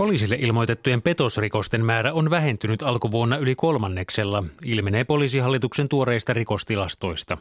[0.00, 7.38] Poliisille ilmoitettujen petosrikosten määrä on vähentynyt alkuvuonna yli kolmanneksella, ilmenee poliisihallituksen tuoreista rikostilastoista.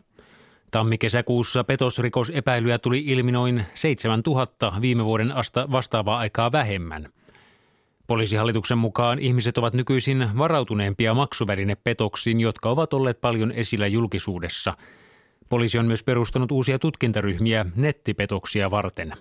[0.72, 7.10] Tammi-kesäkuussa petosrikosepäilyjä tuli ilmi noin 7000 viime vuoden asta vastaavaa aikaa vähemmän.
[8.08, 14.74] Poliisihallituksen mukaan ihmiset ovat nykyisin varautuneempia maksuvälinepetoksiin, jotka ovat olleet paljon esillä julkisuudessa.
[15.50, 19.14] Poliisi on myös perustanut uusia tutkintaryhmiä nettipetoksia varten.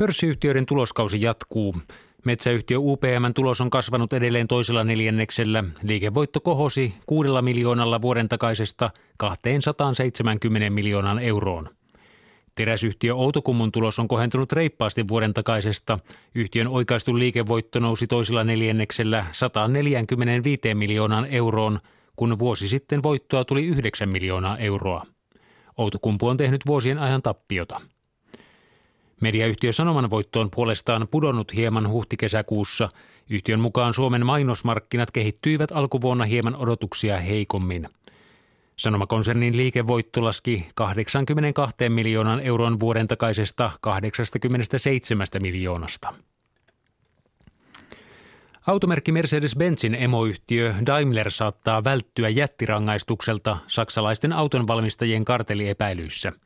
[0.00, 1.76] Pörssiyhtiöiden tuloskausi jatkuu.
[2.24, 5.64] Metsäyhtiö UPMn tulos on kasvanut edelleen toisella neljänneksellä.
[5.82, 11.68] Liikevoitto kohosi kuudella miljoonalla vuoden takaisesta 270 miljoonan euroon.
[12.54, 15.98] Teräsyhtiö Outokummun tulos on kohentunut reippaasti vuoden takaisesta.
[16.34, 21.80] Yhtiön oikaistu liikevoitto nousi toisella neljänneksellä 145 miljoonaan euroon,
[22.16, 25.06] kun vuosi sitten voittoa tuli 9 miljoonaa euroa.
[25.76, 27.80] Outokumpu on tehnyt vuosien ajan tappiota.
[29.20, 32.88] Mediayhtiö Sanoman voitto on puolestaan pudonnut hieman huhtikesäkuussa.
[33.30, 37.88] Yhtiön mukaan Suomen mainosmarkkinat kehittyivät alkuvuonna hieman odotuksia heikommin.
[38.76, 46.14] Sanomakonsernin liikevoitto laski 82 miljoonan euron vuoden takaisesta 87 miljoonasta.
[48.66, 56.32] Automerkki Mercedes-Benzin emoyhtiö Daimler saattaa välttyä jättirangaistukselta saksalaisten autonvalmistajien karteliepäilyissä–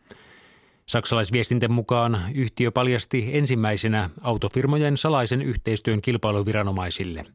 [0.87, 7.27] Saksalaisviestinten mukaan yhtiö paljasti ensimmäisenä autofirmojen salaisen yhteistyön kilpailuviranomaisille.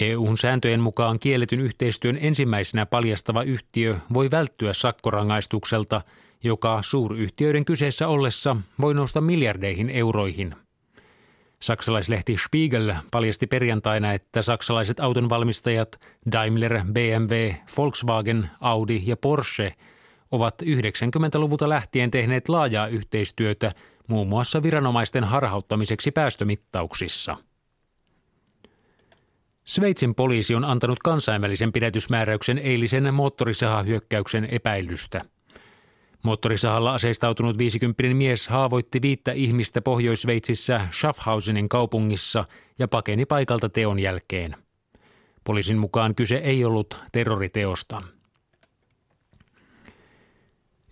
[0.00, 6.00] EUn sääntöjen mukaan kielletyn yhteistyön ensimmäisenä paljastava yhtiö voi välttyä sakkorangaistukselta,
[6.44, 10.54] joka suuryhtiöiden kyseessä ollessa voi nousta miljardeihin euroihin.
[11.60, 16.00] Saksalaislehti Spiegel paljasti perjantaina, että saksalaiset autonvalmistajat
[16.32, 19.74] Daimler, BMW, Volkswagen, Audi ja Porsche–
[20.30, 23.72] ovat 90-luvulta lähtien tehneet laajaa yhteistyötä
[24.08, 27.36] muun muassa viranomaisten harhauttamiseksi päästömittauksissa.
[29.64, 35.20] Sveitsin poliisi on antanut kansainvälisen pidätysmääräyksen eilisen moottorisahahyökkäyksen epäilystä.
[36.22, 42.44] Moottorisahalla aseistautunut 50 mies haavoitti viittä ihmistä Pohjois-Sveitsissä Schaffhausenin kaupungissa
[42.78, 44.56] ja pakeni paikalta teon jälkeen.
[45.44, 48.02] Poliisin mukaan kyse ei ollut terroriteosta.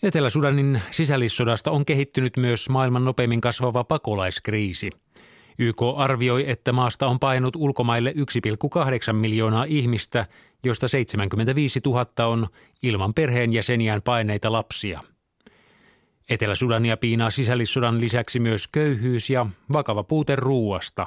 [0.03, 4.91] Etelä-Sudanin sisällissodasta on kehittynyt myös maailman nopeimmin kasvava pakolaiskriisi.
[5.59, 8.15] YK arvioi, että maasta on painut ulkomaille
[9.09, 10.27] 1,8 miljoonaa ihmistä,
[10.65, 12.47] josta 75 000 on
[12.83, 15.01] ilman perheenjäseniään paineita lapsia.
[16.29, 21.07] Etelä-Sudania piinaa sisällissodan lisäksi myös köyhyys ja vakava puute ruuasta.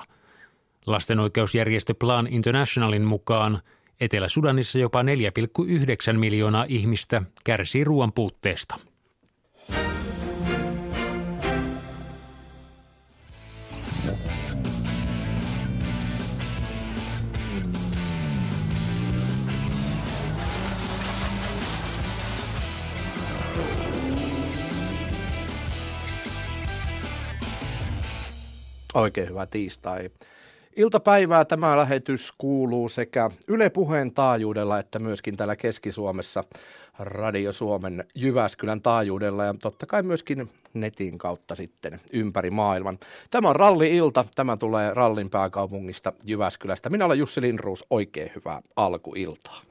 [0.86, 3.60] Lastenoikeusjärjestö Plan Internationalin mukaan–
[4.00, 8.76] Etelä-Sudanissa jopa 4,9 miljoonaa ihmistä kärsii ruoan puutteesta.
[28.94, 30.10] Oikein hyvä tiistai.
[30.80, 36.44] Iltapäivää tämä lähetys kuuluu sekä Yle Puheen taajuudella että myöskin täällä Keski-Suomessa
[37.00, 43.00] Radio Suomen Jyväskylän taajuudella ja totta kai myöskin netin kautta sitten ympäri maailman.
[43.32, 46.90] Tämä on Ralli-ilta, tämä tulee Rallin pääkaupungista Jyväskylästä.
[46.90, 49.62] Minä olen Jussi Lindruus, oikein hyvää alkuiltaa.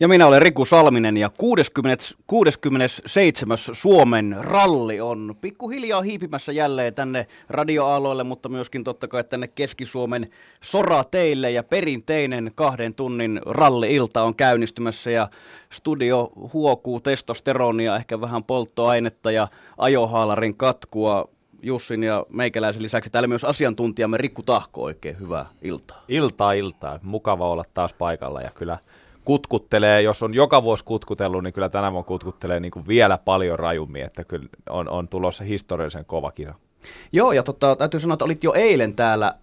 [0.00, 3.58] Ja minä olen Riku Salminen ja 60, 67.
[3.58, 10.28] Suomen ralli on pikkuhiljaa hiipimässä jälleen tänne radioaaloille, mutta myöskin totta kai tänne Keski-Suomen
[10.60, 15.28] sorateille ja perinteinen kahden tunnin ralli-ilta on käynnistymässä ja
[15.72, 16.32] studio
[16.70, 19.48] huokuu testosteronia, ehkä vähän polttoainetta ja
[19.78, 21.28] ajohaalarin katkua.
[21.62, 26.04] Jussin ja meikäläisen lisäksi täällä myös asiantuntijamme Rikku Tahko, oikein hyvää iltaa.
[26.08, 26.98] Iltaa, iltaa.
[27.02, 28.78] Mukava olla taas paikalla ja kyllä
[29.24, 33.58] kutkuttelee, jos on joka vuosi kutkutellut, niin kyllä tänä vuonna kutkuttelee niin kuin vielä paljon
[33.58, 36.54] rajummin, että kyllä on, on tulossa historiallisen kova kisa.
[37.12, 39.34] Joo, ja tota, täytyy sanoa, että olit jo eilen täällä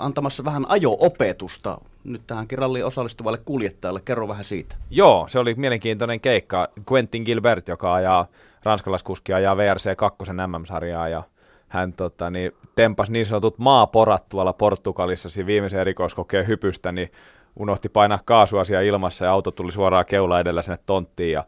[0.00, 4.00] antamassa vähän ajo-opetusta nyt tähänkin ralliin osallistuvalle kuljettajalle.
[4.04, 4.76] Kerro vähän siitä.
[4.90, 6.68] Joo, se oli mielenkiintoinen keikka.
[6.92, 8.26] Quentin Gilbert, joka ajaa
[8.62, 11.22] ranskalaiskuski ajaa VRC 2 MM-sarjaa ja
[11.68, 17.10] hän tota, niin, tempas niin sanotut maaporat tuolla Portugalissa viimeisen erikoiskokeen hypystä, niin
[17.56, 21.44] unohti painaa kaasuasia ilmassa ja auto tuli suoraan keula edellä sinne tonttiin ja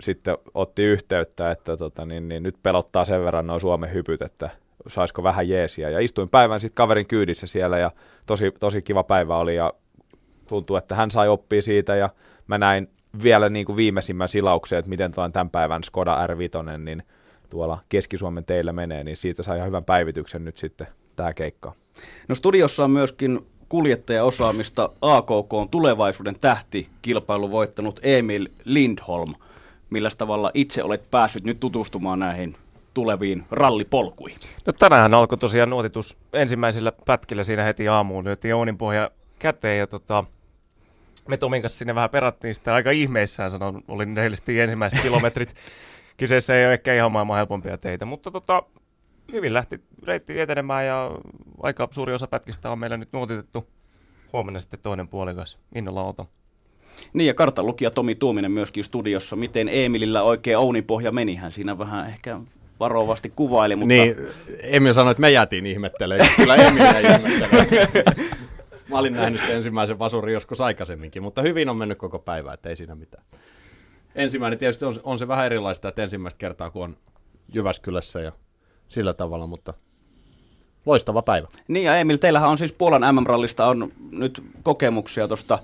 [0.00, 4.50] sitten otti yhteyttä, että tota, niin, niin, nyt pelottaa sen verran noin Suomen hypyt, että
[4.86, 5.90] saisiko vähän jeesiä.
[5.90, 7.90] Ja istuin päivän sitten kaverin kyydissä siellä ja
[8.26, 9.72] tosi, tosi kiva päivä oli ja
[10.50, 12.10] tuntuu, että hän sai oppia siitä ja
[12.46, 12.88] mä näin
[13.22, 17.02] vielä niin kuin viimeisimmän silauksen, että miten tuon tämän päivän Skoda R5, niin
[17.50, 20.86] tuolla Keski-Suomen teillä menee, niin siitä sai ihan hyvän päivityksen nyt sitten
[21.16, 21.72] tämä keikka.
[22.28, 29.34] No studiossa on myöskin kuljettajaosaamista AKK on tulevaisuuden tähti kilpailu voittanut Emil Lindholm.
[29.90, 32.56] Millä tavalla itse olet päässyt nyt tutustumaan näihin
[32.94, 34.38] tuleviin rallipolkuihin?
[34.66, 38.24] No tänään alkoi tosiaan nuotitus ensimmäisellä pätkillä siinä heti aamuun.
[38.24, 40.24] Lyötiin Ounin pohja käteen ja tota,
[41.30, 45.54] me Tomin kanssa sinne vähän perattiin sitä aika ihmeissään, sanon, oli rehellisesti ensimmäiset kilometrit.
[46.16, 48.62] Kyseessä ei ole ehkä ihan maailman helpompia teitä, mutta tota,
[49.32, 51.10] hyvin lähti reitti etenemään ja
[51.62, 53.66] aika suuri osa pätkistä on meillä nyt nuotitettu.
[54.32, 55.58] Huomenna sitten toinen puolikas.
[55.74, 56.26] Innolla otan.
[57.12, 59.36] Niin ja kartanlukija Tomi Tuominen myöskin studiossa.
[59.36, 61.34] Miten Emilillä oikein Ounin pohja meni?
[61.34, 62.40] Hän siinä vähän ehkä
[62.80, 63.88] varovasti kuvaili, mutta...
[63.88, 64.16] Niin,
[64.62, 66.30] Emil sanoi, että me jäätiin ihmettelemään.
[66.36, 67.04] Kyllä Emil ei
[68.90, 72.68] Mä olin nähnyt sen ensimmäisen vasurin joskus aikaisemminkin, mutta hyvin on mennyt koko päivä, että
[72.68, 73.24] ei siinä mitään.
[74.14, 76.96] Ensimmäinen tietysti on, on se vähän erilaista, että ensimmäistä kertaa kun on
[77.54, 78.32] Jyväskylässä ja
[78.88, 79.74] sillä tavalla, mutta
[80.86, 81.48] loistava päivä.
[81.68, 85.58] Niin ja Emil, teillähän on siis Puolan MM-rallista on nyt kokemuksia tuosta,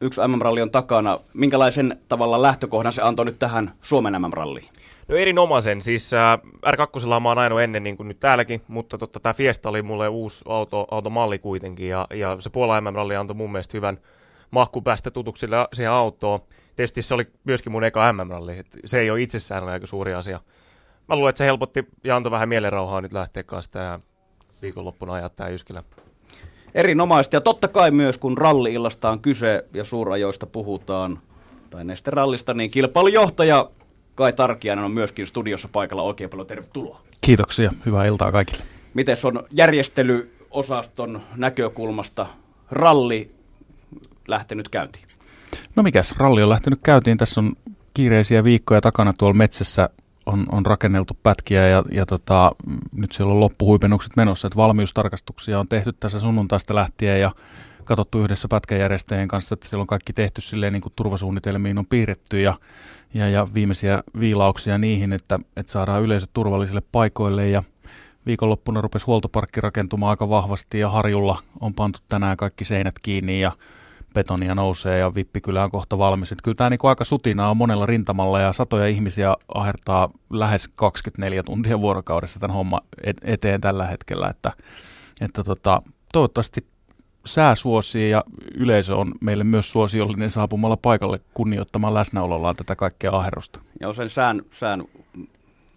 [0.00, 1.18] yksi MM-ralli on takana.
[1.34, 4.68] Minkälaisen tavalla lähtökohdan se antoi nyt tähän Suomen MM-ralliin?
[5.08, 9.20] No erinomaisen, siis äh, R2 mä oon ajanut ennen niin kuin nyt täälläkin, mutta totta,
[9.20, 13.52] tämä Fiesta oli mulle uusi auto, automalli kuitenkin ja, ja se Puola MM-ralli antoi mun
[13.52, 13.98] mielestä hyvän
[14.50, 16.40] mahku päästä tutuksi siihen autoon.
[16.76, 20.40] Tietysti se oli myöskin mun eka MM-ralli, se ei ole itsessään aika suuri asia.
[21.08, 24.00] Mä luulen, että se helpotti ja antoi vähän mielenrauhaa nyt lähteä kanssa tämä
[24.62, 25.82] viikonloppuna ajaa tämä Jyskilä.
[26.74, 31.18] Erinomaisesti ja totta kai myös kun ralli-illasta on kyse ja suurajoista puhutaan,
[31.70, 33.70] tai näistä rallista, niin kilpailujohtaja
[34.18, 36.02] Kai Tarkiainen on myöskin studiossa paikalla.
[36.02, 37.00] Oikein paljon tervetuloa.
[37.20, 37.72] Kiitoksia.
[37.86, 38.62] Hyvää iltaa kaikille.
[38.94, 42.26] Miten on järjestelyosaston näkökulmasta
[42.70, 43.34] ralli
[44.28, 45.04] lähtenyt käyntiin?
[45.76, 47.18] No mikäs, ralli on lähtenyt käyntiin.
[47.18, 47.52] Tässä on
[47.94, 49.90] kiireisiä viikkoja takana tuolla metsässä
[50.26, 52.52] on, on rakenneltu pätkiä ja, ja tota,
[52.96, 57.32] nyt siellä on loppuhuipennukset menossa, että valmiustarkastuksia on tehty tässä sunnuntaista lähtien ja
[57.88, 62.40] katsottu yhdessä pätkäjärjestäjien kanssa, että siellä on kaikki tehty silleen niin kuin turvasuunnitelmiin on piirretty
[62.40, 62.54] ja,
[63.14, 67.62] ja, ja viimeisiä viilauksia niihin, että, että saadaan yleisöt turvallisille paikoille ja
[68.26, 73.52] viikonloppuna rupesi huoltoparkki rakentumaan aika vahvasti ja Harjulla on pantu tänään kaikki seinät kiinni ja
[74.14, 76.32] betonia nousee ja Vippikylä on kohta valmis.
[76.32, 81.42] Että kyllä tämä niin aika sutina on monella rintamalla ja satoja ihmisiä ahertaa lähes 24
[81.42, 82.80] tuntia vuorokaudessa tämän homma
[83.22, 84.28] eteen tällä hetkellä.
[84.28, 84.52] Että,
[85.20, 85.82] että tota,
[86.12, 86.66] toivottavasti
[87.28, 93.60] sää suosii ja yleisö on meille myös suosiollinen saapumalla paikalle kunnioittamaan läsnäolollaan tätä kaikkea aherrusta.
[93.80, 94.84] Ja sen sään, sään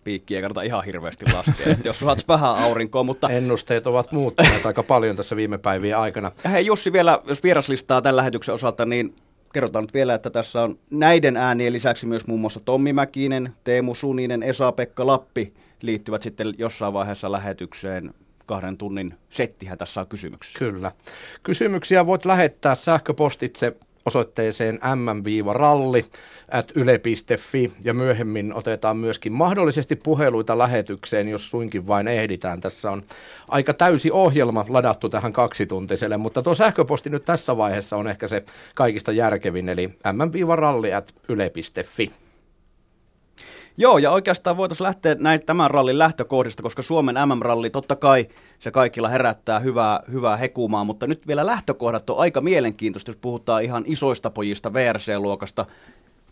[0.03, 3.29] piikkiä ei kannata ihan hirveästi laskea, jos saat vähän aurinkoa, mutta...
[3.29, 6.31] Ennusteet ovat muuttuneet aika paljon tässä viime päivien aikana.
[6.43, 9.15] Ja hei Jussi vielä, jos vieraslistaa tämän lähetyksen osalta, niin
[9.53, 13.95] kerrotaan nyt vielä, että tässä on näiden äänien lisäksi myös muun muassa Tommi Mäkinen, Teemu
[13.95, 18.13] Suninen, Esa-Pekka Lappi liittyvät sitten jossain vaiheessa lähetykseen
[18.51, 20.59] kahden tunnin settihän tässä on kysymyksiä.
[20.59, 20.91] Kyllä.
[21.43, 23.75] Kysymyksiä voit lähettää sähköpostitse
[24.05, 26.05] osoitteeseen mm-ralli
[26.51, 32.61] at yle.fi ja myöhemmin otetaan myöskin mahdollisesti puheluita lähetykseen, jos suinkin vain ehditään.
[32.61, 33.03] Tässä on
[33.47, 38.45] aika täysi ohjelma ladattu tähän kaksituntiselle, mutta tuo sähköposti nyt tässä vaiheessa on ehkä se
[38.75, 42.11] kaikista järkevin, eli mm-ralli at yle.fi.
[43.77, 48.27] Joo, ja oikeastaan voitaisiin lähteä näin tämän rallin lähtökohdista, koska Suomen MM-ralli totta kai
[48.59, 53.63] se kaikilla herättää hyvää, hyvää hekumaa, mutta nyt vielä lähtökohdat on aika mielenkiintoista, jos puhutaan
[53.63, 55.65] ihan isoista pojista VRC-luokasta,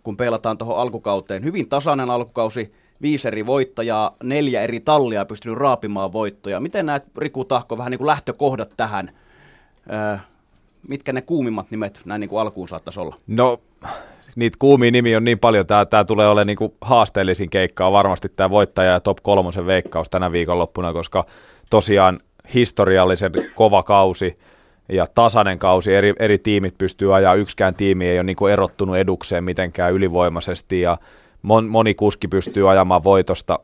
[0.03, 1.43] kun peilataan tuohon alkukauteen.
[1.43, 6.59] Hyvin tasainen alkukausi, viisi eri voittajaa, neljä eri tallia pystynyt raapimaan voittoja.
[6.59, 9.11] Miten näet, Riku Tahko, vähän niin kuin lähtökohdat tähän?
[9.93, 10.17] Öö,
[10.87, 13.15] mitkä ne kuumimmat nimet näin niin kuin alkuun saattaisi olla?
[13.27, 13.61] No
[14.39, 17.87] niitä kuumia nimi on niin paljon, tämä, tämä tulee olemaan niin haasteellisin keikka.
[17.87, 21.25] On varmasti tämä voittaja ja top kolmosen veikkaus tänä viikonloppuna, koska
[21.69, 22.19] tosiaan
[22.53, 24.39] historiallisen kova kausi
[24.89, 28.97] ja tasainen kausi, eri, eri tiimit pystyy ajaa, yksikään tiimi ei ole niin kuin erottunut
[28.97, 30.97] edukseen mitenkään ylivoimaisesti ja
[31.41, 33.59] mon, moni kuski pystyy ajamaan voitosta,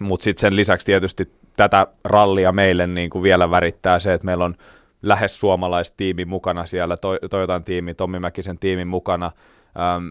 [0.00, 4.44] mutta sitten sen lisäksi tietysti tätä rallia meille niin kuin vielä värittää se, että meillä
[4.44, 4.54] on
[5.02, 6.96] lähes suomalaistiimi mukana siellä,
[7.30, 9.32] Toyotan tiimi, Tommi Mäkisen tiimin mukana,
[9.78, 10.06] Ähm,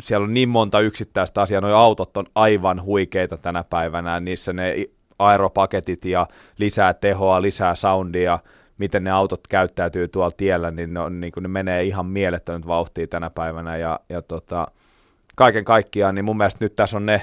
[0.00, 4.76] siellä on niin monta yksittäistä asiaa, nuo autot on aivan huikeita tänä päivänä, niissä ne
[5.18, 6.26] aeropaketit ja
[6.58, 8.38] lisää tehoa, lisää soundia,
[8.78, 13.06] miten ne autot käyttäytyy tuolla tiellä, niin ne, on, niin ne menee ihan mielettömät vauhtia
[13.06, 14.66] tänä päivänä, ja, ja tota,
[15.36, 17.22] kaiken kaikkiaan, niin mun mielestä nyt tässä on ne,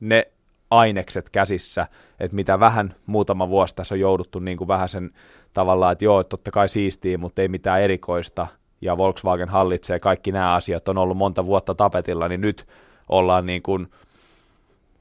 [0.00, 0.26] ne
[0.70, 1.86] ainekset käsissä,
[2.20, 5.10] että mitä vähän muutama vuosi tässä on jouduttu niin kuin vähän sen
[5.52, 8.46] tavallaan, että joo, totta kai siistii, mutta ei mitään erikoista,
[8.82, 12.66] ja Volkswagen hallitsee kaikki nämä asiat, on ollut monta vuotta tapetilla, niin nyt
[13.08, 13.86] ollaan niin kuin,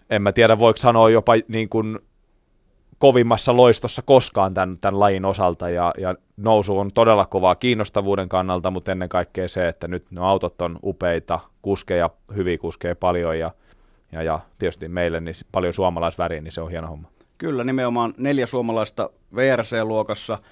[0.10, 2.00] en mä tiedä voiko sanoa jopa niin kuin
[2.98, 5.70] kovimmassa loistossa koskaan tämän, tämän lajin osalta.
[5.70, 10.22] Ja, ja nousu on todella kovaa kiinnostavuuden kannalta, mutta ennen kaikkea se, että nyt ne
[10.22, 13.52] autot on upeita, kuskeja, hyviä kuskeja paljon ja,
[14.12, 17.08] ja, ja tietysti meille niin paljon suomalaisväriä, niin se on hieno homma.
[17.38, 20.38] Kyllä, nimenomaan neljä suomalaista VRC-luokassa–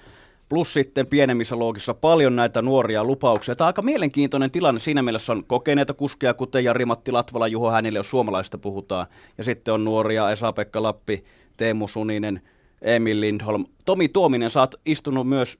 [0.50, 3.56] plus sitten pienemmissä luokissa paljon näitä nuoria lupauksia.
[3.56, 4.80] Tämä on aika mielenkiintoinen tilanne.
[4.80, 9.06] Siinä mielessä on kokeneita kuskeja, kuten Jari-Matti Latvala, Juho Hänille, jos suomalaisista puhutaan.
[9.38, 11.24] Ja sitten on nuoria Esa-Pekka Lappi,
[11.56, 12.42] Teemu Suninen,
[12.82, 13.64] Emil Lindholm.
[13.84, 15.58] Tomi Tuominen, sä oot istunut myös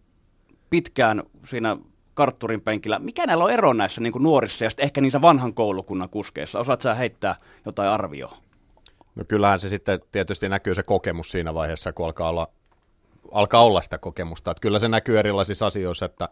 [0.71, 1.77] pitkään siinä
[2.15, 2.99] kartturin penkillä.
[2.99, 6.59] Mikä näillä on ero näissä niin nuorissa ja ehkä niissä vanhan koulukunnan kuskeissa?
[6.59, 8.37] Osaat sä heittää jotain arvioa?
[9.15, 12.49] No kyllähän se sitten tietysti näkyy se kokemus siinä vaiheessa, kun alkaa olla
[13.31, 14.51] alkaa olla sitä kokemusta.
[14.51, 16.29] Että kyllä se näkyy erilaisissa asioissa, että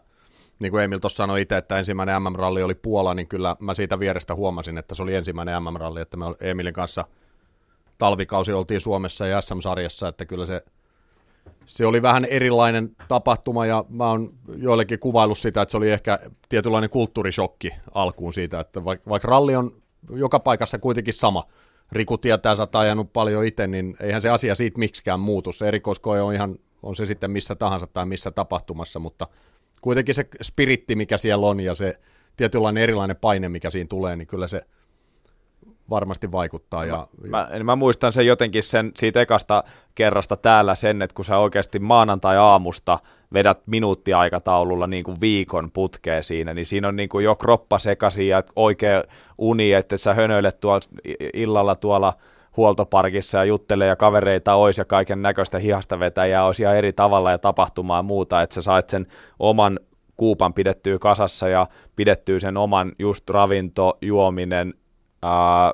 [0.59, 3.99] niin kuin Emil tuossa sanoi itse, että ensimmäinen MM-ralli oli Puola, niin kyllä mä siitä
[3.99, 7.05] vierestä huomasin, että se oli ensimmäinen MM-ralli, että me Emilin kanssa
[7.97, 10.63] talvikausi oltiin Suomessa ja SM-sarjassa, että kyllä se,
[11.65, 16.19] se oli vähän erilainen tapahtuma ja mä oon joillekin kuvaillut sitä, että se oli ehkä
[16.49, 19.71] tietynlainen kulttuurishokki alkuun siitä, että vaikka, vaikka ralli on
[20.09, 21.43] joka paikassa kuitenkin sama,
[21.91, 25.53] Riku tietää, sä ajanut paljon itse, niin eihän se asia siitä miksikään muutu.
[25.53, 29.27] Se erikoiskoe on ihan on se sitten missä tahansa tai missä tapahtumassa, mutta
[29.81, 31.99] kuitenkin se spiritti, mikä siellä on ja se
[32.37, 34.65] tietynlainen erilainen paine, mikä siinä tulee, niin kyllä se
[35.89, 36.85] varmasti vaikuttaa.
[36.85, 39.63] Ja, mä, mä, mä muistan sen jotenkin sen siitä ekasta
[39.95, 42.99] kerrasta täällä sen, että kun sä oikeasti maanantai-aamusta
[43.33, 48.27] vedät minuuttiaikataululla niin kuin viikon putkeen siinä, niin siinä on niin kuin jo kroppa sekaisin
[48.27, 49.03] ja oikea
[49.37, 50.79] uni, että sä hönöilet tuolla
[51.33, 52.13] illalla tuolla
[52.59, 57.31] huoltoparkissa ja juttelee ja kavereita olisi ja kaiken näköistä hihasta vetäjää olisi ihan eri tavalla
[57.31, 59.07] ja tapahtumaa muuta, että sä sait sen
[59.39, 59.79] oman
[60.17, 64.73] kuupan pidettyä kasassa ja pidettyä sen oman just ravinto, juominen,
[65.23, 65.73] ää,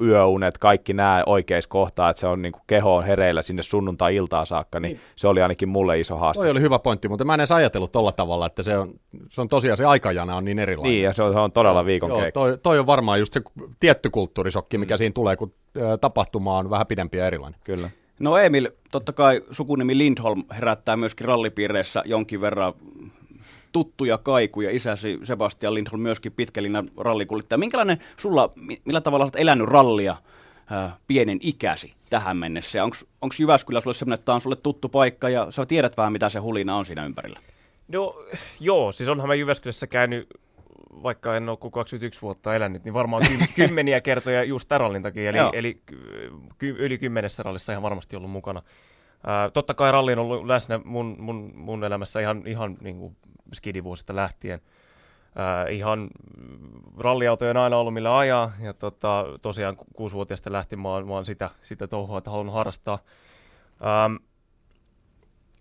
[0.00, 4.46] yöunet, kaikki nämä oikeissa kohtaa, että se on niin kuin keho on hereillä sinne sunnuntai-iltaan
[4.46, 6.42] saakka, niin, niin, se oli ainakin mulle iso haaste.
[6.42, 8.90] Toi oli hyvä pointti, mutta mä en edes ajatellut tolla tavalla, että se on,
[9.28, 10.92] se on tosiaan se aikajana on niin erilainen.
[10.92, 12.40] Niin, ja se on, se on todella viikon Joo, keikka.
[12.40, 13.42] Toi, toi, on varmaan just se
[13.80, 14.98] tietty kulttuurisokki, mikä mm.
[14.98, 15.54] siinä tulee, kun
[16.00, 17.60] tapahtuma on vähän pidempi ja erilainen.
[17.64, 17.90] Kyllä.
[18.18, 22.74] No Emil, totta kai sukunimi Lindholm herättää myöskin rallipiireissä jonkin verran
[23.72, 24.70] tuttuja kaikuja.
[24.70, 27.58] Isäsi Sebastian Lindholm myöskin pitkälinä rallikuljettaja.
[27.58, 28.50] Minkälainen sulla,
[28.84, 30.16] millä tavalla olet elänyt rallia
[31.06, 32.84] pienen ikäsi tähän mennessä?
[32.84, 36.28] Onko Jyväskylä sulle sellainen, että tämä on sulle tuttu paikka ja sä tiedät vähän, mitä
[36.28, 37.40] se hulina on siinä ympärillä?
[37.88, 38.14] No
[38.60, 40.28] joo, siis onhan mä Jyväskylässä käynyt
[41.02, 43.22] vaikka en ole kuin 21 vuotta elänyt, niin varmaan
[43.56, 45.82] kymmeniä kertoja just tämän takia, eli, eli
[46.58, 48.62] ky, yli kymmenessä rallissa ihan varmasti ollut mukana.
[49.26, 53.16] Ää, totta kai ralli on ollut läsnä mun, mun, mun elämässä ihan, ihan niin kuin
[53.54, 54.60] skidivuosista lähtien.
[55.34, 56.10] Ää, ihan
[56.98, 61.26] ralliautoja on aina ollut millä ajaa, ja tota, tosiaan kuusivuotiaasta lähtien mä oon, mä oon
[61.26, 62.98] sitä, sitä touhua, että haluan harrastaa.
[63.82, 64.14] Ähm,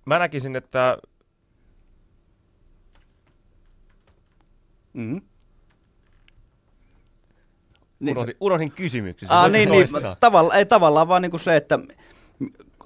[0.06, 0.98] mä näkisin, että
[4.94, 5.22] Mm-hmm.
[8.00, 9.32] Niin, unohdin, unohdin kysymyksen.
[9.32, 9.88] Ah, niin, niin,
[10.20, 11.80] tavalla, ei, tavallaan vaan niin kuin se, että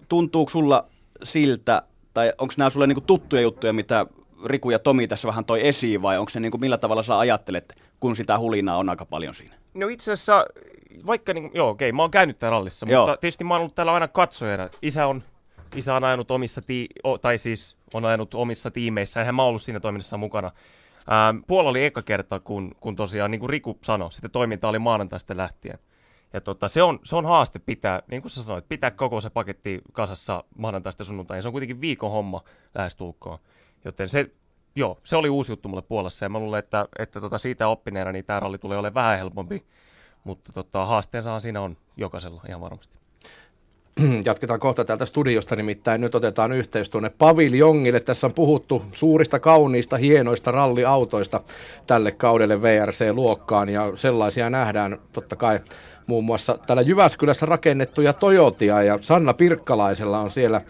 [0.09, 0.87] tuntuuko sulla
[1.23, 1.81] siltä,
[2.13, 4.05] tai onko nämä sulle niin kuin tuttuja juttuja, mitä
[4.45, 7.19] Riku ja Tomi tässä vähän toi esiin, vai onko se niin kuin, millä tavalla sä
[7.19, 9.55] ajattelet, kun sitä hulinaa on aika paljon siinä?
[9.73, 10.45] No itse asiassa,
[11.05, 13.05] vaikka, niin, joo okei, mä oon käynyt täällä rallissa, joo.
[13.05, 14.69] mutta tietysti mä oon ollut täällä aina katsojana.
[14.81, 15.23] Isä on,
[15.75, 16.87] isä on ajanut omissa, tii,
[17.21, 20.51] tai siis on ajanut omissa tiimeissä, enhän mä ollut siinä toiminnassa mukana.
[21.11, 24.79] Ähm, Puola oli eka kerta, kun, kun tosiaan, niin kuin Riku sanoi, sitten toiminta oli
[24.79, 25.79] maanantaista lähtien.
[26.33, 29.29] Ja tota, se, on, se on haaste pitää, niin kuin sä sanoit, pitää koko se
[29.29, 31.41] paketti kasassa maanantaista sunnuntai.
[31.41, 32.43] Se on kuitenkin viikon homma
[32.75, 33.39] lähestulkoon.
[33.85, 34.31] Joten se,
[34.75, 38.11] joo, se oli uusi juttu mulle Puolassa ja mä luulen, että, että tota siitä oppineena
[38.11, 39.65] niin tämä ralli tulee olemaan vähän helpompi.
[40.23, 42.97] Mutta tota, haasteensahan siinä on jokaisella ihan varmasti.
[44.25, 47.99] Jatketaan kohta täältä studiosta, nimittäin nyt otetaan yhteys tuonne paviljongille.
[47.99, 51.41] Tässä on puhuttu suurista, kauniista, hienoista ralliautoista
[51.87, 55.59] tälle kaudelle VRC-luokkaan ja sellaisia nähdään totta kai
[56.07, 60.61] muun muassa täällä Jyväskylässä rakennettuja Toyotia ja Sanna Pirkkalaisella on siellä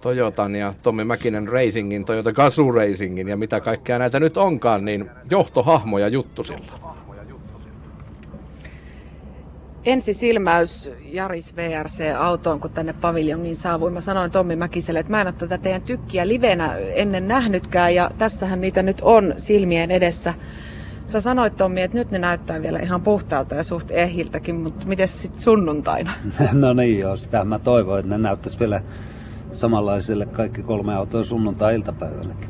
[0.00, 5.10] Toyotan ja Tommi Mäkinen Racingin, Toyota Gazoo Racingin ja mitä kaikkea näitä nyt onkaan, niin
[5.30, 6.98] johtohahmoja juttusilla
[9.88, 13.92] ensisilmäys Jaris VRC-autoon, kun tänne paviljongiin saavuin.
[13.92, 18.10] Mä sanoin Tommi Mäkiselle, että mä en ole tätä teidän tykkiä livenä ennen nähnytkään ja
[18.18, 20.34] tässähän niitä nyt on silmien edessä.
[21.08, 25.08] Sä sanoit Tommi, että nyt ne näyttää vielä ihan puhtaalta ja suht ehiltäkin, mutta miten
[25.08, 26.12] sitten sunnuntaina?
[26.52, 28.80] No niin joo, sitä mä toivon, että ne näyttäisi vielä
[29.52, 32.48] samanlaiselle kaikki kolme autoa sunnuntai-iltapäivälläkin.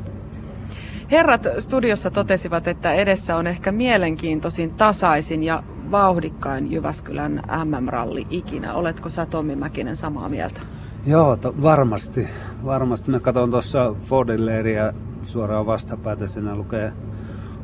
[1.11, 8.73] Herrat studiossa totesivat, että edessä on ehkä mielenkiintoisin, tasaisin ja vauhdikkain Jyväskylän MM-ralli ikinä.
[8.73, 10.61] Oletko sä Tommi Mäkinen samaa mieltä?
[11.05, 12.27] Joo, to, varmasti.
[12.65, 13.11] Varmasti.
[13.11, 16.27] Me katson tuossa Fordin leiriä suoraan vastapäätä.
[16.27, 16.93] Siinä lukee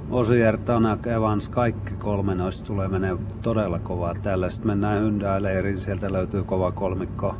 [0.10, 4.50] Osier, Tanak, Evans, kaikki kolme noista tulee menee todella kovaa täällä.
[4.50, 7.36] Sitten mennään Hyundai-leiriin, sieltä löytyy kova kolmikko.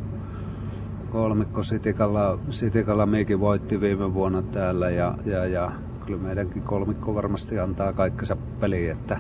[1.12, 5.72] Kolmikko Sitikalla, Sitikalla Miiki voitti viime vuonna täällä ja, ja, ja
[6.06, 9.20] kyllä meidänkin kolmikko varmasti antaa kaikkensa peliin, että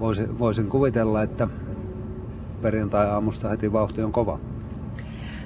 [0.00, 1.48] voisin, voisin kuvitella, että
[2.62, 4.38] perjantai-aamusta heti vauhti on kova.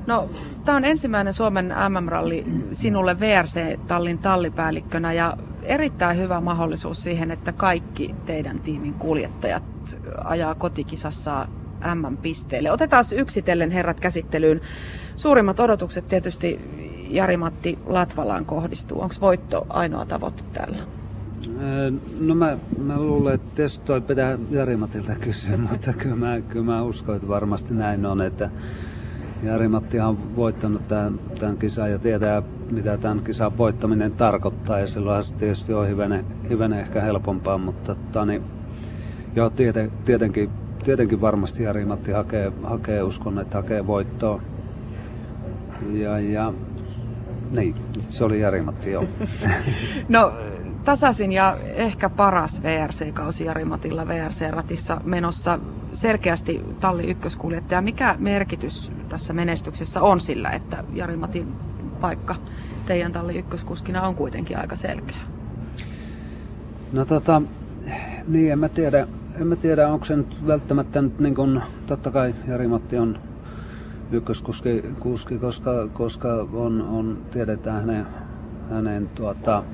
[0.07, 0.29] No,
[0.65, 8.15] tämä on ensimmäinen Suomen MM-ralli sinulle VRC-tallin tallipäällikkönä ja erittäin hyvä mahdollisuus siihen, että kaikki
[8.27, 9.63] teidän tiimin kuljettajat
[10.25, 11.49] ajaa kotikisassa
[11.95, 12.71] MM-pisteelle.
[12.73, 14.61] Otetaan yksitellen herrat käsittelyyn.
[15.17, 16.61] Suurimmat odotukset tietysti
[17.09, 19.01] Jari-Matti Latvalaan kohdistuu.
[19.01, 20.77] Onko voitto ainoa tavoite täällä?
[22.21, 26.83] No mä, mä luulen, että tietysti toi pitää Jari-Matilta kysyä, mutta kyllä mä, kyllä mä
[26.83, 28.51] uskon, että varmasti näin on, että
[29.43, 34.81] Jari-Matti on voittanut tämän, tämän kisan ja tietää, mitä tämän kisan voittaminen tarkoittaa.
[34.81, 38.43] Ja silloinhan se tietysti on hivenen, hivenen ehkä helpompaa, mutta tani,
[39.37, 40.51] joo, tieten, tietenkin,
[40.85, 44.43] tietenkin varmasti Jari-Matti hakee, hakee, uskon, että hakee voittoa.
[45.93, 46.53] Ja, ja
[47.51, 47.75] niin,
[48.09, 49.05] se oli Jari-Matti, joo.
[50.09, 50.33] no,
[50.89, 55.59] tasaisin ja ehkä paras VRC-kausi Jari Matilla VRC-ratissa menossa
[55.93, 57.83] selkeästi talli ykköskuljettaja.
[57.83, 61.53] Mikä merkitys tässä menestyksessä on sillä, että Jari Matin
[62.01, 62.37] paikka
[62.87, 65.17] teidän talli ykköskuskina on kuitenkin aika selkeä?
[66.93, 67.43] No tota,
[68.29, 69.07] niin en mä tiedä,
[69.41, 73.19] en mä tiedä onko se nyt välttämättä nyt niin kuin, totta kai Jari-Matti on
[74.13, 78.07] ykköskuski, kuski, koska, koska on, on, tiedetään hänen,
[78.71, 79.65] hänen tuota,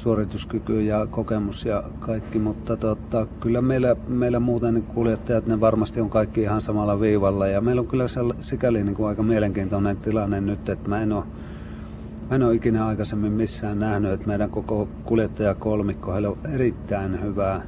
[0.00, 6.10] suorituskyky ja kokemus ja kaikki, mutta tota, kyllä meillä, meillä muuten kuljettajat, ne varmasti on
[6.10, 7.46] kaikki ihan samalla viivalla.
[7.46, 8.04] Ja meillä on kyllä
[8.40, 11.24] sikäli niin kuin aika mielenkiintoinen tilanne nyt, että mä en ole,
[12.30, 17.62] mä en ole ikinä aikaisemmin missään nähnyt, että meidän koko kuljettajakolmikko, heillä on erittäin hyvää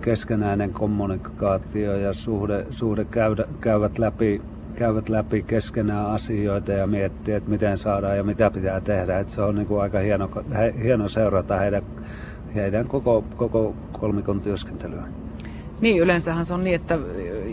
[0.00, 4.42] keskenäinen kommunikaatio ja suhde, suhde käydä, käyvät läpi
[4.74, 9.18] käyvät läpi keskenään asioita ja miettii, että miten saadaan ja mitä pitää tehdä.
[9.18, 10.30] Että se on niin kuin aika hieno,
[10.82, 11.82] hieno seurata heidän,
[12.54, 15.04] heidän koko, koko kolmikon työskentelyä.
[15.80, 16.98] Niin, yleensähän se on niin, että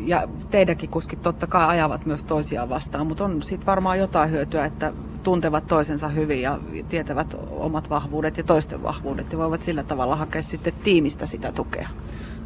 [0.06, 4.66] ja teidänkin kuskit totta kai ajavat myös toisiaan vastaan, mutta on siitä varmaan jotain hyötyä,
[4.66, 10.16] että tuntevat toisensa hyvin ja tietävät omat vahvuudet ja toisten vahvuudet ja voivat sillä tavalla
[10.16, 11.90] hakea sitten tiimistä sitä tukea.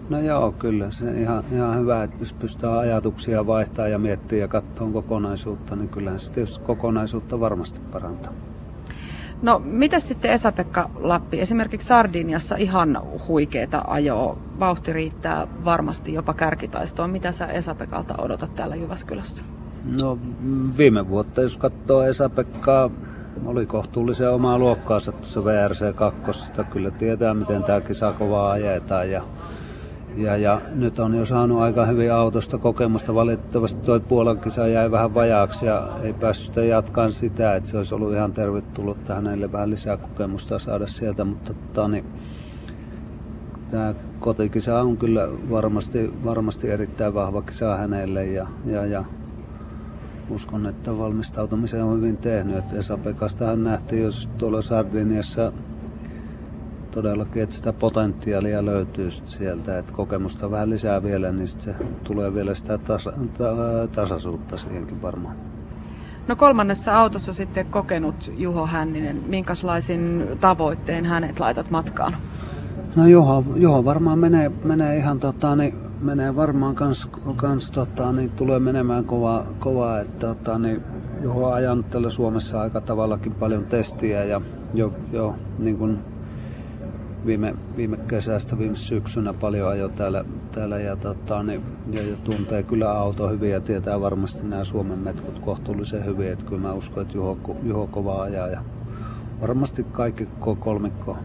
[0.09, 0.91] No joo, kyllä.
[0.91, 5.89] Se ihan, ihan hyvä, että jos pystytään ajatuksia vaihtaa ja miettiä ja katsoa kokonaisuutta, niin
[5.89, 8.33] kyllähän se tietysti kokonaisuutta varmasti parantaa.
[9.41, 11.41] No, mitä sitten Esa-Pekka Lappi?
[11.41, 14.37] Esimerkiksi Sardiniassa ihan huikeeta ajoa.
[14.59, 17.09] Vauhti riittää varmasti jopa kärkitaistoon.
[17.09, 19.43] Mitä sä Esa-Pekalta odotat täällä Jyväskylässä?
[20.01, 20.17] No,
[20.77, 22.89] viime vuotta, jos katsoo Esa-Pekkaa,
[23.45, 26.51] oli kohtuullisen omaa luokkaansa tuossa VRC 2.
[26.69, 29.23] Kyllä tietää, miten tämä kisa kovaa ajetaan ja
[30.17, 33.15] ja, ja nyt on jo saanut aika hyvin autosta kokemusta.
[33.15, 37.77] Valitettavasti tuo Puolan kisa jäi vähän vajaaksi ja ei päässyt sitä jatkaan sitä, että se
[37.77, 42.05] olisi ollut ihan tervetullut hänelle vähän lisää kokemusta saada sieltä, mutta tota, niin,
[43.71, 49.05] tämä kotikisa on kyllä varmasti, varmasti erittäin vahva kisa hänelle ja, ja, ja
[50.29, 52.73] uskon, että valmistautumisen on hyvin tehnyt.
[52.73, 55.51] Esa Pekastahan nähtiin, jos tuolla Sardiniassa
[56.95, 61.75] todellakin, että sitä potentiaalia löytyy sit sieltä, että kokemusta vähän lisää vielä, niin sit se
[62.03, 63.47] tulee vielä sitä tasa, ta,
[63.91, 65.35] tasaisuutta siihenkin varmaan.
[66.27, 72.15] No kolmannessa autossa sitten kokenut Juho Hänninen, minkälaisin tavoitteen hänet laitat matkaan?
[72.95, 78.29] No Juho, Juho varmaan menee, menee ihan tota, niin, menee varmaan kans, kans tota, niin,
[78.29, 80.81] tulee menemään kovaa, kovaa että tota, niin,
[81.23, 84.41] Juho on ajanut tällä Suomessa aika tavallakin paljon testiä ja
[84.73, 85.99] jo, jo niin kuin
[87.25, 91.61] viime, viime kesästä, viime syksynä paljon ajo täällä, täällä ja, tota, niin,
[91.91, 96.31] ja, ja, tuntee kyllä auto hyvin ja tietää varmasti nämä Suomen metkut kohtuullisen hyvin.
[96.31, 98.61] Että kyllä mä uskon, että Juho, Juho kova ajaa ja
[99.41, 100.27] varmasti kaikki
[100.59, 101.17] kolmikko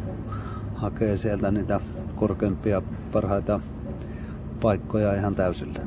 [0.75, 1.81] hakee sieltä niitä
[2.17, 2.83] korkeimpia,
[3.13, 3.61] parhaita
[4.61, 5.81] paikkoja ihan täysillä.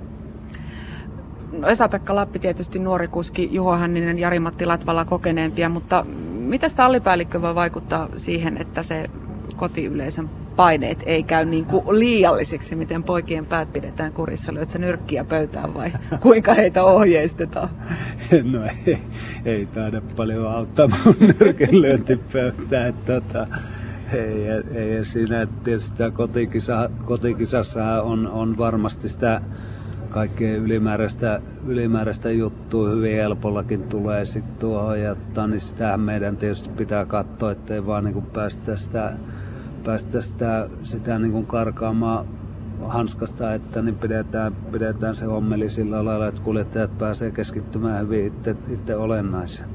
[1.52, 6.06] No Esa-Pekka Lappi tietysti nuori kuski, Juho Hänninen, Jari-Matti Latvala kokeneempia, mutta
[6.40, 9.10] mitä tallipäällikkö voi vaikuttaa siihen, että se
[9.54, 14.54] kotiyleisön paineet ei käy niin kuin liiallisiksi, miten poikien päät pidetään kurissa.
[14.54, 17.70] Lyöt sä nyrkkiä pöytään vai kuinka heitä ohjeistetaan?
[18.52, 18.98] No ei,
[19.46, 21.82] ei taida paljon auttaa mun nyrkin
[22.34, 22.94] pöytään.
[22.94, 23.48] Tota,
[24.14, 29.42] ei, ei siinä tietysti kotikisa, kotikisassa on, on varmasti sitä
[30.10, 35.02] kaikkea ylimääräistä, ylimääräistä juttua juttu hyvin helpollakin tulee sitten tuohon.
[35.02, 35.16] Ja
[35.48, 39.14] niin sitähän meidän tietysti pitää katsoa, ettei vaan niin päästä sitä,
[39.84, 42.26] päästä sitä, sitä niin kuin karkaamaan
[42.88, 48.56] hanskasta, että niin pidetään, pidetään se hommeli sillä lailla, että kuljettajat pääsee keskittymään hyvin itse,
[48.70, 49.70] itse olennaiseen.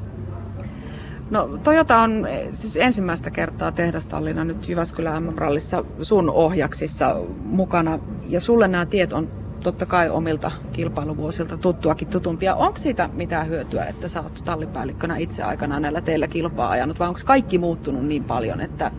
[1.30, 7.98] No Toyota on siis ensimmäistä kertaa tehdastallina nyt Jyväskylän MM-rallissa sun ohjaksissa mukana.
[8.26, 9.28] Ja sulle nämä tiet on
[9.62, 12.54] totta kai omilta kilpailuvuosilta tuttuakin tutumpia.
[12.54, 17.08] Onko siitä mitään hyötyä, että sä oot tallipäällikkönä itse aikana näillä teillä kilpaa ajanut, vai
[17.08, 18.90] onko kaikki muuttunut niin paljon, että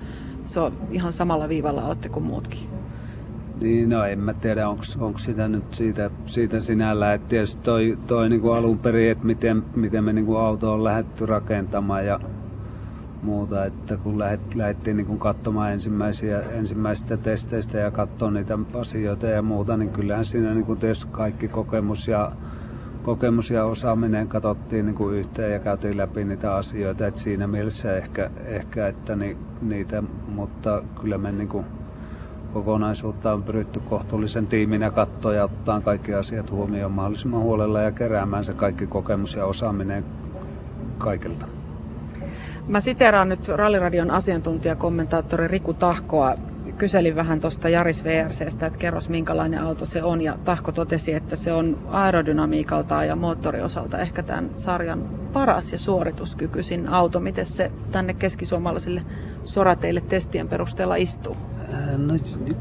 [0.49, 2.59] se on ihan samalla viivalla olette kuin muutkin?
[3.62, 7.13] Niin, no en mä tiedä, onko sitä nyt siitä, siitä sinällä.
[7.13, 10.73] Että tietysti toi, toi niin kuin alun perin, että miten, miten me niin kuin auto
[10.73, 12.19] on lähdetty rakentamaan ja
[13.21, 19.41] muuta, että kun lähet, lähdettiin niin katsomaan ensimmäisiä, ensimmäisistä testeistä ja katsoa niitä asioita ja
[19.41, 22.31] muuta, niin kyllähän siinä niin kuin tietysti kaikki kokemus ja,
[23.10, 27.98] kokemus ja osaaminen katsottiin niin kuin yhteen ja käytiin läpi niitä asioita, että siinä mielessä
[27.98, 31.65] ehkä, ehkä että ni, niitä, mutta kyllä me niin kuin
[32.54, 38.43] kokonaisuutta on pyritty kohtuullisen tiiminä katsoa ja ottaa kaikki asiat huomioon mahdollisimman huolella ja keräämään
[38.43, 40.06] se kaikki kokemus ja osaaminen
[40.98, 41.45] kaikilta.
[42.67, 46.36] Mä siteraan nyt Ralliradion asiantuntijakommentaattori Riku Tahkoa.
[46.80, 50.22] Kyselin vähän tuosta Jaris VRCstä, että kerros minkälainen auto se on.
[50.22, 56.88] Ja Tahko totesi, että se on aerodynamiikalta ja moottoriosalta ehkä tämän sarjan paras ja suorituskykyisin
[56.88, 57.20] auto.
[57.20, 59.02] Miten se tänne keskisuomalaisille
[59.44, 61.38] sorateille testien perusteella istuu?
[61.74, 62.13] Äh, no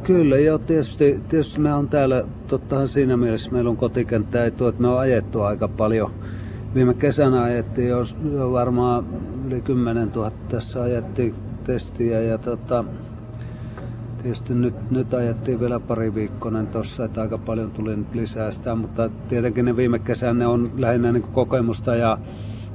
[0.03, 4.83] kyllä joo, tietysti, tietysti me on täällä, tottahan siinä mielessä meillä on kotikenttä etu, että
[4.83, 6.11] me on ajettu aika paljon.
[6.75, 8.05] Viime kesänä ajettiin jo,
[8.53, 9.05] varmaan
[9.47, 12.85] yli 10 000 tässä ajettiin testiä ja tota,
[14.29, 18.75] tietysti nyt, nyt ajettiin vielä pari viikkoinen tuossa, että aika paljon tuli nyt lisää sitä,
[18.75, 22.19] mutta tietenkin ne viime kesänä on lähinnä niin kokemusta ja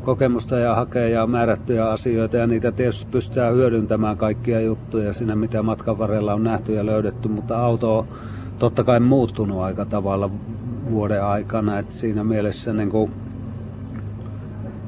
[0.04, 5.64] kokemusta ja hakee ja määrättyjä asioita ja niitä tietysti pystytään hyödyntämään kaikkia juttuja siinä, mitä
[5.64, 8.08] matkan varrella on nähty ja löydetty, mutta auto on
[8.60, 10.30] totta kai muuttunut aika tavalla
[10.92, 13.12] vuoden aikana, että siinä mielessä niin kuin,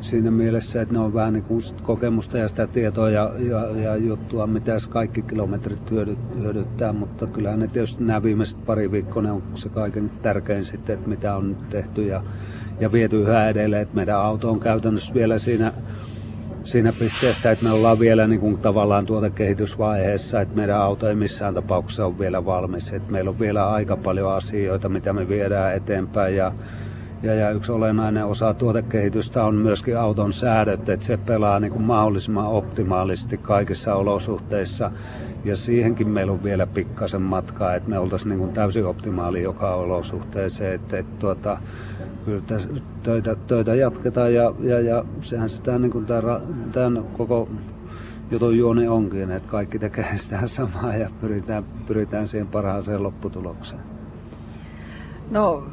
[0.05, 3.95] siinä mielessä, että ne on vähän niin kuin kokemusta ja sitä tietoa ja, ja, ja
[3.95, 9.31] juttua, mitä kaikki kilometrit hyödyt, hyödyttää, mutta kyllähän ne tietysti nämä viimeiset pari viikkoa ne
[9.31, 12.23] on se kaiken tärkein sitten, että mitä on tehty ja
[12.79, 15.73] ja viety yhä edelleen, että meidän auto on käytännössä vielä siinä,
[16.63, 21.53] siinä pisteessä, että me ollaan vielä niin kuin tavallaan tuotekehitysvaiheessa, että meidän auto ei missään
[21.53, 22.93] tapauksessa ole vielä valmis.
[22.93, 26.51] Että meillä on vielä aika paljon asioita, mitä me viedään eteenpäin ja
[27.23, 31.83] ja, ja yksi olennainen osa tuotekehitystä on myöskin auton säädöt, että se pelaa niin kuin
[31.83, 34.91] mahdollisimman optimaalisesti kaikissa olosuhteissa.
[35.45, 39.75] Ja siihenkin meillä on vielä pikkasen matkaa, että me oltaisiin niin kuin täysin optimaali joka
[39.75, 40.73] olosuhteeseen.
[40.73, 41.57] Että, että tuota,
[42.25, 42.41] kyllä
[43.03, 47.49] töitä, töitä jatketaan ja, ja, ja sehän sitä niin kuin tämän, tämän koko
[48.31, 53.94] jutun juoni onkin, että kaikki tekee sitä samaa ja pyritään, pyritään siihen parhaaseen lopputulokseen.
[55.29, 55.63] No,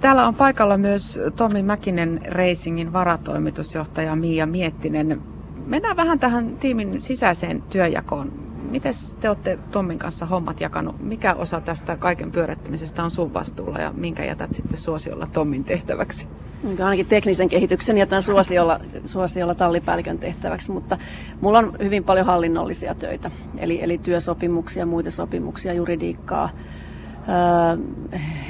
[0.00, 5.22] täällä on paikalla myös Tommi Mäkinen Racingin varatoimitusjohtaja Mia Miettinen.
[5.66, 8.32] Mennään vähän tähän tiimin sisäiseen työjakoon.
[8.70, 11.00] Miten te olette Tommin kanssa hommat jakanut?
[11.00, 16.26] Mikä osa tästä kaiken pyörittämisestä on sun vastuulla ja minkä jätät sitten suosiolla Tommin tehtäväksi?
[16.64, 20.98] Ainakin teknisen kehityksen jätän suosiolla, suosiolla tallipäällikön tehtäväksi, mutta
[21.40, 26.50] mulla on hyvin paljon hallinnollisia töitä, eli, eli työsopimuksia, muita sopimuksia, juridiikkaa,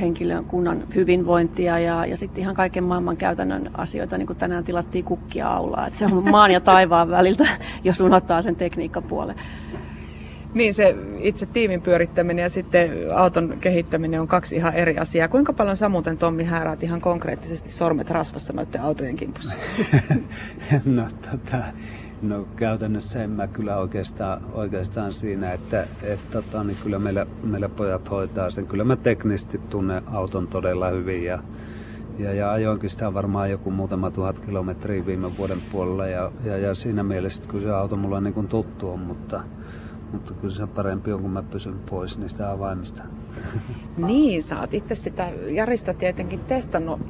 [0.00, 5.48] henkilökunnan hyvinvointia ja, ja sitten ihan kaiken maailman käytännön asioita, niin kuin tänään tilattiin kukkia
[5.48, 5.86] aulaa.
[5.86, 7.48] että se on maan ja taivaan väliltä,
[7.84, 9.36] jos unohtaa sen tekniikkapuolen.
[10.54, 15.28] Niin se itse tiimin pyörittäminen ja sitten auton kehittäminen on kaksi ihan eri asiaa.
[15.28, 19.58] Kuinka paljon sä muuten Tommi hääräät ihan konkreettisesti sormet rasvassa noiden autojen kimpussa?
[20.84, 21.58] no, tota,
[22.22, 27.68] no käytännössä en mä kyllä oikeastaan, oikeastaan siinä, että et, tota, niin kyllä meillä, meillä
[27.68, 28.66] pojat hoitaa sen.
[28.66, 31.42] Kyllä mä teknisesti tunnen auton todella hyvin ja,
[32.18, 36.74] ja, ja ajoinkin sitä varmaan joku muutama tuhat kilometriä viime vuoden puolella ja, ja, ja
[36.74, 39.40] siinä mielessä kyllä se auto mulla niin kuin tuttu on, mutta
[40.12, 43.02] mutta kyllä se parempi on, kun mä pysyn pois niistä avaimista.
[43.96, 47.00] Niin, sä oot itse sitä Jarista tietenkin testannut.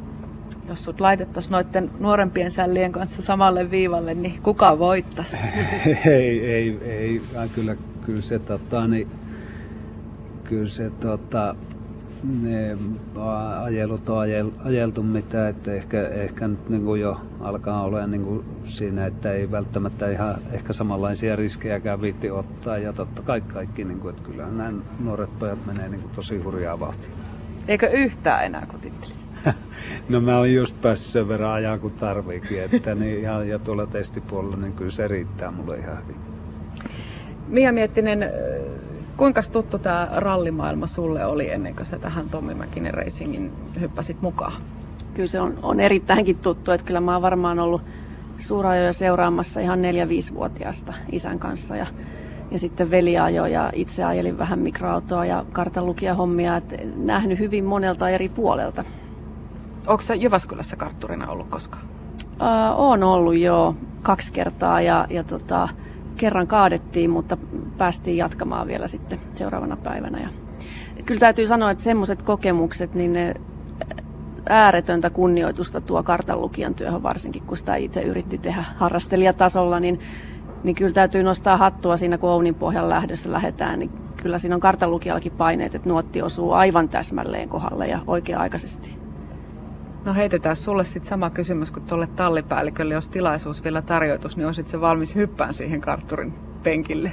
[0.68, 5.36] Jos sut laitettaisiin noiden nuorempien sällien kanssa samalle viivalle, niin kuka voittaisi?
[6.06, 7.20] ei, ei, ei.
[7.54, 9.08] Kyllä, kyllä se, tota, niin,
[10.44, 11.54] kyllä se tota,
[12.24, 12.76] ne
[13.62, 18.24] ajelut on ajel, ajeltu mitään, että ehkä, ehkä nyt niin kuin jo alkaa olla niin
[18.24, 22.78] kuin siinä, että ei välttämättä ihan ehkä samanlaisia riskejäkään viitti ottaa.
[22.78, 26.38] Ja totta kai kaikki, niin kuin, että kyllähän nämä nuoret pojat menee niin kuin tosi
[26.38, 27.10] hurjaa vauhtia.
[27.68, 29.17] Eikö yhtään enää kutittelisi?
[30.08, 33.86] No mä oon just päässyt sen verran ajaa kuin tarviikin, että niin, ja, ja tuolla
[33.86, 36.16] testipuolella niin kyllä se riittää mulle ihan hyvin.
[37.48, 38.30] Mia Miettinen,
[39.16, 44.62] kuinka tuttu tämä rallimaailma sulle oli ennen kuin sä tähän Tommi Mäkinen Racingin hyppäsit mukaan?
[45.14, 47.82] Kyllä se on, on erittäinkin tuttu, että kyllä mä oon varmaan ollut
[48.38, 51.86] suurajoja seuraamassa ihan 4-5-vuotiaasta isän kanssa ja,
[52.50, 58.08] ja sitten veli ajoi ja itse ajelin vähän mikroautoa ja kartanlukijahommia, että nähnyt hyvin monelta
[58.08, 58.84] eri puolelta.
[59.88, 61.84] Onko sä Jyväskylässä kartturina ollut koskaan?
[62.22, 65.68] Uh, on ollut jo kaksi kertaa ja, ja tota,
[66.16, 67.36] kerran kaadettiin, mutta
[67.78, 70.18] päästiin jatkamaan vielä sitten seuraavana päivänä.
[70.20, 70.28] Ja
[71.04, 73.34] kyllä täytyy sanoa, että semmoiset kokemukset, niin ne
[74.48, 80.00] ääretöntä kunnioitusta tuo kartanlukijan työhön, varsinkin kun sitä itse yritti tehdä harrastelijatasolla, niin,
[80.62, 83.90] niin kyllä täytyy nostaa hattua siinä, kun Ounin pohjan lähdössä lähdetään, niin
[84.22, 89.07] kyllä siinä on kartanlukijallakin paineet, että nuotti osuu aivan täsmälleen kohdalle ja oikea-aikaisesti.
[90.04, 94.68] No heitetään sulle sitten sama kysymys kuin tuolle tallipäällikölle, jos tilaisuus vielä tarjoitus, niin olisit
[94.68, 97.12] se valmis hyppään siihen kartturin penkille?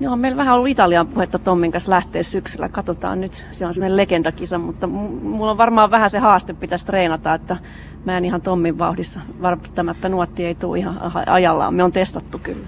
[0.00, 2.68] Joo, on meillä vähän ollut Italian puhetta Tommin kanssa lähteä syksyllä.
[2.68, 7.34] Katsotaan nyt, se on semmoinen legendakisa, mutta mulla on varmaan vähän se haaste pitäisi treenata,
[7.34, 7.56] että
[8.04, 9.20] mä en ihan Tommin vauhdissa.
[9.42, 11.74] Välttämättä nuotti ei tule ihan ajallaan.
[11.74, 12.66] Me on testattu kyllä.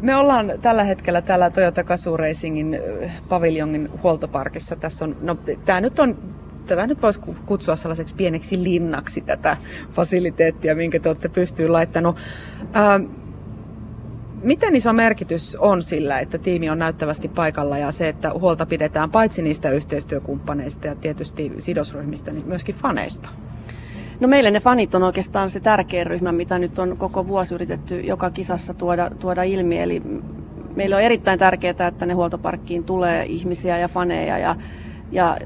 [0.00, 2.78] Me ollaan tällä hetkellä täällä Toyota Gazoo Racingin
[3.28, 4.76] paviljongin huoltoparkissa.
[4.76, 6.18] Tässä on, no, tämä nyt on
[6.68, 9.56] tätä nyt voisi kutsua sellaiseksi pieneksi linnaksi tätä
[9.90, 12.16] fasiliteettia, minkä te olette pystyyn laittanut.
[12.72, 13.00] Ää,
[14.42, 19.10] miten iso merkitys on sillä, että tiimi on näyttävästi paikalla ja se, että huolta pidetään
[19.10, 23.28] paitsi niistä yhteistyökumppaneista ja tietysti sidosryhmistä, niin myöskin faneista?
[24.20, 28.00] No meille ne fanit on oikeastaan se tärkein ryhmä, mitä nyt on koko vuosi yritetty
[28.00, 29.78] joka kisassa tuoda, tuoda ilmi.
[29.78, 30.02] Eli
[30.76, 34.56] meillä on erittäin tärkeää, että ne huoltoparkkiin tulee ihmisiä ja faneja ja,
[35.12, 35.36] ja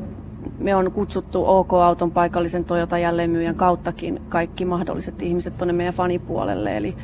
[0.63, 6.77] me on kutsuttu OK-auton paikallisen Toyota jälleenmyyjän kauttakin kaikki mahdolliset ihmiset tuonne meidän fanipuolelle.
[6.77, 6.97] Eli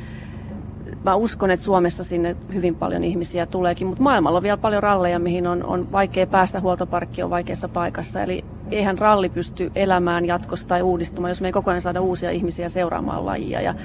[1.03, 5.19] mä uskon, että Suomessa sinne hyvin paljon ihmisiä tuleekin, mutta maailmalla on vielä paljon ralleja,
[5.19, 8.23] mihin on, on vaikea päästä, huoltoparkki on vaikeassa paikassa.
[8.23, 12.31] Eli eihän ralli pysty elämään jatkossa tai uudistumaan, jos me ei koko ajan saada uusia
[12.31, 13.61] ihmisiä seuraamaan lajia.
[13.61, 13.75] Ja,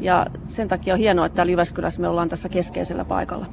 [0.00, 3.46] ja sen takia on hienoa, että täällä Jyväskylässä me ollaan tässä keskeisellä paikalla.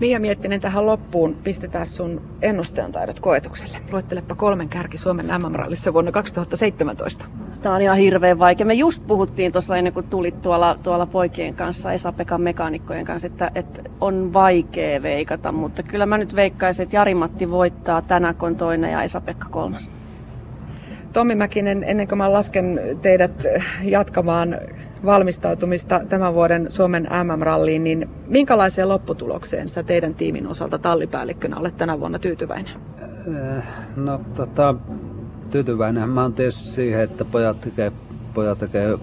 [0.00, 3.78] Mia Miettinen tähän loppuun pistetään sun ennustajan taidot koetukselle.
[3.92, 7.24] Luettelepa kolmen kärki Suomen MM-rallissa vuonna 2017.
[7.62, 8.66] Tämä on ihan hirveän vaikea.
[8.66, 13.50] Me just puhuttiin tuossa ennen kuin tulit tuolla, tuolla poikien kanssa, Esa-Pekan mekaanikkojen kanssa, että,
[13.54, 18.92] että on vaikea veikata, mutta kyllä mä nyt veikkaisin, että Jari-Matti voittaa tänä on toinen
[18.92, 19.90] ja Esa-Pekka kolmas.
[21.12, 23.44] Tommi Mäkinen, ennen kuin mä lasken teidät
[23.82, 24.58] jatkamaan
[25.04, 32.00] valmistautumista tämän vuoden Suomen MM-ralliin, niin minkälaiseen lopputulokseen sä teidän tiimin osalta tallipäällikkönä olet tänä
[32.00, 32.74] vuonna tyytyväinen?
[33.56, 33.64] Äh,
[33.96, 34.74] no tota,
[35.50, 37.92] tyytyväinen mä oon tietysti siihen, että pojat tekee,
[38.34, 38.98] pojat tekee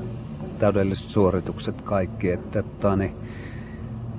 [0.60, 2.31] täydelliset suoritukset kaikki.
[2.31, 3.15] Että, tota, niin,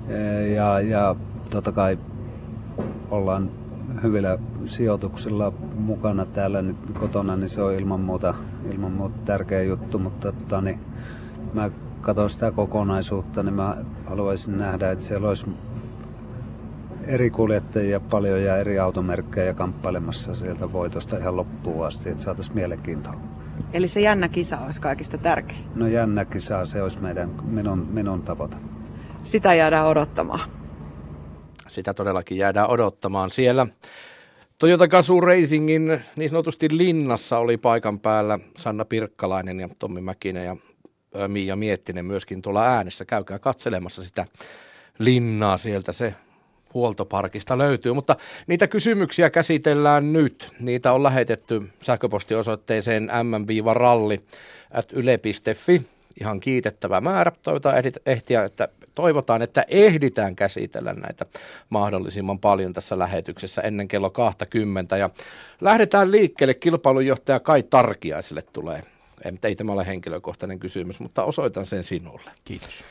[0.09, 1.15] äh, ja, ja
[1.49, 1.97] totta kai
[3.11, 3.51] ollaan
[4.03, 8.33] hyvillä sijoituksilla mukana täällä nyt kotona, niin se on ilman muuta,
[8.73, 10.79] ilman muuta tärkeä juttu, mutta tota, niin,
[11.61, 15.45] mä katson sitä kokonaisuutta, niin mä haluaisin nähdä, että siellä olisi
[17.07, 23.19] eri kuljettajia paljon ja eri automerkkejä kamppailemassa sieltä voitosta ihan loppuun asti, että saataisiin mielenkiintoa.
[23.73, 25.63] Eli se jännä kisa olisi kaikista tärkein?
[25.75, 28.57] No jännä kisa, se olisi meidän, minun, minun tavoite.
[29.23, 30.49] Sitä jäädään odottamaan.
[31.67, 33.67] Sitä todellakin jäädään odottamaan siellä.
[34.59, 40.55] Toyota Gazoo Racingin niin sanotusti linnassa oli paikan päällä Sanna Pirkkalainen ja Tommi Mäkinen ja
[41.27, 43.05] Miia Miettinen myöskin tuolla äänessä.
[43.05, 44.25] Käykää katselemassa sitä
[44.99, 46.15] linnaa sieltä, se
[46.73, 47.93] huoltoparkista löytyy.
[47.93, 48.15] Mutta
[48.47, 50.49] niitä kysymyksiä käsitellään nyt.
[50.59, 54.19] Niitä on lähetetty sähköpostiosoitteeseen mm-ralli
[54.71, 55.81] at yle.fi.
[56.21, 57.31] Ihan kiitettävä määrä.
[57.43, 57.75] Toivotaan
[58.05, 61.25] ehtiä, että toivotaan, että ehditään käsitellä näitä
[61.69, 64.97] mahdollisimman paljon tässä lähetyksessä ennen kello 20.
[64.97, 65.09] Ja
[65.61, 66.53] lähdetään liikkeelle.
[66.53, 68.81] Kilpailujohtaja Kai Tarkiaiselle tulee
[69.43, 72.31] ei tämä ole henkilökohtainen kysymys, mutta osoitan sen sinulle.
[72.45, 72.83] Kiitos.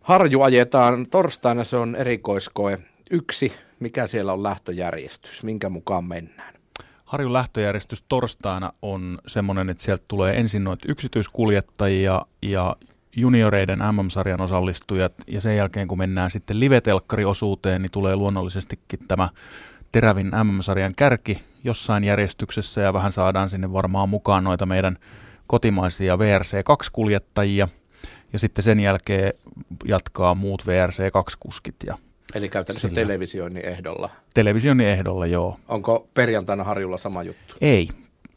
[0.00, 2.78] Harju ajetaan torstaina, se on erikoiskoe.
[3.10, 6.54] Yksi, mikä siellä on lähtöjärjestys, minkä mukaan mennään?
[7.04, 12.76] Harjun lähtöjärjestys torstaina on semmoinen, että sieltä tulee ensin noita yksityiskuljettajia ja
[13.16, 19.28] junioreiden MM-sarjan osallistujat, ja sen jälkeen kun mennään sitten live-telkkariosuuteen, niin tulee luonnollisestikin tämä
[19.92, 24.98] terävin MM-sarjan kärki jossain järjestyksessä, ja vähän saadaan sinne varmaan mukaan noita meidän
[25.54, 27.68] kotimaisia VRC2-kuljettajia
[28.32, 29.32] ja sitten sen jälkeen
[29.84, 31.74] jatkaa muut VRC2-kuskit.
[31.86, 31.98] Ja
[32.34, 33.00] Eli käytännössä sillä...
[33.00, 34.10] televisioinnin ehdolla?
[34.34, 35.58] Televisioinnin ehdolla, joo.
[35.68, 37.54] Onko perjantaina Harjulla sama juttu?
[37.60, 37.88] Ei.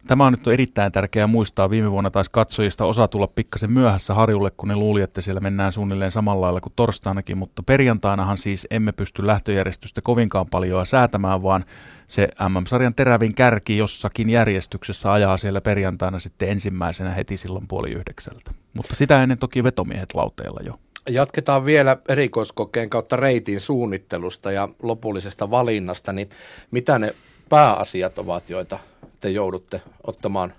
[0.08, 1.70] Tämä on nyt erittäin tärkeää muistaa.
[1.70, 5.74] Viime vuonna taisi katsojista osa tulla pikkasen myöhässä harjulle, kun ne luuli, että siellä mennään
[5.74, 11.66] suunnilleen samalla lailla kuin torstainakin, mutta perjantainahan siis emme pysty lähtöjärjestystä kovinkaan paljon säätämään, vaan
[12.08, 18.52] se MM-sarjan terävin kärki jossakin järjestyksessä ajaa siellä perjantaina sitten ensimmäisenä heti silloin puoli yhdeksältä.
[18.74, 20.80] Mutta sitä ennen toki vetomiehet lauteella jo.
[21.10, 26.30] Jatketaan vielä erikoiskokeen kautta reitin suunnittelusta ja lopullisesta valinnasta, niin
[26.72, 27.16] mitä ne
[27.50, 28.80] pääasiat ovat, joita
[29.20, 30.54] te joudutte ottamaan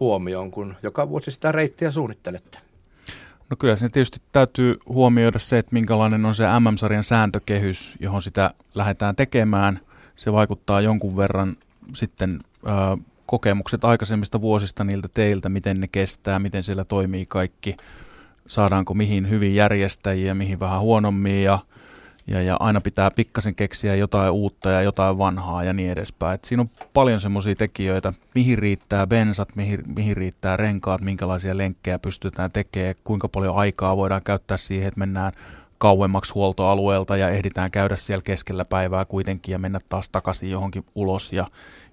[0.00, 2.58] huomioon, kun joka vuosi sitä reittiä suunnittelette?
[3.50, 8.50] No kyllä se tietysti täytyy huomioida se, että minkälainen on se MM-sarjan sääntökehys, johon sitä
[8.74, 9.80] lähdetään tekemään.
[10.16, 11.56] Se vaikuttaa jonkun verran
[11.94, 12.68] sitten ö,
[13.26, 17.76] kokemukset aikaisemmista vuosista niiltä teiltä, miten ne kestää, miten siellä toimii kaikki,
[18.46, 21.58] saadaanko mihin hyvin järjestäjiä, mihin vähän huonommin ja
[22.28, 26.34] ja, ja aina pitää pikkasen keksiä jotain uutta ja jotain vanhaa ja niin edespäin.
[26.34, 31.98] Et siinä on paljon semmoisia tekijöitä, mihin riittää bensat, mihin, mihin riittää renkaat, minkälaisia lenkkejä
[31.98, 35.32] pystytään tekemään, kuinka paljon aikaa voidaan käyttää siihen, että mennään
[35.78, 41.32] kauemmaksi huoltoalueelta ja ehditään käydä siellä keskellä päivää kuitenkin ja mennä taas takaisin johonkin ulos
[41.32, 41.46] ja,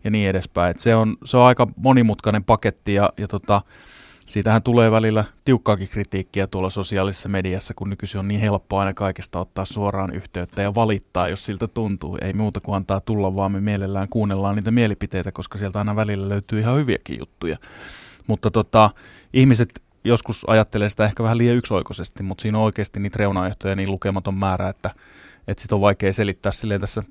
[0.03, 0.71] ja niin edespäin.
[0.71, 3.61] Et se, on, se on aika monimutkainen paketti ja, ja tota,
[4.25, 9.39] Siitähän tulee välillä tiukkaakin kritiikkiä tuolla sosiaalisessa mediassa, kun nykyisin on niin helppo aina kaikesta
[9.39, 12.17] ottaa suoraan yhteyttä ja valittaa, jos siltä tuntuu.
[12.21, 16.29] Ei muuta kuin antaa tulla, vaan me mielellään kuunnellaan niitä mielipiteitä, koska sieltä aina välillä
[16.29, 17.57] löytyy ihan hyviäkin juttuja.
[18.27, 18.89] Mutta tota,
[19.33, 23.91] ihmiset joskus ajattelee sitä ehkä vähän liian yksioikoisesti, mutta siinä on oikeasti niitä reunaehtoja niin
[23.91, 24.91] lukematon määrä, että,
[25.47, 27.03] että sitä on vaikea selittää silleen tässä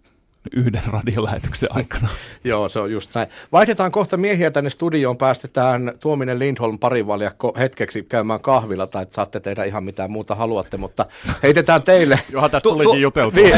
[0.57, 2.09] yhden radiolähetyksen aikana.
[2.45, 3.29] Joo, se on just näin.
[3.53, 5.17] Vaihdetaan kohta miehiä tänne studioon.
[5.17, 11.07] Päästetään Tuominen Lindholm parivaljakko hetkeksi käymään kahvilla, tai saatte tehdä ihan mitä muuta haluatte, mutta
[11.43, 12.21] heitetään teille.
[12.33, 13.37] Johan tästä tulikin juteltu.
[13.37, 13.53] Niin,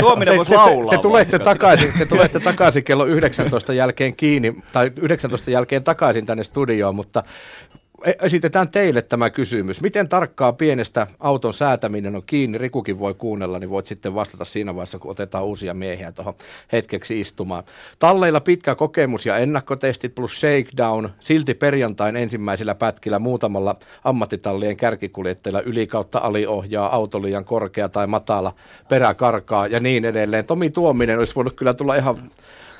[0.00, 0.90] Tuominen voisi laulaa.
[0.90, 6.26] Te, te, tulette takaisin, te tulette takaisin kello 19 jälkeen kiinni, tai 19 jälkeen takaisin
[6.26, 7.22] tänne studioon, mutta
[8.22, 9.80] esitetään teille tämä kysymys.
[9.80, 12.58] Miten tarkkaa pienestä auton säätäminen on kiinni?
[12.58, 16.34] Rikukin voi kuunnella, niin voit sitten vastata siinä vaiheessa, kun otetaan uusia miehiä tuohon
[16.72, 17.64] hetkeksi istumaan.
[17.98, 21.08] Talleilla pitkä kokemus ja ennakkotestit plus shakedown.
[21.20, 28.54] Silti perjantain ensimmäisillä pätkillä muutamalla ammattitallien kärkikuljettajilla yli kautta aliohjaa, auto liian korkea tai matala,
[28.88, 30.44] perä karkaa ja niin edelleen.
[30.44, 32.30] Tomi Tuominen olisi voinut kyllä tulla ihan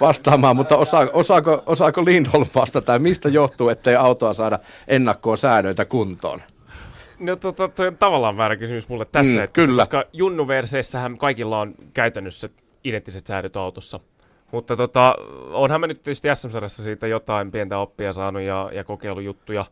[0.01, 4.59] vastaamaan, mutta osaa, osaako, osaako Lindholm vastata, ja mistä johtuu, ettei autoa saada
[4.89, 6.43] ennakkoon säännöitä kuntoon?
[7.19, 9.83] No to, to, to, tavallaan väärä kysymys mulle tässä, mm, että kyllä.
[9.83, 12.49] koska junnuverseissähän kaikilla on käytännössä
[12.85, 14.01] identtiset säädöt autossa.
[14.53, 15.15] Mutta tota,
[15.53, 19.65] onhan mä nyt tietysti sm siitä jotain pientä oppia saanut ja, ja kokeilujuttuja.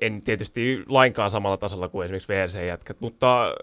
[0.00, 3.54] En tietysti lainkaan samalla tasolla kuin esimerkiksi VRC-jätkät, mutta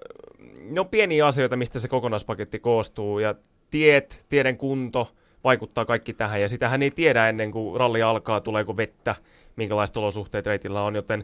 [0.70, 3.20] ne on pieniä asioita, mistä se kokonaispaketti koostuu.
[3.20, 3.36] Ja
[3.72, 5.12] tiet, tieden kunto,
[5.46, 9.16] vaikuttaa kaikki tähän, ja sitähän ei tiedä ennen kuin ralli alkaa, tuleeko vettä,
[9.56, 11.24] minkälaiset olosuhteet reitillä on, joten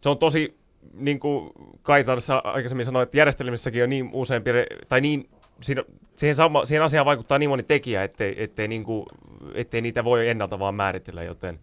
[0.00, 0.56] se on tosi,
[0.92, 1.50] niin kuin
[1.82, 2.04] Kai
[2.44, 4.50] aikaisemmin sanoi, että järjestelmissäkin on niin useampi,
[4.88, 5.28] tai niin,
[5.60, 5.84] siinä,
[6.16, 9.06] siihen, sama, siihen asiaan vaikuttaa niin moni tekijä, ettei, ettei, niin kuin,
[9.54, 11.60] ettei niitä voi ennalta vaan määritellä, joten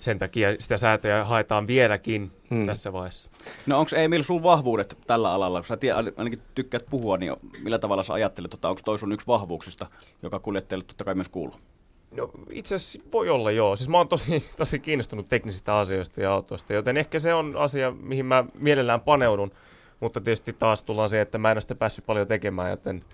[0.00, 2.66] sen takia sitä säätöjä haetaan vieläkin hmm.
[2.66, 3.30] tässä vaiheessa.
[3.66, 5.60] No onko Emil sun vahvuudet tällä alalla?
[5.60, 9.12] Kun sä tiedät, ainakin tykkäät puhua, niin millä tavalla sä ajattelet, että onko toi sun
[9.12, 9.86] yksi vahvuuksista,
[10.22, 11.56] joka kuljettajalle totta kai myös kuuluu?
[12.16, 13.76] No itse asiassa voi olla joo.
[13.76, 17.90] Siis mä oon tosi, tosi kiinnostunut teknisistä asioista ja autoista, joten ehkä se on asia,
[17.90, 19.50] mihin mä mielellään paneudun.
[20.00, 23.04] Mutta tietysti taas tullaan siihen, että mä en ole sitä päässyt paljon tekemään, joten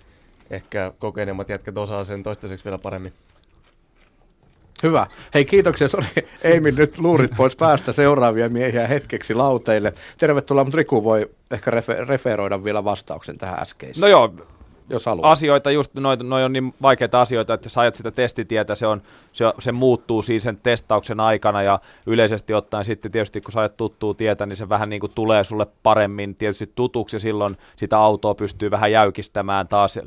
[0.49, 3.13] ehkä kokeneemmat jätkät osaa sen toistaiseksi vielä paremmin.
[4.83, 5.07] Hyvä.
[5.33, 6.05] Hei kiitoksia, sori
[6.41, 9.93] Emil, nyt luurit pois päästä seuraavia miehiä hetkeksi lauteille.
[10.17, 14.01] Tervetuloa, mutta Riku voi ehkä refer- referoida vielä vastauksen tähän äskeiseen.
[14.01, 14.33] No joo,
[14.89, 15.31] jos haluaa.
[15.31, 19.01] Asioita, just noin noi on niin vaikeita asioita, että jos ajat sitä testitietä, se, on,
[19.31, 23.77] se, se muuttuu siinä sen testauksen aikana ja yleisesti ottaen sitten tietysti kun sä ajat
[23.77, 27.97] tuttuu tietä, niin se vähän niin kuin tulee sulle paremmin tietysti tutuksi ja silloin sitä
[27.97, 29.99] autoa pystyy vähän jäykistämään taas,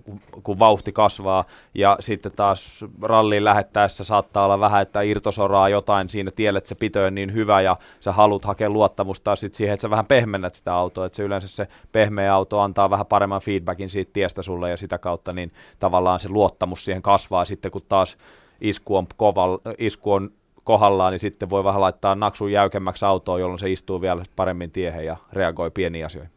[0.43, 6.31] kun vauhti kasvaa ja sitten taas ralliin lähettäessä saattaa olla vähän, että irtosoraa jotain siinä
[6.31, 9.83] tielle, että se pitö on niin hyvä ja sä haluat hakea luottamusta sitten siihen, että
[9.83, 13.91] sä vähän pehmennät sitä autoa, että se yleensä se pehmeä auto antaa vähän paremman feedbackin
[13.91, 18.17] siitä tiestä sulle ja sitä kautta niin tavallaan se luottamus siihen kasvaa sitten, kun taas
[18.61, 20.31] isku on, koval, isku on
[20.65, 25.07] kohdallaan, niin sitten voi vähän laittaa naksun jäykemmäksi autoon, jolloin se istuu vielä paremmin tiehen
[25.07, 26.37] ja reagoi pieniin asioihin.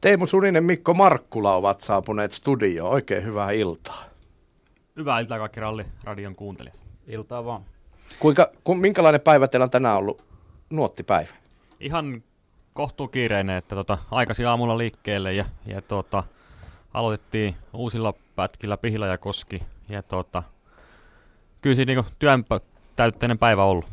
[0.00, 2.90] Teemu Suninen, Mikko Markkula ovat saapuneet studioon.
[2.90, 4.04] Oikein hyvää iltaa.
[4.96, 6.80] Hyvää iltaa kaikki ralli radion kuuntelijat.
[7.06, 7.62] Iltaa vaan.
[8.18, 10.24] Kuinka, ku, minkälainen päivä teillä on tänään ollut
[10.70, 11.34] nuottipäivä?
[11.80, 12.22] Ihan
[12.72, 16.24] kohtuu kiireinen, että tota, aikaisin aamulla liikkeelle ja, ja tota,
[16.94, 19.62] aloitettiin uusilla pätkillä Pihla ja Koski.
[19.88, 20.42] Ja tota,
[21.60, 22.44] kyllä siinä niinku työn
[22.96, 23.84] täytteinen päivä ollut.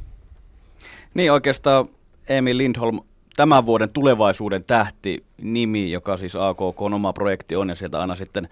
[1.14, 1.86] Niin oikeastaan
[2.30, 3.00] Emil Lindholm,
[3.36, 8.16] tämän vuoden tulevaisuuden tähti nimi, joka siis AKK on oma projekti on ja sieltä aina
[8.16, 8.50] sitten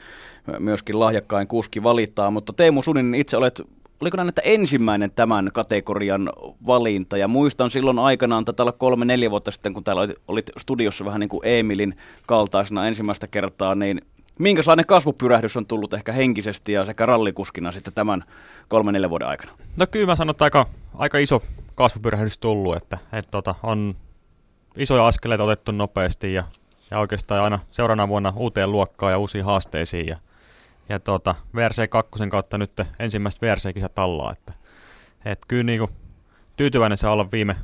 [0.60, 2.32] myöskin lahjakkain kuski valittaa.
[2.32, 3.62] Mutta Teemu Suninen itse olet,
[4.02, 6.30] oliko näin, että ensimmäinen tämän kategorian
[6.66, 11.06] valinta ja muistan silloin aikanaan, tätä olla kolme-neljä vuotta sitten, kun täällä olit, olit studiossa
[11.06, 11.94] vähän niin kuin Emilin
[12.26, 14.02] kaltaisena ensimmäistä kertaa, niin
[14.40, 18.24] minkälainen kasvupyrähdys on tullut ehkä henkisesti ja sekä rallikuskina sitten tämän
[18.68, 19.52] kolme-neljä vuoden aikana?
[19.78, 20.66] No kyllä mä sanon, että aika,
[20.96, 21.44] aika iso
[21.76, 23.96] kasvupyrähdys tullut, että, että tota, on
[24.76, 26.44] isoja askeleita otettu nopeasti ja,
[26.92, 30.08] ja oikeastaan aina seuraavana vuonna uuteen luokkaan ja uusiin haasteisiin.
[30.08, 30.18] Ja,
[30.90, 34.54] ja tota, VRC 2 kautta nyt ensimmäiset VRC-kisat alla, että,
[35.26, 35.92] että kyllä niin kuin,
[36.58, 37.56] tyytyväinen saa olla viime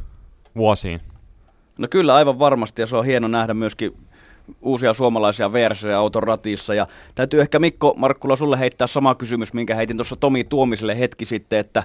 [0.55, 1.01] vuosiin.
[1.78, 3.97] No kyllä aivan varmasti ja se on hieno nähdä myöskin
[4.61, 6.73] uusia suomalaisia VRC-auton ratissa.
[6.73, 11.25] Ja täytyy ehkä Mikko Markkula sulle heittää sama kysymys, minkä heitin tuossa Tomi Tuomiselle hetki
[11.25, 11.83] sitten, että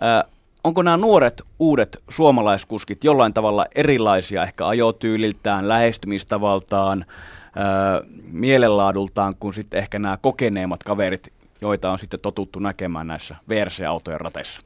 [0.00, 0.24] ää,
[0.64, 7.04] onko nämä nuoret uudet suomalaiskuskit jollain tavalla erilaisia ehkä ajotyyliltään, lähestymistavaltaan,
[7.56, 14.20] ää, mielenlaadultaan kuin sitten ehkä nämä kokeneemmat kaverit, joita on sitten totuttu näkemään näissä VRC-autojen
[14.20, 14.60] rateissa?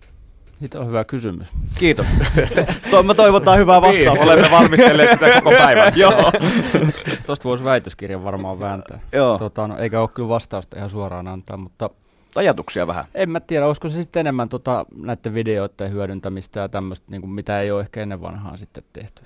[0.59, 1.49] Siitä on hyvä kysymys.
[1.79, 2.07] Kiitos.
[2.91, 4.13] to, me toivotaan hyvää vastausta.
[4.13, 5.93] Niin, olemme valmistelleet sitä koko päivän.
[5.97, 6.33] Joo.
[7.27, 8.99] Tuosta voisi väitöskirjan varmaan vääntää.
[9.13, 9.39] Joo.
[9.39, 11.91] Tota, no, eikä ole kyllä vastausta ihan suoraan antaa, mutta...
[12.37, 13.05] Ajatuksia vähän.
[13.15, 17.61] En mä tiedä, olisiko se sitten enemmän tota, näiden videoiden hyödyntämistä ja tämmöistä, niin mitä
[17.61, 19.23] ei ole ehkä ennen vanhaa sitten tehty.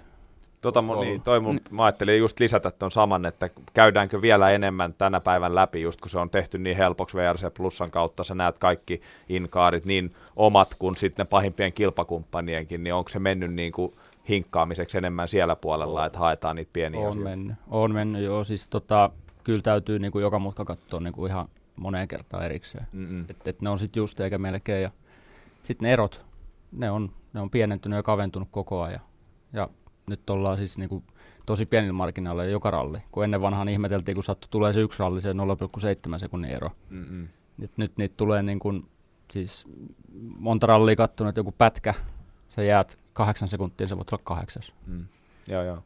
[0.60, 4.94] Tota mun, niin, toi mun, mä ajattelin just lisätä tuon saman, että käydäänkö vielä enemmän
[4.94, 8.58] tänä päivän läpi, just kun se on tehty niin helpoksi VRC Plusan kautta, sä näet
[8.58, 13.92] kaikki inkaarit, niin omat kuin sitten ne pahimpien kilpakumppanienkin, niin onko se mennyt niin kuin
[14.28, 17.30] hinkkaamiseksi enemmän siellä puolella, että haetaan niitä pieniä On asioita?
[17.30, 19.10] mennyt, on mennyt joo, siis tota,
[19.44, 22.86] kyllä täytyy niin kuin joka mutka katsoa niin kuin ihan moneen kertaan erikseen.
[23.30, 24.82] Että et ne on sitten just eikä melkein.
[24.82, 24.90] Ja
[25.62, 26.24] sitten ne erot,
[26.72, 29.00] ne on, ne on pienentynyt ja kaventunut koko ajan.
[29.52, 29.68] Ja
[30.08, 31.04] nyt ollaan siis niin kuin
[31.46, 32.98] tosi pienillä marginaaleilla joka ralli.
[33.12, 35.32] Kun ennen vanhaan ihmeteltiin, kun sattui tulee se yksi ralli, se
[36.12, 36.70] 0,7 sekunnin ero.
[36.90, 37.28] Mm-mm.
[37.56, 38.84] Nyt, nyt niitä tulee niin kuin,
[39.30, 39.66] siis
[40.38, 41.94] monta rallia kattonut, että joku pätkä,
[42.48, 44.74] sä jäät kahdeksan sekuntia, se voit olla kahdeksas.
[44.86, 45.06] Mm.
[45.48, 45.82] Joo, joo.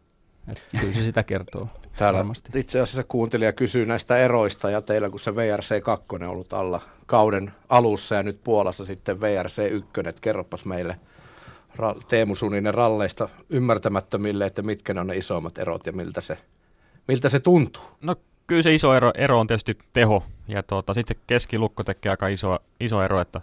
[0.49, 1.69] Et kyllä se sitä kertoo.
[1.99, 2.61] Täällä varmasti.
[2.61, 7.53] itse asiassa kuuntelija kysyy näistä eroista ja teillä kun se VRC2 on ollut alla kauden
[7.69, 11.01] alussa ja nyt Puolassa sitten VRC1, että kerropas meille
[12.09, 16.39] Teemu Suninen ralleista ymmärtämättömille, että mitkä ne on ne isommat erot ja miltä se,
[17.09, 17.83] miltä se tuntuu.
[18.01, 18.17] No
[18.47, 22.29] kyllä se iso ero, ero on tietysti teho, ja tuota, sitten se keskilukko tekee aika
[22.29, 23.41] iso, iso ero, että,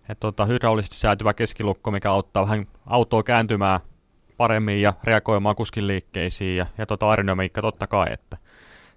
[0.00, 3.80] että tuota, hydraulisesti säätyvä keskilukko, mikä auttaa vähän autoa kääntymään
[4.36, 8.36] paremmin ja reagoimaan kuskin liikkeisiin, ja, ja tuota aerodynamiikka totta kai, että,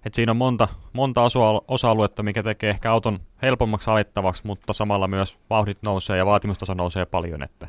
[0.04, 5.08] että siinä on monta, monta osa- osa-aluetta, mikä tekee ehkä auton helpommaksi ajettavaksi, mutta samalla
[5.08, 7.68] myös vauhdit nousee ja vaatimustaso nousee paljon, että,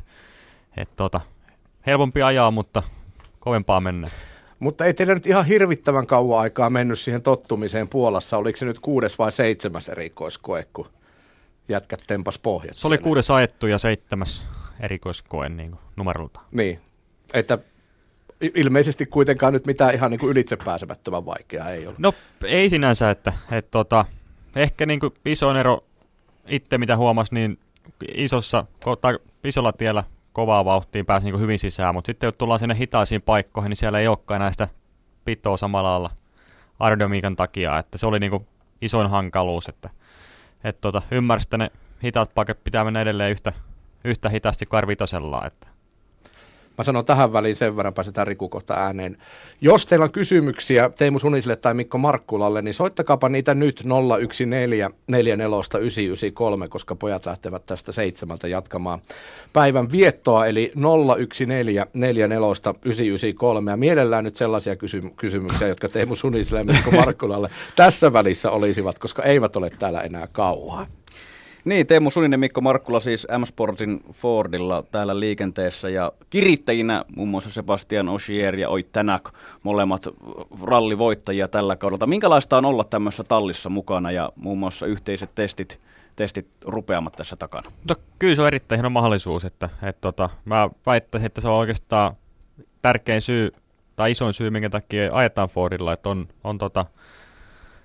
[0.77, 1.21] että tuota,
[1.85, 2.83] helpompi ajaa, mutta
[3.39, 4.07] kovempaa mennä.
[4.59, 8.37] Mutta ei teillä nyt ihan hirvittävän kauan aikaa mennyt siihen tottumiseen Puolassa.
[8.37, 10.87] Oliko se nyt kuudes vai seitsemäs erikoiskoe, kun
[11.69, 13.03] jätkät tempas pohjat Se oli siellä?
[13.03, 14.47] kuudes ajettu ja seitsemäs
[14.79, 16.39] erikoiskoe niin kuin numerolta.
[16.51, 16.81] Niin,
[17.33, 17.57] että
[18.55, 21.95] ilmeisesti kuitenkaan nyt mitään ihan niin kuin ylitsepääsemättömän vaikeaa ei ole.
[21.97, 22.13] No
[22.43, 24.05] ei sinänsä, että, että tota,
[24.55, 25.83] ehkä niin kuin isoin ero
[26.47, 27.59] itse mitä huomasi, niin
[28.15, 28.65] isossa,
[29.01, 30.03] tai isolla tiellä
[30.33, 33.99] kovaa vauhtiin pääsi niin hyvin sisään, mutta sitten kun tullaan sinne hitaisiin paikkoihin, niin siellä
[33.99, 34.67] ei olekaan enää sitä
[35.25, 36.09] pitoa samalla lailla
[36.79, 38.47] aerodynamiikan takia, että se oli niin kuin
[38.81, 39.89] isoin hankaluus, että,
[40.63, 41.71] että tota, ymmärsi, että ne
[42.03, 43.53] hitaat paikat pitää mennä edelleen yhtä,
[44.03, 45.67] yhtä hitaasti kuin R5, että
[46.79, 49.17] Mä sanon tähän väliin sen verran, pääsetään Riku kohta ääneen.
[49.61, 53.83] Jos teillä on kysymyksiä Teemu Suniselle tai Mikko Markkulalle, niin soittakaapa niitä nyt
[55.07, 58.99] 014 993, koska pojat lähtevät tästä seitsemältä jatkamaan
[59.53, 60.71] päivän viettoa, eli
[61.93, 63.71] 014 993.
[63.71, 68.99] Ja mielellään nyt sellaisia kysy- kysymyksiä, jotka Teemu Suniselle ja Mikko Markkulalle tässä välissä olisivat,
[68.99, 70.87] koska eivät ole täällä enää kauan.
[71.69, 78.09] Niin, Teemu Suninen, Mikko Markkula siis M-Sportin Fordilla täällä liikenteessä ja kirittäjinä muun muassa Sebastian
[78.09, 80.07] Ogier ja Oit Tänak, molemmat
[80.61, 82.07] rallivoittajia tällä kaudella.
[82.07, 85.79] Minkälaista on olla tämmöisessä tallissa mukana ja muun muassa yhteiset testit,
[86.15, 87.71] testit rupeamat tässä takana?
[87.89, 91.55] No, kyllä se on erittäin hieno mahdollisuus, että, että tota, mä väittäisin, että se on
[91.55, 92.15] oikeastaan
[92.81, 93.51] tärkein syy
[93.95, 96.85] tai isoin syy, minkä takia ajetaan Fordilla, että on, on tota,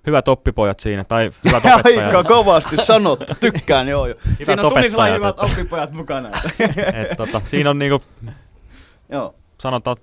[0.07, 2.05] hyvät oppipojat siinä, tai hyvät opettajat.
[2.14, 4.07] Aika kovasti sanottu, tykkään joo.
[4.07, 4.18] joo.
[4.26, 6.28] Hyvät Siinä on opettajat, hyvät että- oppipojat mukana.
[7.11, 8.02] Et, tota, siinä on niinku,
[9.09, 9.34] Joo.
[9.61, 9.96] sanotaan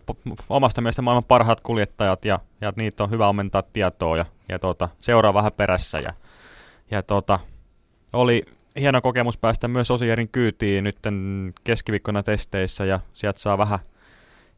[0.49, 4.89] omasta mielestä maailman parhaat kuljettajat ja, ja niitä on hyvä ammentaa tietoa ja, ja tota,
[4.99, 5.97] seuraa vähän perässä.
[5.99, 6.13] Ja,
[6.91, 7.39] ja tota,
[8.13, 8.43] oli
[8.79, 10.97] hieno kokemus päästä myös Osierin kyytiin nyt
[11.63, 13.79] keskiviikkona testeissä ja sieltä saa vähän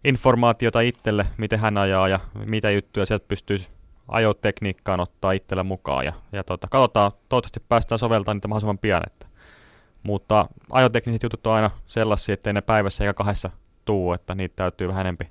[0.03, 3.57] informaatiota itselle, miten hän ajaa ja mitä juttuja sieltä pystyy
[4.07, 6.05] ajotekniikkaan ottaa itselle mukaan.
[6.05, 9.01] Ja, ja tota, katsotaan, toivottavasti päästään soveltamaan niitä mahdollisimman pian.
[9.07, 9.27] Että.
[10.03, 13.49] Mutta ajotekniset jutut on aina sellaisia, ettei ne päivässä eikä kahdessa
[13.85, 15.29] tuu, että niitä täytyy vähän enempi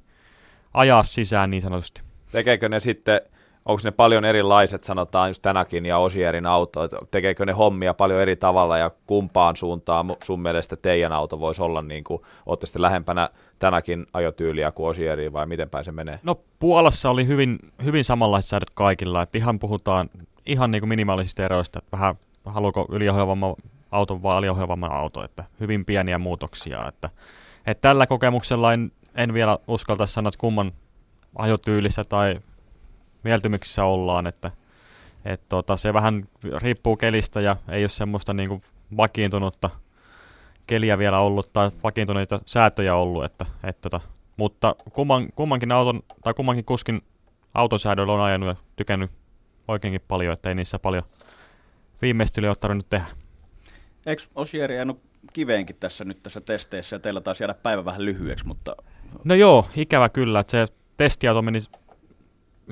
[0.74, 2.02] ajaa sisään niin sanotusti.
[2.32, 3.20] Tekeekö ne sitten
[3.66, 8.20] onko ne paljon erilaiset, sanotaan just tänäkin ja Osierin auto, että tekeekö ne hommia paljon
[8.20, 12.82] eri tavalla ja kumpaan suuntaan sun mielestä teidän auto voisi olla, niin kuin, olette sitten
[12.82, 16.20] lähempänä tänäkin ajotyyliä kuin Osieriin vai miten päin se menee?
[16.22, 20.10] No Puolassa oli hyvin, hyvin samanlaiset säädöt kaikilla, että ihan puhutaan
[20.46, 23.54] ihan niin kuin minimaalisista eroista, että vähän haluuko yliohjaavamman
[23.90, 27.10] auto vai aliohjaavamman auto, että hyvin pieniä muutoksia, että,
[27.66, 30.72] että tällä kokemuksella en, en vielä uskalta sanoa, että kumman
[31.36, 32.40] ajotyylissä tai
[33.22, 34.50] mieltymyksissä ollaan, että
[35.24, 36.28] et tota, se vähän
[36.62, 38.62] riippuu kelistä ja ei ole semmoista niin kuin
[38.96, 39.70] vakiintunutta
[40.66, 44.00] keliä vielä ollut tai vakiintuneita säätöjä ollut, että, et tota,
[44.36, 47.02] mutta kumman, kummankin auton tai kummankin kuskin
[47.54, 49.10] autosäädöllä on ajanut ja tykännyt
[49.68, 51.02] oikeinkin paljon, että ei niissä paljon
[52.02, 53.06] viimeistelyä ole tarvinnut tehdä.
[54.06, 54.96] Eikö Osieri jäänyt
[55.32, 58.76] kiveenkin tässä nyt tässä testeissä ja teillä taas jäädä päivä vähän lyhyeksi, mutta...
[59.24, 61.58] No joo, ikävä kyllä, että se testiauto meni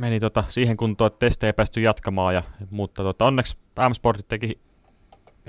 [0.01, 4.61] meni tota siihen kuntoon, että testejä ei päästy jatkamaan, ja, mutta tota, onneksi M-Sportit teki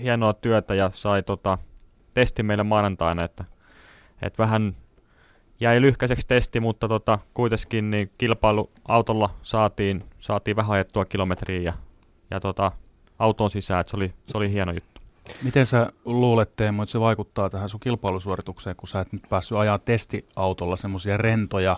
[0.02, 1.58] hienoa työtä ja sai tota,
[2.14, 3.45] testi meille maanantaina, että,
[4.22, 4.76] että vähän
[5.60, 11.74] jäi lyhkäiseksi testi, mutta tota, kuitenkin niin kilpailuautolla saatiin, saatiin vähän ajettua kilometriä ja,
[12.32, 12.72] ja tota,
[13.20, 15.02] auton sisään, että se oli, se oli hieno juttu.
[15.43, 19.58] Miten sä luulet, Teemu, että se vaikuttaa tähän sun kilpailusuoritukseen, kun sä et nyt päässyt
[19.58, 21.78] ajaa testiautolla semmoisia rentoja,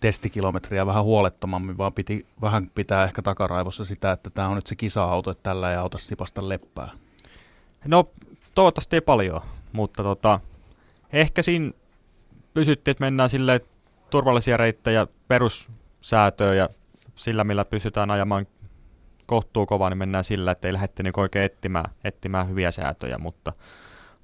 [0.00, 4.76] testikilometriä vähän huolettomammin, vaan piti vähän pitää ehkä takaraivossa sitä, että tämä on nyt se
[4.76, 6.88] kisa-auto, että tällä ei auta sipasta leppää.
[7.84, 8.04] No
[8.54, 9.40] toivottavasti ei paljon,
[9.72, 10.40] mutta tota,
[11.12, 11.70] ehkä siinä
[12.54, 13.60] pysyttiin, että mennään sille
[14.10, 16.68] turvallisia reittejä perussäätöä ja
[17.16, 18.46] sillä, millä pystytään ajamaan
[19.26, 23.52] kohtuu kovaa, niin mennään sillä, että ei lähdette niin oikein etsimään, etsimään hyviä säätöjä, mutta,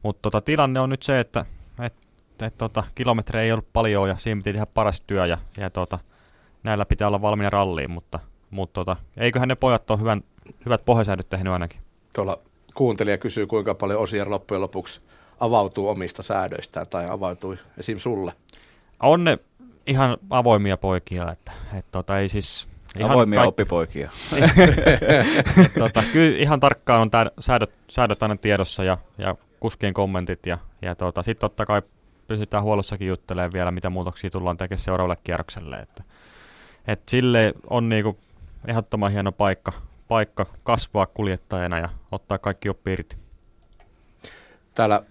[0.03, 1.47] mutta tota, tilanne on nyt se, että,
[1.83, 2.04] että
[2.43, 5.99] et, tota, kilometrejä ei ollut paljon ja siinä piti tehdä paras työ ja, ja tota,
[6.62, 8.18] näillä pitää olla valmiina ralliin, mutta,
[8.51, 10.22] mutta tota, eiköhän ne pojat ole hyvän,
[10.64, 11.80] hyvät pohjasäädöt tehnyt ainakin.
[12.14, 12.39] Tuolla
[12.74, 15.01] kuuntelija kysyy, kuinka paljon Osier loppujen lopuksi
[15.41, 17.99] avautuu omista säädöistään tai avautui esim.
[17.99, 18.32] sulle?
[19.01, 19.39] On ne
[19.87, 22.68] ihan avoimia poikia, että, että tota, ei siis...
[22.99, 23.49] Ihan avoimia kaikki...
[23.49, 24.11] oppipoikia.
[25.78, 30.59] tota, kyllä ihan tarkkaan on tää, säädöt, säädöt aina tiedossa ja, ja kuskien kommentit ja,
[30.82, 31.82] ja tota, sitten totta kai
[32.27, 35.77] pysytään huollossakin juttelemaan vielä, mitä muutoksia tullaan tekemään seuraavalle kierrokselle.
[35.77, 36.03] Että,
[36.87, 38.18] et sille on niinku
[38.66, 39.72] ehdottoman hieno paikka,
[40.09, 43.16] paikka kasvaa kuljettajana ja ottaa kaikki oppi irti.
[44.75, 45.03] Täällä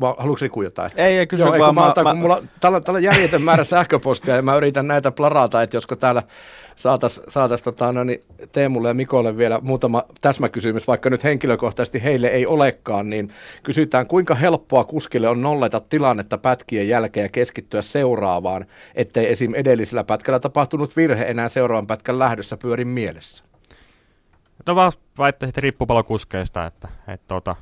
[0.00, 0.90] Haluatko Riku jotain?
[0.96, 1.74] Ei, ei kysy Joo, vaan.
[1.74, 5.76] Mä, mä, mä, mulla, täällä, täällä järjetön määrä sähköpostia ja mä yritän näitä plarata, että
[5.76, 6.22] josko täällä
[6.76, 8.20] saataisiin saatais, tota, no niin,
[8.52, 13.32] Teemulle ja Mikolle vielä muutama täsmäkysymys, vaikka nyt henkilökohtaisesti heille ei olekaan, niin
[13.62, 19.54] kysytään, kuinka helppoa kuskille on nolleta tilannetta pätkien jälkeen ja keskittyä seuraavaan, ettei esim.
[19.54, 23.44] edellisellä pätkällä tapahtunut virhe enää seuraavan pätkän lähdössä pyörin mielessä?
[24.66, 27.56] No vaan väittäisin, että riippuu paljon kuskeista, että, että tota,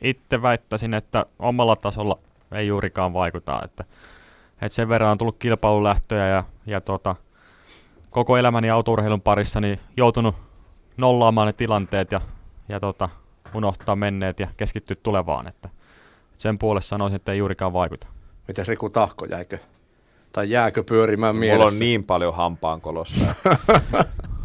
[0.00, 2.18] itse väittäisin, että omalla tasolla
[2.52, 3.84] ei juurikaan vaikuta, että,
[4.62, 7.16] että sen verran on tullut kilpailulähtöjä ja, ja tota,
[8.10, 10.34] koko elämäni autourheilun parissa niin joutunut
[10.96, 12.20] nollaamaan ne tilanteet ja,
[12.68, 13.08] ja tota,
[13.54, 15.46] unohtaa menneet ja keskittyä tulevaan.
[15.46, 15.68] Että
[16.38, 18.06] sen puolesta sanoisin, että ei juurikaan vaikuta.
[18.48, 19.58] Miten Riku Tahko jäikö?
[20.32, 21.58] Tai jääkö pyörimään mielessä?
[21.58, 23.26] Mulla on niin paljon hampaankolossa.
[23.26, 24.04] Ei,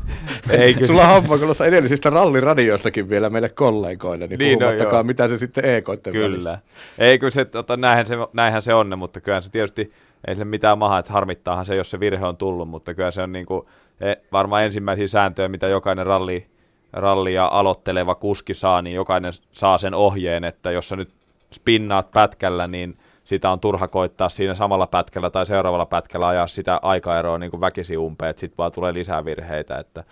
[0.48, 0.88] kyllä.
[0.88, 5.66] Sulla on hampaankolossa edellisistä ralliradioistakin vielä meille kollegoille, niin, niin puhumattakaan no, mitä se sitten
[5.66, 6.30] ek Kyllä.
[6.32, 6.60] Välissä.
[6.98, 9.94] Ei, kyllä se, tota, näinhän, se, näinhän se on, mutta kyllä se tietysti
[10.28, 13.22] ei se mitään maha, että harmittaahan se, jos se virhe on tullut, mutta kyllä se
[13.22, 13.68] on niin kuin,
[14.02, 16.48] e, varmaan ensimmäisiä sääntöjä, mitä jokainen ralli,
[16.94, 21.10] rallia aloitteleva kuski saa, niin jokainen saa sen ohjeen, että jos sä nyt
[21.54, 26.80] spinnaat pätkällä, niin sitä on turha koittaa siinä samalla pätkällä tai seuraavalla pätkällä ajaa sitä
[26.82, 30.04] aikaeroa niin kuin väkisi umpeen, että sitten vaan tulee lisää virheitä, että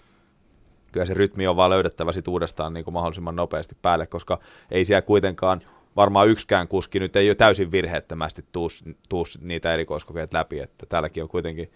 [0.92, 4.40] kyllä se rytmi on vaan löydettävä sit uudestaan niin kuin mahdollisimman nopeasti päälle, koska
[4.72, 5.62] ei siellä kuitenkaan
[5.96, 8.68] varmaan yksikään kuski nyt ei ole täysin virheettömästi tuu,
[9.10, 11.72] tuu niitä erikoiskokeita läpi, että täälläkin on kuitenkin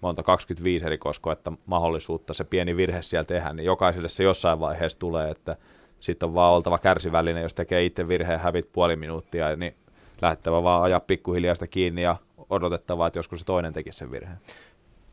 [0.00, 5.30] monta 25 erikoiskoetta mahdollisuutta se pieni virhe siellä tehdä, niin jokaiselle se jossain vaiheessa tulee,
[5.30, 5.56] että
[6.00, 9.74] sitten on vaan oltava kärsivällinen, jos tekee itse virheen hävit puoli minuuttia, niin
[10.22, 12.16] lähdettävä vaan ajaa pikkuhiljaa sitä kiinni ja
[12.50, 14.38] odotettavaa, että joskus se toinen tekisi sen virheen.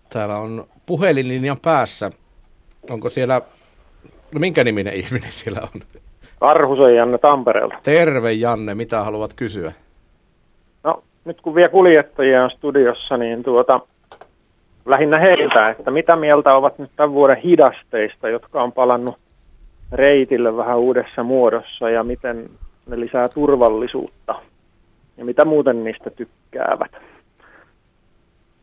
[0.09, 2.11] Täällä on puhelinlinjan päässä.
[2.89, 3.41] Onko siellä,
[4.34, 5.82] no minkä niminen ihminen siellä on?
[6.39, 7.75] Karhusen Janne Tampereelta.
[7.84, 9.71] Terve Janne, mitä haluat kysyä?
[10.84, 13.79] No, nyt kun vielä kuljettajia on studiossa, niin tuota,
[14.86, 19.17] lähinnä heiltä, että mitä mieltä ovat nyt tämän vuoden hidasteista, jotka on palannut
[19.91, 22.49] reitille vähän uudessa muodossa ja miten
[22.88, 24.36] ne lisää turvallisuutta
[25.17, 26.91] ja mitä muuten niistä tykkäävät.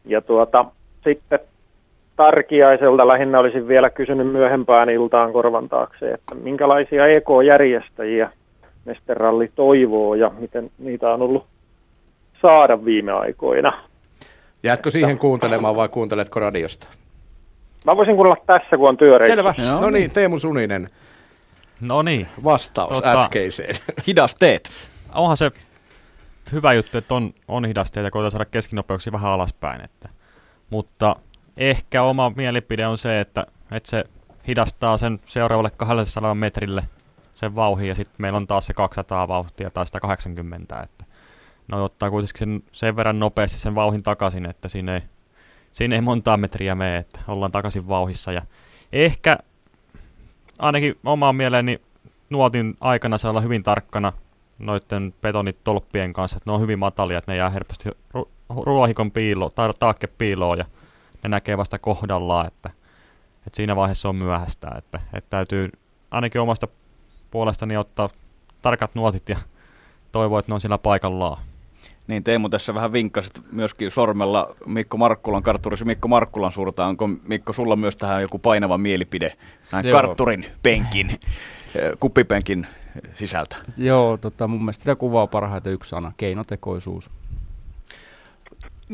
[0.04, 0.64] Ja tuota,
[1.04, 1.38] sitten
[2.18, 8.32] Tarkiaiselta lähinnä olisin vielä kysynyt myöhempään iltaan korvan taakse, että minkälaisia EK-järjestäjiä
[8.84, 11.46] Nesteralli toivoo ja miten niitä on ollut
[12.42, 13.84] saada viime aikoina.
[14.62, 16.86] Jäätkö siihen kuuntelemaan vai kuunteletko radiosta?
[17.84, 19.36] Mä voisin kuunnella tässä, kun on työreissu.
[19.36, 19.54] Selvä.
[19.80, 20.90] No niin, Teemu Suninen.
[21.80, 22.28] No niin.
[22.44, 23.74] Vastaus tota, äskeiseen.
[24.06, 24.70] Hidasteet.
[25.14, 25.50] Onhan se
[26.52, 29.84] hyvä juttu, että on, on hidasteet ja koetaan saada keskinopeuksia vähän alaspäin.
[29.84, 30.08] Että.
[30.70, 31.16] Mutta
[31.58, 34.04] ehkä oma mielipide on se, että, että se
[34.48, 36.82] hidastaa sen seuraavalle 200 metrille
[37.34, 40.80] sen vauhin ja sitten meillä on taas se 200 vauhtia tai 180.
[40.82, 41.04] Että
[41.68, 45.02] no ottaa kuitenkin sen, sen verran nopeasti sen vauhin takaisin, että siinä ei,
[45.72, 48.32] siinä ei montaa metriä mene, että ollaan takaisin vauhissa.
[48.32, 48.42] Ja
[48.92, 49.38] ehkä
[50.58, 51.80] ainakin omaan mieleeni
[52.30, 54.12] nuotin aikana saa olla hyvin tarkkana
[54.58, 59.50] noiden betonitolppien kanssa, että ne on hyvin matalia, että ne jää helposti ru- ruohikon piiloon
[59.54, 60.64] tai taakke piiloon ja
[61.22, 62.70] ne näkee vasta kohdallaan, että,
[63.46, 65.70] että siinä vaiheessa on myöhäistä, että, että täytyy
[66.10, 66.68] ainakin omasta
[67.30, 68.08] puolestani ottaa
[68.62, 69.38] tarkat nuotit ja
[70.12, 71.42] toivoa, että ne on siellä paikallaan.
[72.06, 76.86] Niin Teemu tässä vähän vinkkasit myöskin sormella Mikko Markkulan kartturissa Mikko Markkulan suurta.
[76.86, 79.36] Onko Mikko sulla myös tähän joku painava mielipide
[79.72, 80.00] näin Joo.
[80.00, 81.18] kartturin penkin, eh,
[82.00, 82.66] kuppipenkin
[83.14, 83.56] sisältä?
[83.76, 87.10] Joo, tota, mun mielestä sitä kuvaa parhaiten yksi sana, keinotekoisuus.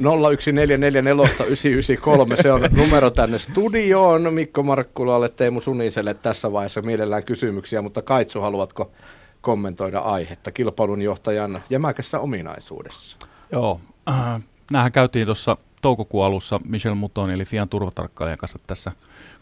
[0.03, 4.34] 01444 se on numero tänne studioon.
[4.34, 8.92] Mikko Markkulalle, Teemu Suniselle tässä vaiheessa mielellään kysymyksiä, mutta Kaitsu, haluatko
[9.40, 13.16] kommentoida aihetta kilpailun johtajan jämäkässä ominaisuudessa?
[13.53, 18.93] Joo, äh, nämähän käytiin tuossa toukokuun alussa Michel Muton eli Fian turvatarkkailijan kanssa tässä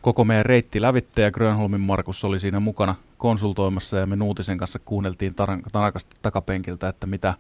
[0.01, 4.79] koko meidän reitti lävitte ja Grönholmin Markus oli siinä mukana konsultoimassa ja me Nuutisen kanssa
[4.79, 5.35] kuunneltiin
[5.73, 7.35] tanakasti takapenkiltä, että mitä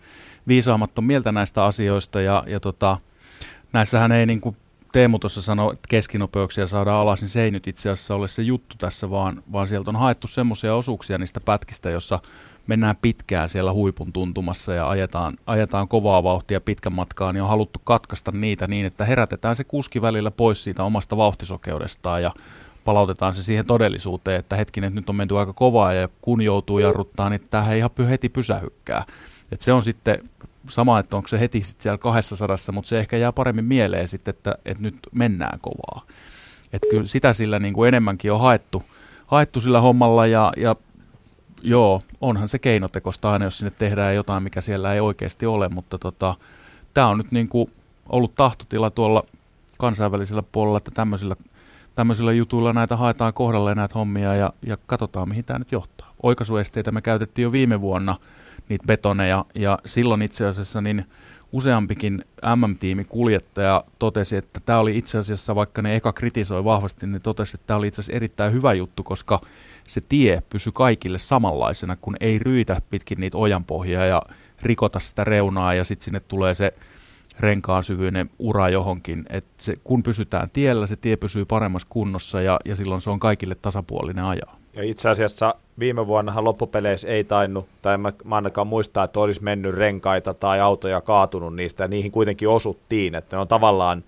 [0.48, 2.98] viisaammat on mieltä näistä asioista ja, ja tota,
[3.72, 4.56] näissähän ei niin kuin
[4.92, 8.42] Teemu tuossa sanoi, että keskinopeuksia saadaan alas, niin se ei nyt itse asiassa ole se
[8.42, 12.18] juttu tässä, vaan, vaan sieltä on haettu semmoisia osuuksia niistä pätkistä, jossa
[12.66, 17.80] mennään pitkään siellä huipun tuntumassa ja ajetaan, ajetaan kovaa vauhtia pitkän matkaa, niin on haluttu
[17.84, 22.34] katkaista niitä niin, että herätetään se kuski välillä pois siitä omasta vauhtisokeudestaan ja
[22.84, 26.78] palautetaan se siihen todellisuuteen, että hetkinen, että nyt on menty aika kovaa ja kun joutuu
[26.78, 29.04] jarruttaa, niin tämähän ei ihan heti pysähykkää.
[29.52, 30.18] Et se on sitten
[30.68, 34.34] sama, että onko se heti sitten siellä 200, mutta se ehkä jää paremmin mieleen sitten,
[34.34, 36.06] että, että nyt mennään kovaa.
[36.72, 38.82] Että kyllä sitä sillä niin kuin enemmänkin on haettu,
[39.26, 40.76] haettu sillä hommalla ja, ja
[41.62, 45.98] joo, onhan se keinotekosta aina, jos sinne tehdään jotain, mikä siellä ei oikeasti ole, mutta
[45.98, 46.34] tota,
[46.94, 47.70] tämä on nyt niin kuin
[48.08, 49.22] ollut tahtotila tuolla
[49.78, 51.36] kansainvälisellä puolella, että tämmöisillä,
[51.94, 56.14] tämmöisillä jutuilla näitä haetaan kohdalle näitä hommia ja, ja katsotaan, mihin tämä nyt johtaa.
[56.22, 58.16] Oikaisuesteitä me käytettiin jo viime vuonna,
[58.68, 61.04] niitä betoneja, ja silloin itse asiassa niin
[61.52, 62.24] useampikin
[62.56, 67.56] MM-tiimi kuljettaja totesi, että tämä oli itse asiassa, vaikka ne eka kritisoi vahvasti, niin totesi,
[67.56, 69.40] että tämä oli itse asiassa erittäin hyvä juttu, koska
[69.86, 74.22] se tie pysy kaikille samanlaisena, kun ei ryitä pitkin niitä ojanpohjia ja
[74.62, 76.74] rikota sitä reunaa ja sitten sinne tulee se
[77.42, 79.24] renkaan syvyinen ura johonkin.
[79.30, 83.20] Et se, kun pysytään tiellä, se tie pysyy paremmassa kunnossa ja, ja silloin se on
[83.20, 84.56] kaikille tasapuolinen ajaa.
[84.76, 89.42] Ja itse asiassa viime vuonnahan loppupeleissä ei tainnut, tai mä, mä ainakaan muistaa, että olisi
[89.42, 94.04] mennyt renkaita tai autoja kaatunut niistä, ja niihin kuitenkin osuttiin, että ne on tavallaan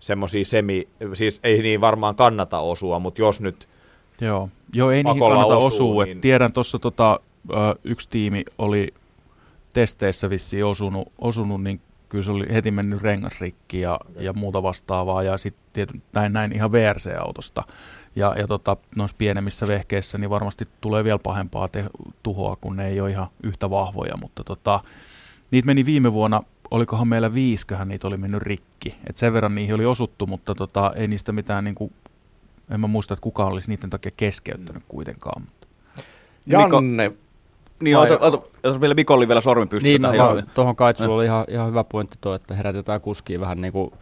[0.00, 3.68] semmoisia semi, siis ei niin varmaan kannata osua, mutta jos nyt
[4.20, 5.66] Joo, Joo ei niihin kannata osua.
[5.66, 6.04] osua.
[6.04, 6.20] Niin...
[6.20, 7.20] Tiedän tuossa tota,
[7.84, 8.94] yksi tiimi oli
[9.72, 11.80] testeissä vissiin osunut, osunut, niin
[12.10, 15.22] kyllä se oli heti mennyt rengas rikki ja, ja muuta vastaavaa.
[15.22, 17.62] Ja sitten näin, näin ihan VRC-autosta.
[18.16, 21.90] Ja, ja tota, noissa pienemmissä vehkeissä niin varmasti tulee vielä pahempaa te-
[22.22, 24.16] tuhoa, kun ne ei ole ihan yhtä vahvoja.
[24.16, 24.80] Mutta tota,
[25.50, 26.40] niitä meni viime vuonna,
[26.70, 28.96] olikohan meillä viisköhän niitä oli mennyt rikki.
[29.08, 31.92] Et sen verran niihin oli osuttu, mutta tota, ei niistä mitään niinku
[32.70, 35.42] en mä muista, että kukaan olisi niiden takia keskeyttänyt kuitenkaan.
[35.42, 35.66] Mutta.
[36.46, 37.08] Janne.
[37.08, 37.20] Miko,
[37.80, 39.98] niin, ota, ota, ota, vielä oli vielä sormi pystyssä.
[39.98, 43.72] Niin, no, tuohon Kaitsulla oli ihan, ihan hyvä pointti tuo, että herätetään kuskiin vähän niin
[43.72, 43.92] kuin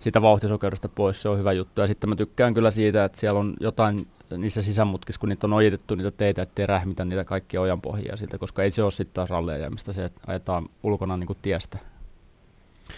[0.00, 1.80] sitä vauhtisokeudesta pois, se on hyvä juttu.
[1.80, 4.06] Ja sitten mä tykkään kyllä siitä, että siellä on jotain
[4.36, 8.62] niissä sisämutkissa, kun niitä on ojitettu niitä teitä, ettei rähmitä niitä kaikkia ojanpohjia siltä, koska
[8.62, 11.78] ei se ole sitten taas rallia jäämistä se, että ajetaan ulkona niin kuin tiestä.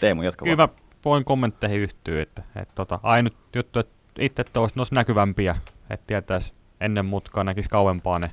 [0.00, 0.68] Teemu, jatka Kyllä mä
[1.04, 5.56] voin kommentteihin yhtyä, että, että tota, ainut juttu, että itse että olisi, olisi näkyvämpiä,
[5.90, 8.30] että tietäisi ennen mutkaa, näkisi kauempaa ne,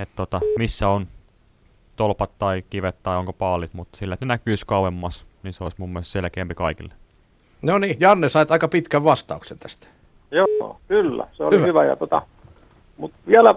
[0.00, 1.06] että tota, missä on
[1.96, 5.76] tolpat tai kivet tai onko paalit, mutta sillä, että ne näkyisi kauemmas, niin se olisi
[5.80, 6.94] mun mielestä selkeämpi kaikille.
[7.62, 9.86] No niin, Janne, sait aika pitkän vastauksen tästä.
[10.30, 11.66] Joo, kyllä, se oli hyvä.
[11.66, 12.22] hyvä ja tota,
[12.96, 13.54] mutta vielä,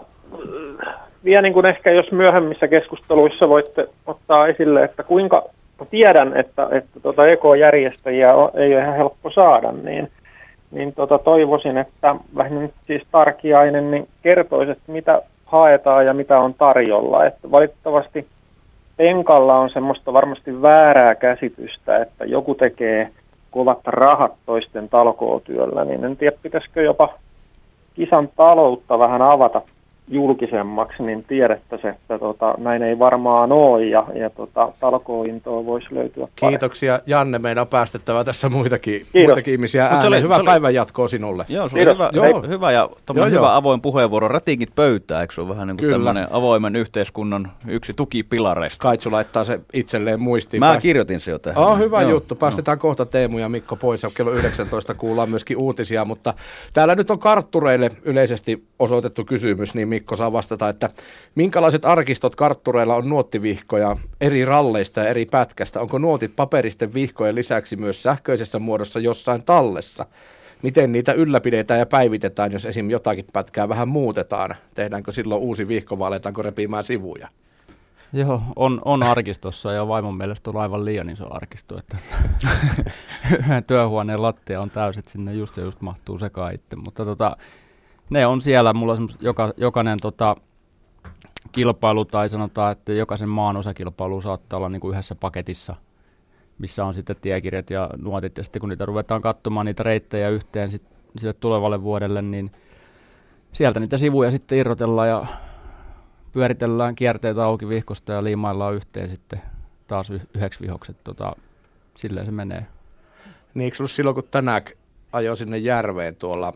[1.24, 5.44] vielä niin kuin ehkä jos myöhemmissä keskusteluissa voitte ottaa esille, että kuinka
[5.90, 10.12] tiedän, että, että tota EK-järjestäjiä ei ole ihan helppo saada, niin,
[10.72, 15.22] niin tota toivoisin, että vähän siis Tarkiainen niin kertoisi, että mitä
[15.54, 17.26] haetaan ja mitä on tarjolla.
[17.26, 18.28] Että valitettavasti
[18.98, 23.10] penkalla on semmoista varmasti väärää käsitystä, että joku tekee
[23.52, 27.14] kovat rahat toisten talkootyöllä, niin en tiedä, pitäisikö jopa
[27.94, 29.62] kisan taloutta vähän avata
[30.08, 36.28] julkisemmaksi, niin tiedettäisiin, että tota, näin ei varmaan ole ja, ja tota, talkoointoa voisi löytyä
[36.36, 37.12] Kiitoksia paremmin.
[37.12, 40.08] Janne, meidän on päästettävä tässä muitakin, muitakin ihmisiä ääneen.
[40.08, 41.46] Oli, hyvää oli, päivän jatkoa sinulle.
[41.50, 42.44] Joo, se oli hyvä, joo.
[42.48, 43.46] hyvä ja joo, hyvä joo.
[43.46, 44.28] avoin puheenvuoro.
[44.28, 48.82] Rätingit pöytää, eikö se ole vähän niin kuin tämmöinen avoimen yhteiskunnan yksi tukipilareista?
[48.82, 50.60] Kaitsu laittaa se itselleen muistiin.
[50.60, 50.82] Mä Pääst...
[50.82, 51.64] kirjoitin se jo tähän.
[51.64, 52.36] Oh, hyvä joo, juttu.
[52.36, 52.82] Päästetään joo.
[52.82, 56.34] kohta Teemu ja Mikko pois ja kello 19 kuullaan myöskin uutisia, mutta
[56.74, 60.90] täällä nyt on karttureille yleisesti osoitettu kysymys, niin Mikko saa vastata, että
[61.36, 65.82] minkälaiset arkistot karttureilla on nuottivihkoja eri ralleista ja eri pätkästä?
[65.82, 70.06] Onko nuotit paperisten vihkojen lisäksi myös sähköisessä muodossa jossain tallessa?
[70.62, 72.90] Miten niitä ylläpidetään ja päivitetään, jos esim.
[72.90, 74.56] jotakin pätkää vähän muutetaan?
[74.74, 77.28] Tehdäänkö silloin uusi vihko vai aletaanko repimään sivuja?
[78.14, 81.98] Joo, on, on arkistossa ja vaimon mielestä on aivan liian iso arkisto, että
[83.68, 87.38] työhuoneen lattia on täysin, sinne just ja just mahtuu sekaan itse, mutta tota,
[88.14, 90.36] ne on siellä, mulla on joka, jokainen tota,
[91.52, 95.76] kilpailu tai sanotaan, että jokaisen maan osakilpailu saattaa olla niin kuin yhdessä paketissa,
[96.58, 98.38] missä on sitten tiekirjat ja nuotit.
[98.38, 100.84] Ja sitten kun niitä ruvetaan katsomaan niitä reittejä yhteen sit,
[101.18, 102.52] sille tulevalle vuodelle, niin
[103.52, 105.26] sieltä niitä sivuja sitten irrotellaan ja
[106.34, 109.42] pyöritellään kierteitä auki vihkosta ja liimaillaan yhteen sitten
[109.88, 111.04] taas yhdeksi vihokset.
[111.04, 111.36] Tota,
[111.96, 112.66] silleen se menee.
[113.54, 114.62] Niin eikö ollut silloin, kun tänään
[115.14, 116.54] ajoi sinne järveen tuolla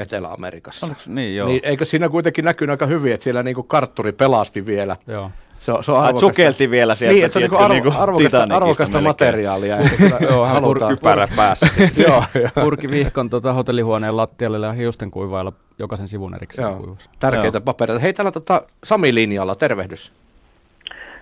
[0.00, 0.86] Etelä-Amerikassa.
[0.86, 1.48] Onks, niin, joo.
[1.48, 4.96] Niin, eikö siinä kuitenkin näkynyt aika hyvin, että siellä niinku kartturi pelasti vielä.
[5.06, 5.30] Joo.
[5.56, 6.20] Se, se on arvokasta.
[6.20, 7.14] sukelti vielä sieltä.
[7.14, 9.76] Niin, että se on niinku arvo, niinku arvokasta, arvokasta materiaalia.
[10.30, 10.96] joo, hän halutaan.
[10.96, 11.66] Kypärä päässä.
[12.06, 12.24] joo,
[12.54, 16.76] Purki vihkon tota, hotellihuoneen lattialle ja hiusten kuivailla jokaisen sivun erikseen joo.
[16.76, 17.10] kuivassa.
[17.18, 17.64] Tärkeitä joo.
[17.64, 18.00] papereita.
[18.00, 20.12] Hei, täällä tota, Sami linjalla, tervehdys.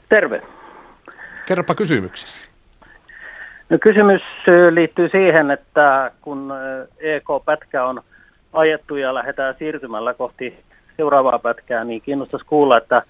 [0.08, 0.42] Terve.
[1.46, 2.44] Kerropa kysymyksesi.
[3.70, 4.22] No, kysymys
[4.70, 6.52] liittyy siihen, että kun
[7.00, 8.02] EK-pätkä on–
[8.54, 10.58] ajettu ja lähdetään siirtymällä kohti
[10.96, 13.02] seuraavaa pätkää, niin kiinnostaisi kuulla, että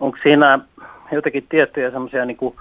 [0.00, 0.58] onko siinä
[1.12, 2.56] jotakin tiettyjä semmoisia niin kuin,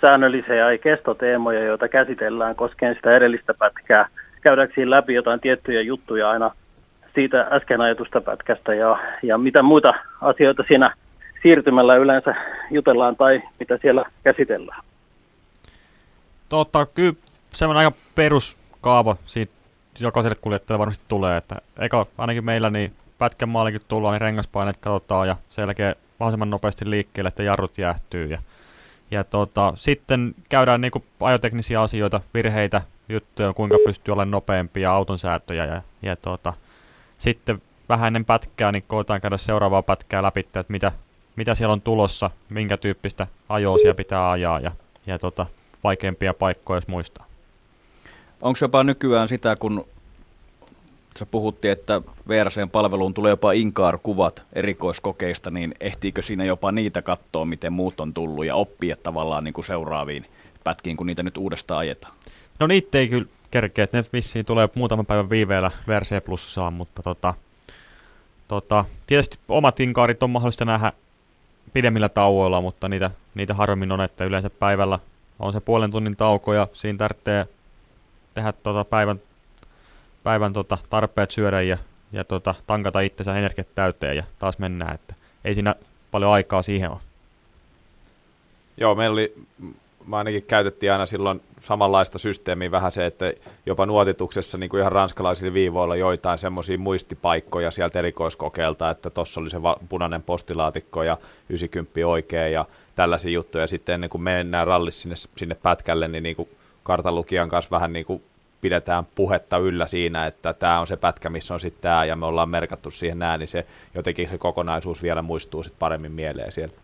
[0.00, 4.08] säännöllisiä ja kestoteemoja, joita käsitellään koskien sitä edellistä pätkää.
[4.40, 6.50] Käydäänkö siinä läpi jotain tiettyjä juttuja aina
[7.14, 10.94] siitä äsken ajatusta pätkästä ja, ja mitä muita asioita siinä
[11.42, 12.34] siirtymällä yleensä
[12.70, 14.84] jutellaan tai mitä siellä käsitellään?
[16.48, 17.12] Totta, kyllä
[17.50, 19.52] semmoinen aika peruskaava siitä
[20.00, 25.28] jokaiselle kuljettajalle varmasti tulee, että eikä ainakin meillä niin pätkän maalikin tullaan, niin rengaspaineet katsotaan
[25.28, 28.38] ja sen jälkeen mahdollisimman nopeasti liikkeelle, että jarrut jäähtyy ja,
[29.10, 35.18] ja tota, sitten käydään niin kuin ajoteknisiä asioita, virheitä, juttuja, kuinka pystyy olemaan nopeampia auton
[35.18, 36.52] säätöjä ja, ja tota,
[37.18, 40.92] sitten vähän ennen pätkää, niin koetaan käydä seuraavaa pätkää läpi, että mitä,
[41.36, 44.72] mitä siellä on tulossa, minkä tyyppistä ajoa siellä pitää ajaa ja,
[45.06, 45.46] ja tota,
[45.84, 47.31] vaikeampia paikkoja, jos muistaa.
[48.42, 49.86] Onko jopa nykyään sitä, kun
[51.18, 57.44] sä puhuttiin, että VRCn palveluun tulee jopa Inkaar-kuvat erikoiskokeista, niin ehtiikö siinä jopa niitä katsoa,
[57.44, 60.26] miten muut on tullut ja oppia tavallaan niin kuin seuraaviin
[60.64, 62.14] pätkiin, kun niitä nyt uudestaan ajetaan?
[62.58, 67.02] No niitä ei kyllä kerkeä, että ne vissiin tulee muutaman päivän viiveellä VRC Plussaan, mutta
[67.02, 67.34] tota,
[68.48, 70.92] tota, tietysti omat inkaarit on mahdollista nähdä
[71.72, 74.98] pidemmillä tauoilla, mutta niitä, niitä harvemmin on, että yleensä päivällä
[75.38, 77.46] on se puolen tunnin tauko ja siinä tarvitsee
[78.34, 79.20] tehdä tota päivän,
[80.22, 81.78] päivän tota tarpeet syödä ja,
[82.12, 85.14] ja tota, tankata itsensä energiat täyteen ja taas mennään, että
[85.44, 85.74] ei siinä
[86.10, 86.98] paljon aikaa siihen ole.
[88.76, 89.34] Joo, meillä oli,
[90.06, 93.32] mä ainakin käytettiin aina silloin samanlaista systeemiä vähän se, että
[93.66, 99.50] jopa nuotituksessa niin kuin ihan ranskalaisilla viivoilla joitain semmoisia muistipaikkoja sieltä erikoiskokeelta, että tuossa oli
[99.50, 101.18] se va- punainen postilaatikko ja
[101.48, 102.64] 90 oikein ja
[102.94, 103.66] tällaisia juttuja.
[103.66, 106.48] Sitten ennen kuin mennään rallissa sinne, sinne pätkälle, niin, niin kuin
[106.82, 108.22] kartanlukijan kanssa vähän niin kuin
[108.60, 112.26] pidetään puhetta yllä siinä, että tämä on se pätkä, missä on sitten tämä, ja me
[112.26, 116.74] ollaan merkattu siihen nämä, niin se jotenkin se kokonaisuus vielä muistuu sitten paremmin mieleen sieltä.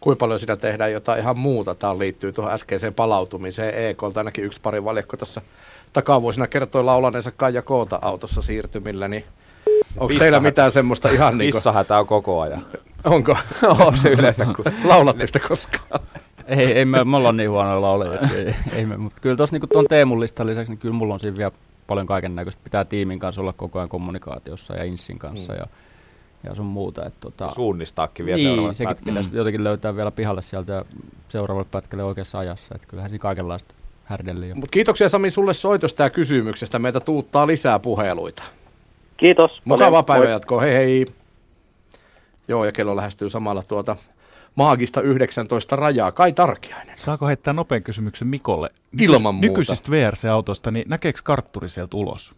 [0.00, 1.74] Kuinka paljon sitä tehdään jotain ihan muuta?
[1.74, 5.42] Tämä liittyy tuohon äskeiseen palautumiseen EKlta, ainakin yksi pari valjakko tässä
[5.92, 9.24] takavuosina kertoi laulaneensa Kaija Koota autossa siirtymillä, niin
[9.96, 11.58] Onko teillä mitään semmoista ihan niin kuin...
[11.58, 12.66] Kissahätä on koko ajan.
[13.04, 13.36] Onko?
[13.86, 14.44] on se yleensä.
[14.44, 14.64] Kun...
[14.84, 16.00] Laulatteko te koskaan?
[16.48, 18.20] Ei, ei me, me ollaan niin huonoja laulajia.
[18.36, 21.20] ei, ei me, mutta kyllä tuossa niin tuon Teemun listan lisäksi, niin kyllä mulla on
[21.20, 21.52] siinä vielä
[21.86, 22.60] paljon kaiken näköistä.
[22.64, 25.58] Pitää tiimin kanssa olla koko ajan kommunikaatiossa ja Inssin kanssa mm.
[25.58, 25.66] ja,
[26.44, 27.06] ja sun muuta.
[27.06, 29.10] Että, tota, Suunnistaakin vielä niin, seuraavalle sekin pätkälle.
[29.10, 30.84] pitäisi jotenkin löytää vielä pihalle sieltä ja
[31.28, 32.74] seuraavalle pätkälle oikeassa ajassa.
[32.74, 33.74] Että kyllähän siinä kaikenlaista
[34.06, 34.54] härdelliä.
[34.54, 36.78] Mut kiitoksia Sami sulle soitosta ja kysymyksestä.
[36.78, 38.42] Meitä tuuttaa lisää puheluita.
[39.16, 39.50] Kiitos.
[39.64, 40.04] Mukavaa Paljon.
[40.04, 40.60] päivää jatkoa.
[40.60, 41.06] Hei hei.
[42.48, 43.96] Joo, ja kello lähestyy samalla tuota
[44.58, 46.12] maagista 19 rajaa.
[46.12, 46.98] Kai Tarkiainen.
[46.98, 48.68] Saako heittää nopean kysymyksen Mikolle?
[49.00, 49.46] Ilman muuta.
[49.46, 52.34] Nykyisistä VRC-autoista, niin näkeekö kartturi sieltä ulos?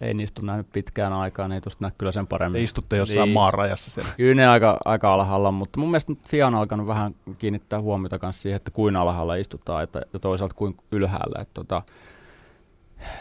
[0.00, 2.58] Ei niistä ole nähnyt pitkään aikaan, ei tuosta näe kyllä sen paremmin.
[2.58, 3.34] Te istutte jossain niin.
[3.34, 4.10] maan rajassa siellä.
[4.16, 8.18] Kyllä ne aika, aika alhaalla, mutta mun mielestä nyt FIA on alkanut vähän kiinnittää huomiota
[8.22, 11.42] myös siihen, että kuin alhaalla istutaan että, ja toisaalta kuin ylhäällä.
[11.42, 11.82] Että, tota,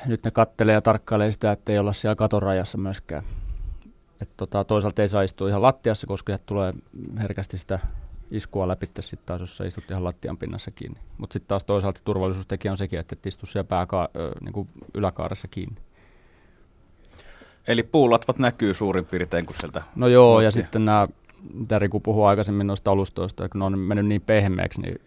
[0.05, 3.23] nyt ne kattelee ja tarkkailee sitä, että ei olla siellä katorajassa myöskään.
[4.21, 6.73] Et, tota, toisaalta ei saa istua ihan lattiassa, koska tulee
[7.19, 7.79] herkästi sitä
[8.31, 10.99] iskua läpi sitten taas, jos sä istut ihan lattian pinnassa kiinni.
[11.17, 15.47] Mutta sitten taas toisaalta turvallisuustekijä on sekin, että et istu siellä pääka- ö, niinku yläkaaressa
[15.47, 15.81] kiinni.
[17.67, 19.83] Eli puulatvat näkyy suurin piirtein kuin sieltä.
[19.95, 20.51] No joo, ja Nokia.
[20.51, 21.07] sitten nämä,
[21.53, 25.01] mitä Riku puhui aikaisemmin noista alustoista, kun ne on mennyt niin pehmeäksi, niin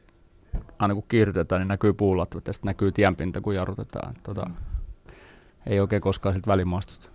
[0.79, 4.15] aina kun kiihdytetään, niin näkyy puulatvat ja sitten näkyy tienpinta, kun jarrutetaan.
[4.23, 4.51] Tota,
[5.67, 7.11] ei oikein koskaan sitten välimaastosta.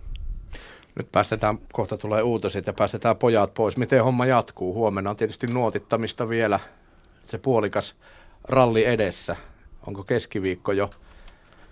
[0.94, 3.76] Nyt päästetään, kohta tulee uutiset ja päästetään pojat pois.
[3.76, 4.74] Miten homma jatkuu?
[4.74, 6.60] Huomenna on tietysti nuotittamista vielä.
[7.24, 7.96] Se puolikas
[8.48, 9.36] ralli edessä.
[9.86, 10.90] Onko keskiviikko jo?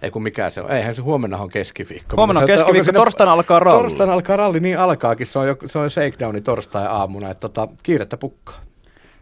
[0.02, 0.70] Ei kun mikä se on.
[0.70, 2.16] Eihän se huomenna on keskiviikko.
[2.16, 3.82] Huomenna on keskiviikko, onko torstaina alkaa ralli.
[3.82, 5.26] Torstaina alkaa ralli, niin alkaakin.
[5.26, 7.30] Se on, jo, se on shakedowni torstai aamuna.
[7.30, 8.60] Että tota, kiirettä pukkaa.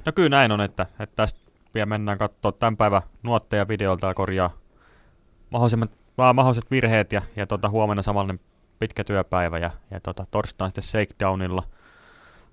[0.07, 1.41] No kyllä näin on, että, että tästä
[1.75, 4.51] vielä mennään katsoa tämän päivän nuotteja videolta ja korjaa
[5.51, 8.41] mahdollisimmat, vaan mahdolliset virheet ja, ja tota, huomenna samanlainen
[8.81, 11.63] pitkä työpäivä ja, ja tota, torstaina sitten shakedownilla.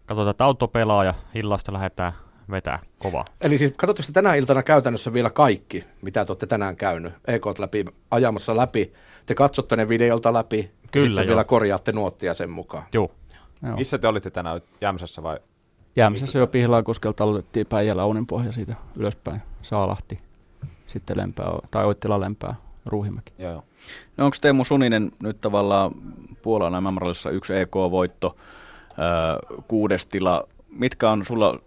[0.06, 2.14] Katsotaan, että auto pelaa ja illasta lähdetään
[2.52, 3.26] vetää kovaa.
[3.42, 7.60] Eli siis katsotteko te tänä iltana käytännössä vielä kaikki, mitä te olette tänään käynyt, EK
[7.60, 8.94] läpi, ajamassa läpi.
[9.26, 11.28] Te katsotte ne videolta läpi, ja Kyllä, sitten joo.
[11.28, 12.84] vielä korjaatte nuottia sen mukaan.
[12.94, 13.12] Joo.
[13.64, 13.76] Joo.
[13.76, 14.62] Missä te olitte tänään?
[14.82, 15.40] Jämsässä vai?
[15.96, 19.42] Jäämisessä jo Pihlainkoskelta aloitettiin Päijällä Ouninpohja siitä ylöspäin.
[19.62, 20.20] Saalahti,
[20.88, 22.56] sitten Lempää, tai Oittila Lempää,
[22.86, 23.34] Ruuhimäki.
[23.38, 23.64] Joo, joo.
[24.18, 25.92] No onko Teemu Suninen nyt tavallaan
[26.42, 28.36] Puolan mm yksi EK-voitto,
[29.00, 30.48] öö, kuudes tila.
[30.70, 31.60] Mitkä on sulla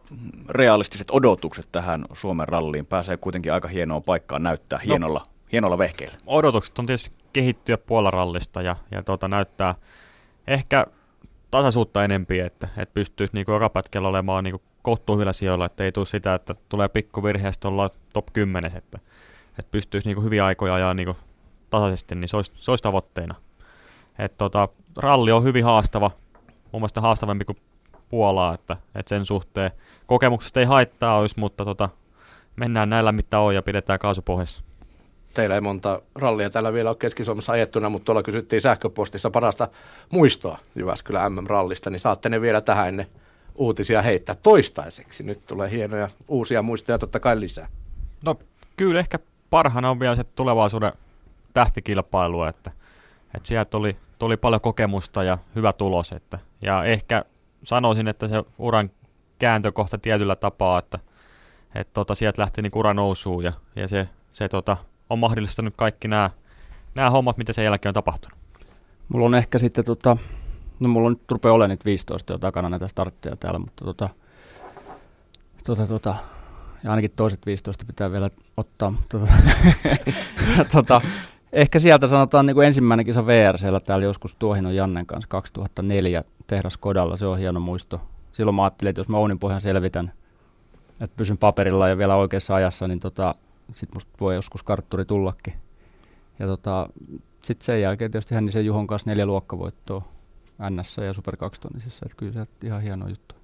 [0.48, 2.86] realistiset odotukset tähän Suomen ralliin?
[2.86, 5.26] Pääsee kuitenkin aika hienoa paikkaa näyttää hienolla, no.
[5.52, 6.18] hienolla vehkeellä.
[6.26, 9.74] Odotukset on tietysti kehittyä Puolarallista ja, ja tuota, näyttää
[10.46, 10.86] ehkä
[11.50, 15.92] tasaisuutta enempi, että, että pystyisi niin joka pätkällä olemaan niin kohtuu hyvillä sijoilla, että ei
[15.92, 18.98] tule sitä, että tulee pikku virheestä ollaan top 10, että,
[19.58, 21.14] että pystyisi niin hyviä aikoja ajaa niin
[21.70, 23.34] tasaisesti, niin se olisi, se olisi tavoitteena.
[24.18, 26.10] Et tota, ralli on hyvin haastava,
[26.72, 27.58] mun mielestä haastavampi kuin
[28.08, 29.70] Puolaa, että, että sen suhteen
[30.06, 31.88] kokemuksesta ei haittaa olisi, mutta tota,
[32.56, 34.62] mennään näillä mitä on ja pidetään kaasupohjassa.
[35.34, 39.68] Teillä ei monta rallia täällä vielä ole Keski-Suomessa ajettuna, mutta tuolla kysyttiin sähköpostissa parasta
[40.12, 43.06] muistoa Jyväskylän MM-rallista, niin saatte ne vielä tähän ennen
[43.54, 45.22] uutisia heittää toistaiseksi.
[45.22, 47.68] Nyt tulee hienoja uusia muistoja totta kai lisää.
[48.24, 48.34] No
[48.76, 49.18] kyllä ehkä
[49.50, 50.92] parhaana on vielä se tulevaisuuden
[51.54, 52.70] tähtikilpailu, että,
[53.34, 56.12] että sieltä tuli, tuli paljon kokemusta ja hyvä tulos.
[56.12, 57.24] Että, ja ehkä
[57.64, 58.90] sanoisin, että se uran
[59.38, 60.98] kääntökohta tietyllä tapaa, että,
[61.74, 64.76] että tota, sieltä lähti niin ura nousuun ja, ja se, se tota,
[65.10, 66.30] on mahdollistanut kaikki nämä,
[66.94, 68.38] nämä hommat, mitä sen jälkeen on tapahtunut.
[69.08, 70.16] Mulla on ehkä sitten, tota,
[70.80, 74.08] no mulla on nyt rupeaa olemaan niitä 15 jo takana näitä startteja täällä, mutta tota,
[75.64, 76.14] tota, tota,
[76.84, 78.92] ja ainakin toiset 15 pitää vielä ottaa.
[79.08, 79.32] Tota,
[80.74, 81.00] tota,
[81.52, 86.76] ehkä sieltä sanotaan niin kuin ensimmäinen kisa VRCllä täällä joskus Tuohinon Jannen kanssa 2004 tehdas
[86.76, 88.00] Kodalla, se on hieno muisto.
[88.32, 90.12] Silloin mä ajattelin, että jos mä Ounin pohjan selvitän,
[91.00, 93.34] että pysyn paperilla ja vielä oikeassa ajassa, niin tota,
[93.74, 95.54] sit musta voi joskus kartturi tullakin.
[96.38, 96.88] Ja tota,
[97.42, 100.02] sitten sen jälkeen tietysti Hännisen Juhon kanssa neljä luokkavoittoa
[100.70, 103.34] NS ja Super 2 tonnisessa, että kyllä se ihan hieno juttu.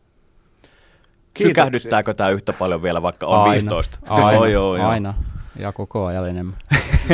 [1.38, 3.98] Sykähdyttääkö tämä yhtä paljon vielä, vaikka on aina, 15?
[4.08, 4.88] Aina, joo, joo, joo.
[4.88, 5.14] aina.
[5.58, 6.56] Ja koko ajan enemmän.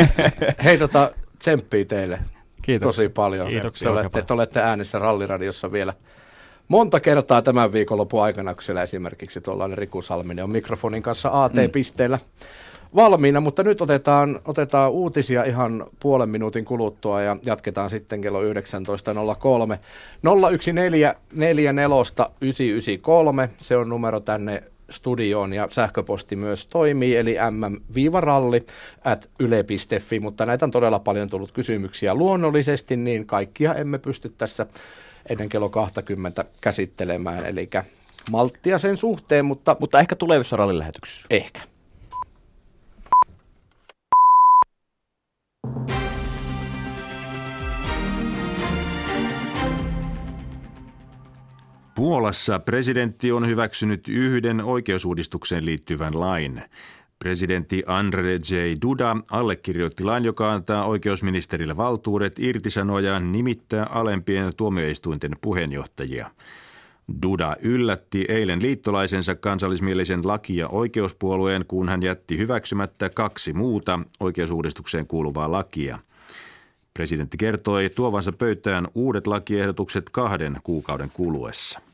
[0.64, 2.18] Hei tota, tsemppii teille
[2.62, 2.96] Kiitos.
[2.96, 3.48] tosi paljon.
[3.48, 5.94] Kiitoksia Te olette, te olette äänessä ralliradiossa vielä
[6.68, 12.18] monta kertaa tämän viikonlopun aikana, kun siellä esimerkiksi tuollainen Riku Salminen on mikrofonin kanssa AT-pisteellä
[12.94, 18.48] valmiina, mutta nyt otetaan, otetaan uutisia ihan puolen minuutin kuluttua ja jatketaan sitten kello 19.03.
[20.22, 22.30] 014
[23.58, 24.62] se on numero tänne
[24.92, 28.66] studioon ja sähköposti myös toimii, eli mm-ralli
[29.04, 34.66] at yle.fi, mutta näitä on todella paljon tullut kysymyksiä luonnollisesti, niin kaikkia emme pysty tässä
[35.28, 37.46] ennen kello 20 käsittelemään.
[37.46, 37.70] Eli
[38.30, 39.76] malttia sen suhteen, mutta...
[39.80, 41.26] Mutta ehkä tulevissa rallilähetyksissä.
[41.30, 41.60] Ehkä.
[52.02, 56.62] Puolassa presidentti on hyväksynyt yhden oikeusuudistukseen liittyvän lain.
[57.18, 66.30] Presidentti Andrzej Duda allekirjoitti lain, joka antaa oikeusministerille valtuudet irtisanoa nimittää alempien tuomioistuinten puheenjohtajia.
[67.22, 75.06] Duda yllätti eilen liittolaisensa kansallismielisen laki- ja oikeuspuolueen, kun hän jätti hyväksymättä kaksi muuta oikeusuudistukseen
[75.06, 75.98] kuuluvaa lakia.
[76.94, 81.91] Presidentti kertoi tuovansa pöytään uudet lakiehdotukset kahden kuukauden kuluessa.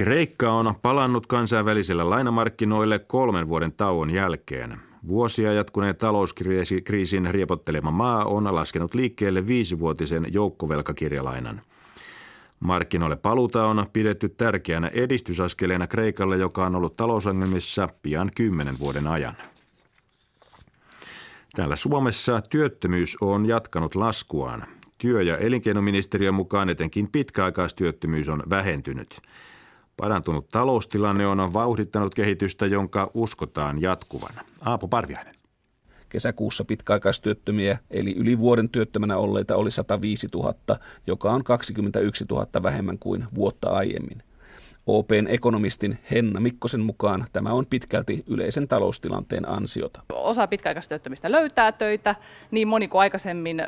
[0.00, 4.76] Kreikka on palannut kansainvälisille lainamarkkinoille kolmen vuoden tauon jälkeen.
[5.08, 11.60] Vuosia jatkuneen talouskriisin riepottelema maa on laskenut liikkeelle viisivuotisen joukkovelkakirjalainan.
[12.60, 19.34] Markkinoille paluta on pidetty tärkeänä edistysaskeleena Kreikalle, joka on ollut talousongelmissa pian kymmenen vuoden ajan.
[21.56, 24.66] Täällä Suomessa työttömyys on jatkanut laskuaan.
[24.98, 29.20] Työ- ja elinkeinoministeriön mukaan etenkin pitkäaikaistyöttömyys on vähentynyt.
[30.00, 34.34] Parantunut taloustilanne on vauhdittanut kehitystä, jonka uskotaan jatkuvan.
[34.64, 35.34] Aapo Parviainen.
[36.08, 40.54] Kesäkuussa pitkäaikaistyöttömiä eli yli vuoden työttömänä olleita oli 105 000,
[41.06, 44.22] joka on 21 000 vähemmän kuin vuotta aiemmin.
[44.96, 50.02] OPn ekonomistin Henna Mikkosen mukaan tämä on pitkälti yleisen taloustilanteen ansiota.
[50.12, 52.14] Osa pitkäaikaistyöttömistä löytää töitä,
[52.50, 53.62] niin moni kuin aikaisemmin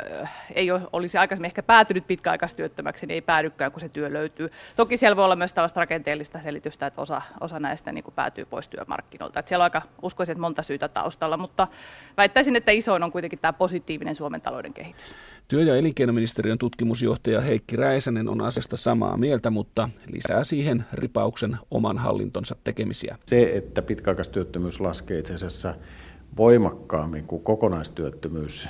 [0.54, 4.50] ei olisi aikaisemmin ehkä päätynyt pitkäaikaistyöttömäksi, niin ei päädykään, kun se työ löytyy.
[4.76, 8.44] Toki siellä voi olla myös tällaista rakenteellista selitystä, että osa, osa näistä niin kuin päätyy
[8.44, 9.40] pois työmarkkinoilta.
[9.40, 11.68] Että siellä on aika uskoisin, että monta syytä taustalla, mutta
[12.16, 15.14] väittäisin, että isoin on kuitenkin tämä positiivinen Suomen talouden kehitys.
[15.48, 21.98] Työ- ja elinkeinoministeriön tutkimusjohtaja Heikki Räisänen on asiasta samaa mieltä, mutta lisää siihen ripauksen oman
[21.98, 23.18] hallintonsa tekemisiä.
[23.26, 25.74] Se, että pitkäaikaistyöttömyys laskee itse asiassa
[26.36, 28.68] voimakkaammin kuin kokonaistyöttömyys,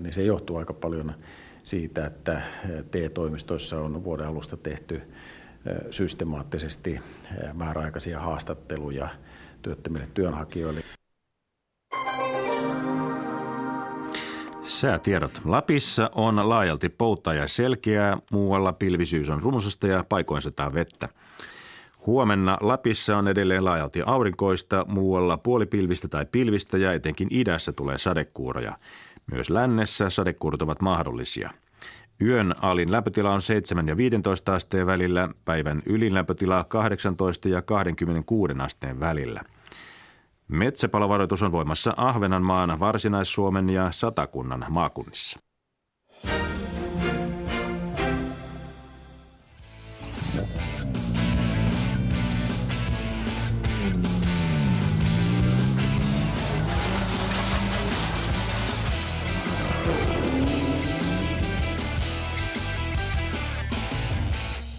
[0.00, 1.12] niin se johtuu aika paljon
[1.62, 2.42] siitä, että
[2.90, 5.02] TE-toimistoissa on vuoden alusta tehty
[5.90, 7.00] systemaattisesti
[7.54, 9.08] määräaikaisia haastatteluja
[9.62, 10.80] työttömille työnhakijoille.
[14.64, 15.40] Säätiedot.
[15.44, 21.08] Lapissa on laajalti poutta ja selkeää, muualla pilvisyys on rumusasta ja paikoin sataa vettä.
[22.06, 28.78] Huomenna Lapissa on edelleen laajalti aurinkoista, muualla puolipilvistä tai pilvistä ja etenkin idässä tulee sadekuuroja.
[29.32, 31.50] Myös lännessä sadekuurot ovat mahdollisia.
[32.20, 38.54] Yön alin lämpötila on 7 ja 15 asteen välillä, päivän ylin lämpötila 18 ja 26
[38.58, 39.40] asteen välillä–
[40.54, 45.40] Metsäpalovaroitus on voimassa Ahvenanmaan, Varsinais-Suomen ja Satakunnan maakunnissa.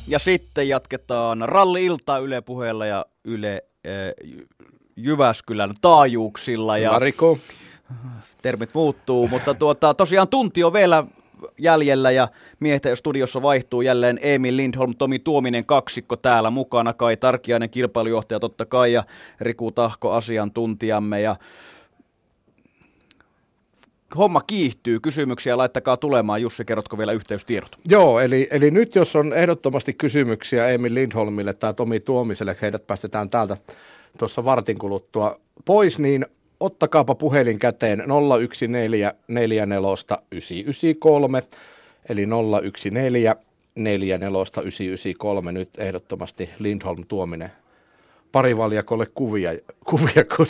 [0.08, 3.92] Ja sitten jatketaan ralli-iltaa Yle puheella ja Yle äh,
[4.96, 6.78] Jyväskylän taajuuksilla.
[6.78, 7.38] Ja Mariko.
[8.42, 11.04] Termit muuttuu, mutta tuota, tosiaan tunti on vielä
[11.58, 12.28] jäljellä ja
[12.60, 18.66] miehet studiossa vaihtuu jälleen Emil Lindholm, Tomi Tuominen kaksikko täällä mukana, Kai Tarkiainen kilpailujohtaja totta
[18.66, 19.04] kai ja
[19.40, 21.36] Riku Tahko asiantuntijamme ja
[24.18, 25.00] homma kiihtyy.
[25.00, 26.42] Kysymyksiä laittakaa tulemaan.
[26.42, 27.78] Jussi, kerrotko vielä yhteystiedot?
[27.90, 33.30] Joo, eli, eli nyt jos on ehdottomasti kysymyksiä Emil Lindholmille tai Tomi Tuomiselle, heidät päästetään
[33.30, 33.58] täältä
[34.18, 36.26] tuossa vartin kuluttua pois, niin
[36.60, 38.04] ottakaapa puhelin käteen
[39.28, 41.44] 014 993,
[42.10, 42.26] eli
[43.76, 47.52] 014 993, nyt ehdottomasti Lindholm Tuominen
[48.36, 49.52] parivaljakolle kuvia,
[49.90, 50.46] kuvia kun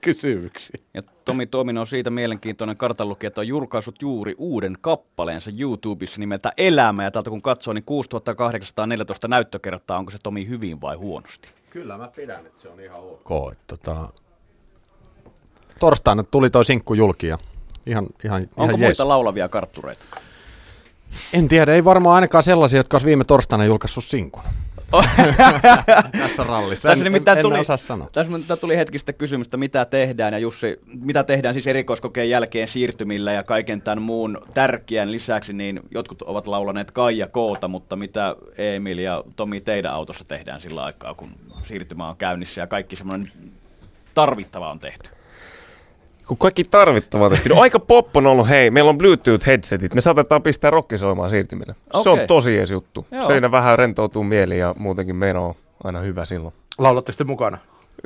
[0.00, 0.80] kysymyksiä.
[0.94, 6.52] Ja Tomi Tuominen on siitä mielenkiintoinen kartanlukija, että on julkaissut juuri uuden kappaleensa YouTubessa nimeltä
[6.56, 7.04] Elämä.
[7.04, 11.48] Ja täältä kun katsoo, niin 6814 näyttökertaa, onko se Tomi hyvin vai huonosti?
[11.70, 13.54] Kyllä mä pidän, että se on ihan ok.
[13.66, 14.08] Tota,
[15.80, 17.38] torstaina tuli toi sinkku julki ja
[17.86, 19.00] ihan, ihan, Onko ihan muita jees.
[19.00, 20.04] laulavia karttureita?
[21.32, 24.42] En tiedä, ei varmaan ainakaan sellaisia, jotka olisi viime torstaina julkaissut sinkun.
[26.22, 26.88] tässä rallissa.
[26.88, 28.08] Tässä en, en, en tuli, osaa sanoa.
[28.12, 33.42] Tässä tuli hetkistä kysymystä, mitä tehdään, ja Jussi, mitä tehdään siis erikoiskokeen jälkeen siirtymillä ja
[33.42, 39.24] kaiken tämän muun tärkeän lisäksi, niin jotkut ovat laulaneet Kaija Koota, mutta mitä Emil ja
[39.36, 41.30] Tomi teidän autossa tehdään sillä aikaa, kun
[41.62, 43.32] siirtymä on käynnissä ja kaikki semmoinen
[44.14, 45.21] tarvittava on tehty?
[46.28, 47.32] Kun kaikki tarvittavat.
[47.48, 51.74] No aika pop on ollut, hei, meillä on Bluetooth-headsetit, me saatetaan pistää rokkisoimaan siirtymillä.
[51.90, 52.02] Okay.
[52.02, 53.06] Se on tosi ees juttu.
[53.10, 53.26] Joo.
[53.26, 55.54] Siinä vähän rentoutuu mieli ja muutenkin meillä on
[55.84, 56.54] aina hyvä silloin.
[56.78, 57.58] Laulatte sitten mukana?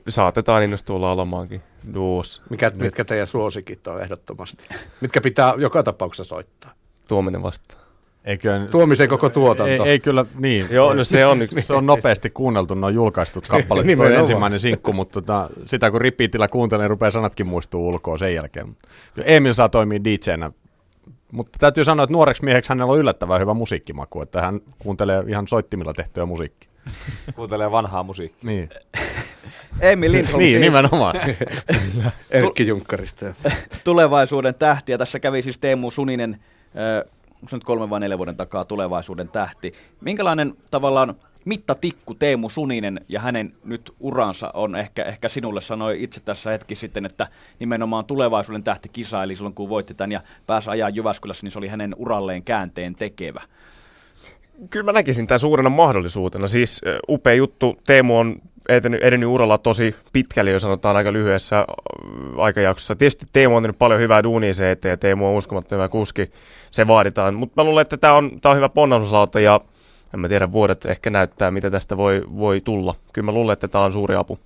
[0.09, 1.63] Saatetaan innostua laulamaankin
[1.95, 2.43] duos.
[2.51, 4.69] Mikä, mitkä teidän suosikit on ehdottomasti?
[5.01, 6.73] Mitkä pitää joka tapauksessa soittaa?
[7.09, 7.86] Tuominen vastaan.
[8.27, 9.85] Eikö, Tuomisen koko tuotanto.
[9.85, 10.67] Ei, ei kyllä, niin.
[10.71, 11.63] Joo, no se on yksi.
[11.67, 13.87] se on nopeasti kuunneltu, ne on julkaistut kappaleet.
[13.87, 18.19] niin Tuo ensimmäinen sinkku, mutta tota, sitä kun ripiitillä kuuntelee, niin rupeaa sanatkin muistuu ulkoa
[18.19, 18.77] sen jälkeen.
[19.25, 20.51] Emil saa toimia DJnä,
[21.33, 25.49] mutta täytyy sanoa, että nuoreksi mieheksi hänellä on yllättävän hyvä musiikkimaku, että hän kuuntelee ihan
[25.49, 26.71] soittimilla tehtyä musiikkia.
[27.37, 28.51] Kuuntelee vanhaa musiikkia.
[28.51, 28.69] Niin.
[29.81, 30.61] Emil Lindholm Niin, siis.
[30.61, 31.17] nimenomaan.
[32.31, 33.27] Erkki Junkkarista.
[33.85, 34.99] Tulevaisuuden tähtiä.
[34.99, 36.41] Tässä kävi siis Teemu Suninen,
[36.77, 39.75] äh, onko se nyt kolme vai neljä vuoden takaa tulevaisuuden tähti.
[40.01, 41.15] Minkälainen tavallaan
[41.45, 46.75] mittatikku Teemu Suninen ja hänen nyt uransa on ehkä, ehkä sinulle sanoi itse tässä hetki
[46.75, 47.29] sitten, että
[47.59, 51.69] nimenomaan tulevaisuuden tähti kisaili silloin kun voitti tämän ja pääsi ajaa Jyväskylässä, niin se oli
[51.69, 53.43] hänen uralleen käänteen tekevä.
[54.71, 56.49] Kyllä mä näkisin tämän suurena mahdollisuutena.
[56.49, 57.79] Siis upea juttu.
[57.87, 58.37] Teemu on
[58.69, 61.67] edennyt, edennyt uralla tosi pitkälle, jos sanotaan aika lyhyessä
[62.37, 62.97] aikajaksossa.
[62.97, 66.31] Tietysti Teemu on tehnyt paljon hyvää duunia se eteen ja Teemu on uskomattoman kuski.
[66.71, 67.35] Se vaaditaan.
[67.35, 69.61] Mutta mä luulen, että tämä on, tää on hyvä ponnahduslauta ja
[70.15, 72.95] en mä tiedä, vuodet ehkä näyttää, mitä tästä voi, voi tulla.
[73.13, 74.39] Kyllä mä luulen, että tämä on suuri apu.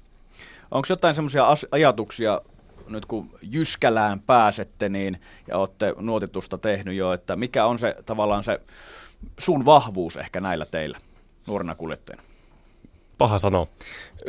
[0.71, 2.41] Onko jotain semmoisia ajatuksia,
[2.89, 8.45] nyt kun Jyskälään pääsette niin, ja olette nuotitusta tehnyt jo, että mikä on se tavallaan
[8.45, 8.61] se
[9.39, 10.99] sun vahvuus ehkä näillä teillä
[11.47, 12.30] nuorena kuljettajana?
[13.21, 13.67] Paha sanoa.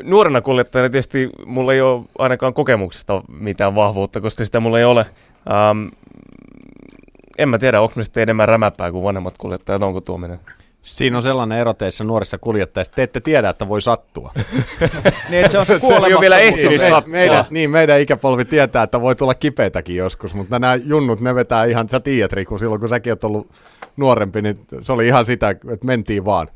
[0.04, 5.06] Nuorena kuljettajana tietysti mulla ei ole ainakaan kokemuksesta mitään vahvuutta, koska sitä mulla ei ole.
[5.52, 5.88] Ähm,
[7.38, 10.40] en mä tiedä, onko me sitten enemmän rämäpää kuin vanhemmat kuljettajat, onko tuominen?
[10.82, 14.32] Siinä on sellainen ero teissä nuorissa kuljettajissa, te ette tiedä, että voi sattua.
[15.30, 17.12] niin, se on se, se ei ole vielä ehtinyt sattua.
[17.12, 21.66] Meidän, niin, meidän ikäpolvi tietää, että voi tulla kipeitäkin joskus, mutta nämä junnut, ne vetää
[21.66, 23.48] ihan, sä tiedät Riku, silloin kun säkin oot ollut
[23.98, 26.48] nuorempi, niin se oli ihan sitä, että mentiin vaan.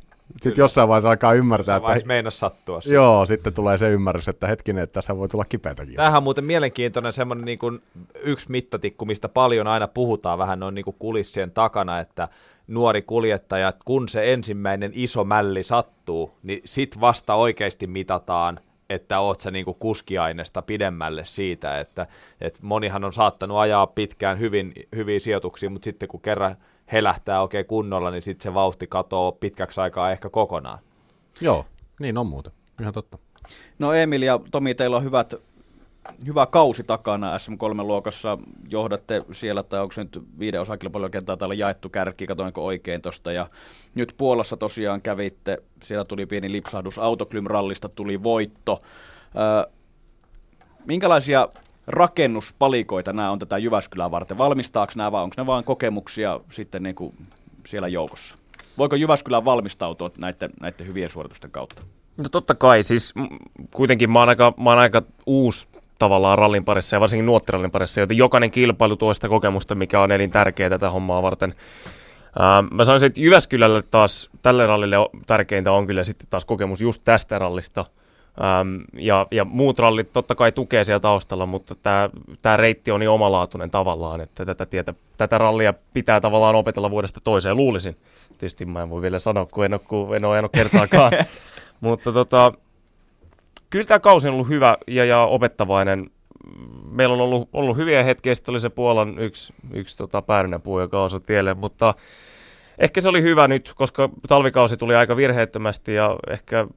[0.41, 1.89] Sitten jossain vaiheessa alkaa ymmärtää, että...
[1.89, 2.81] Jossain meinas sattua.
[2.81, 2.93] Se.
[2.93, 5.95] Joo, sitten tulee se ymmärrys, että hetkinen, että tässä voi tulla kipeätäkin.
[5.95, 7.81] Tämähän on muuten mielenkiintoinen semmoinen niin kuin
[8.23, 12.27] yksi mittatikku, mistä paljon aina puhutaan vähän noin niin kuin kulissien takana, että
[12.67, 18.59] nuori kuljettaja, että kun se ensimmäinen iso mälli sattuu, niin sit vasta oikeasti mitataan,
[18.89, 22.07] että oot sä niinku kuskiaineesta pidemmälle siitä, että,
[22.41, 26.55] että monihan on saattanut ajaa pitkään hyvin, hyviä sijoituksia, mutta sitten kun kerran
[26.91, 30.79] helähtää oikein kunnolla, niin sitten se vauhti katoo pitkäksi aikaa ehkä kokonaan.
[31.41, 31.65] Joo,
[31.99, 32.53] niin on muuten.
[32.81, 33.17] Ihan totta.
[33.79, 35.33] No Emil ja Tomi, teillä on hyvät,
[36.27, 38.37] hyvä kausi takana SM3-luokassa.
[38.69, 43.31] Johdatte siellä, tai onko se nyt viiden osakilpailun kenttää täällä jaettu kärki, katoinko oikein tuosta.
[43.31, 43.47] Ja
[43.95, 48.81] nyt Puolassa tosiaan kävitte, siellä tuli pieni lipsahdus, Autoklym-rallista tuli voitto.
[49.35, 49.71] Ö,
[50.85, 51.49] minkälaisia
[51.87, 54.37] rakennuspalikoita nämä on tätä Jyväskylää varten?
[54.37, 57.15] Valmistaako nämä vai onko ne vain kokemuksia sitten niin kuin
[57.65, 58.35] siellä joukossa?
[58.77, 61.81] Voiko Jyväskylä valmistautua näiden, näiden hyvien suoritusten kautta?
[62.17, 63.13] No totta kai, siis
[63.71, 65.67] kuitenkin mä oon aika, mä oon aika uusi
[65.99, 70.11] tavallaan rallin parissa ja varsinkin nuottirallin parissa, joten jokainen kilpailu tuo sitä kokemusta, mikä on
[70.11, 71.55] elintärkeää tätä hommaa varten.
[72.39, 74.95] Uh, mä sanoisin, että Jyväskylälle taas tälle rallille
[75.27, 77.85] tärkeintä on kyllä sitten taas kokemus just tästä rallista–
[78.41, 82.09] Ähm, ja, ja muut rallit totta kai tukee siellä taustalla, mutta tämä,
[82.41, 87.19] tämä reitti on niin omalaatuinen tavallaan, että tätä, tietä, tätä rallia pitää tavallaan opetella vuodesta
[87.23, 87.97] toiseen, luulisin.
[88.37, 91.11] Tietysti mä en voi vielä sanoa, kun en ole, kun en ole ajanut kertaakaan.
[91.81, 92.53] mutta tota,
[93.69, 96.09] kyllä tämä kausi on ollut hyvä ja, ja opettavainen.
[96.91, 101.03] Meillä on ollut, ollut hyviä hetkiä, sitten oli se Puolan yksi, yksi tota, päärynäpuu, joka
[101.03, 101.93] osui tielle, mutta
[102.77, 106.67] ehkä se oli hyvä nyt, koska talvikausi tuli aika virheettömästi ja ehkä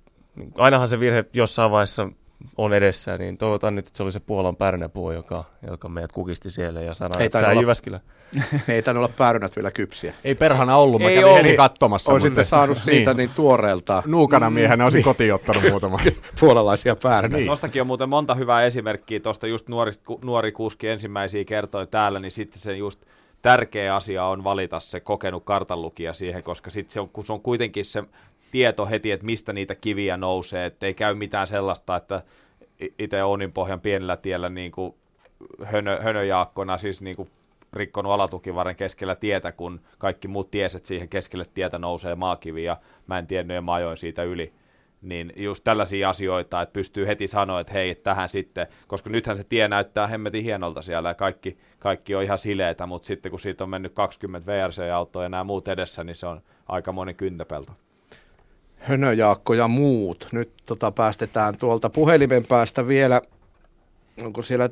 [0.55, 2.09] ainahan se virhe jossain vaiheessa
[2.57, 6.51] on edessä, niin toivotaan nyt, että se oli se Puolan päärynäpuu, joka, joka meidät kukisti
[6.51, 8.01] siellä ja sanoi, että tämä Jyväskylä.
[8.69, 10.15] ei tainnut olla päärynät vielä kypsiä.
[10.25, 12.13] Ei perhana ollut, mä ei kävin heti katsomassa.
[12.13, 14.03] Olisitte saanut siitä niin, niin tuoreelta.
[14.07, 15.05] Nuukana miehenä olisin niin.
[15.05, 15.99] kotiin ottanut muutama.
[16.41, 17.37] Puolalaisia päärynä.
[17.37, 17.47] Niin.
[17.47, 19.93] Tuostakin on muuten monta hyvää esimerkkiä, tuosta just nuori,
[20.23, 23.01] nuori kuski ensimmäisiä kertoi täällä, niin sitten se just
[23.43, 27.41] tärkeä asia on valita se kokenut kartanlukija siihen, koska sitten se on, kun se on
[27.41, 28.05] kuitenkin se
[28.51, 32.23] tieto heti, että mistä niitä kiviä nousee, että ei käy mitään sellaista, että
[32.99, 34.95] itse Onin pohjan pienellä tiellä niin kuin
[35.65, 37.31] hönö, hönöjaakkona, siis niin kuin
[37.73, 42.77] rikkonut alatukivarren keskellä tietä, kun kaikki muut tieset siihen keskelle tietä nousee maakivi ja
[43.07, 44.53] mä en tiennyt ja mä ajoin siitä yli.
[45.03, 49.45] Niin just tällaisia asioita, että pystyy heti sanoa, että hei, tähän sitten, koska nythän se
[49.45, 53.65] tie näyttää hemmetin hienolta siellä ja kaikki, kaikki on ihan sileitä, mutta sitten kun siitä
[53.65, 57.73] on mennyt 20 VRC-autoa ja nämä muut edessä, niin se on aika monen kyntäpelto.
[58.79, 60.29] Hönöjaakko ja muut.
[60.33, 63.23] Nyt tota, päästetään tuolta puhelimen päästä vielä,
[64.25, 64.69] onko siellä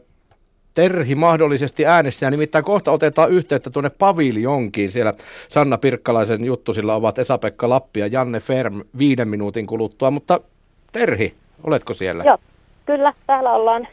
[0.74, 2.30] Terhi mahdollisesti äänessä.
[2.30, 4.90] Nimittäin kohta otetaan yhteyttä tuonne paviljonkiin.
[4.90, 5.14] Siellä
[5.48, 10.10] Sanna Pirkkalaisen juttu sillä ovat Esa-Pekka Lappi ja Janne Ferm viiden minuutin kuluttua.
[10.10, 10.40] Mutta
[10.92, 11.34] Terhi,
[11.64, 12.22] oletko siellä?
[12.26, 12.38] Joo,
[12.86, 13.88] kyllä, täällä ollaan.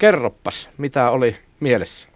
[0.00, 2.08] Kerroppas, mitä oli mielessä?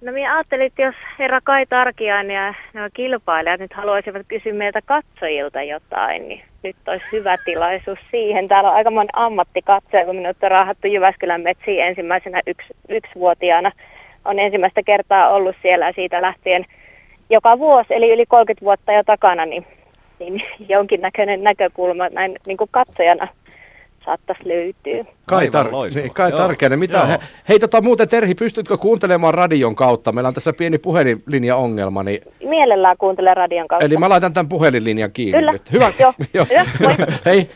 [0.00, 4.80] No minä ajattelin, että jos herra Kai Tarkian ja nämä kilpailijat nyt haluaisivat kysyä meiltä
[4.82, 8.48] katsojilta jotain, niin nyt olisi hyvä tilaisuus siihen.
[8.48, 13.72] Täällä on aika moni ammattikatsoja, kun minut on raahattu Jyväskylän metsiin ensimmäisenä yksi, yksivuotiaana.
[14.24, 16.64] On ensimmäistä kertaa ollut siellä siitä lähtien
[17.30, 19.66] joka vuosi, eli yli 30 vuotta jo takana, niin,
[20.18, 20.42] niin
[20.74, 23.28] jonkinnäköinen näkökulma näin niin kuin katsojana
[24.04, 25.12] saattaisi löytyä.
[25.26, 27.04] Kai, tar- niin, Kai Tarkenen, mitä?
[27.04, 27.18] He,
[27.48, 30.12] hei tota muuten Terhi, pystytkö kuuntelemaan radion kautta?
[30.12, 32.02] Meillä on tässä pieni puhelinlinja-ongelma.
[32.02, 32.20] Niin...
[32.44, 33.86] Mielellään kuuntele radion kautta.
[33.86, 35.52] Eli mä laitan tämän puhelinlinjan kiinni Kyllä.
[35.52, 35.72] nyt.
[35.72, 35.92] Hyvä.
[35.98, 36.14] Joo.
[36.34, 36.46] Joo.
[36.50, 36.94] Hyvä, moi.
[37.26, 37.50] hei.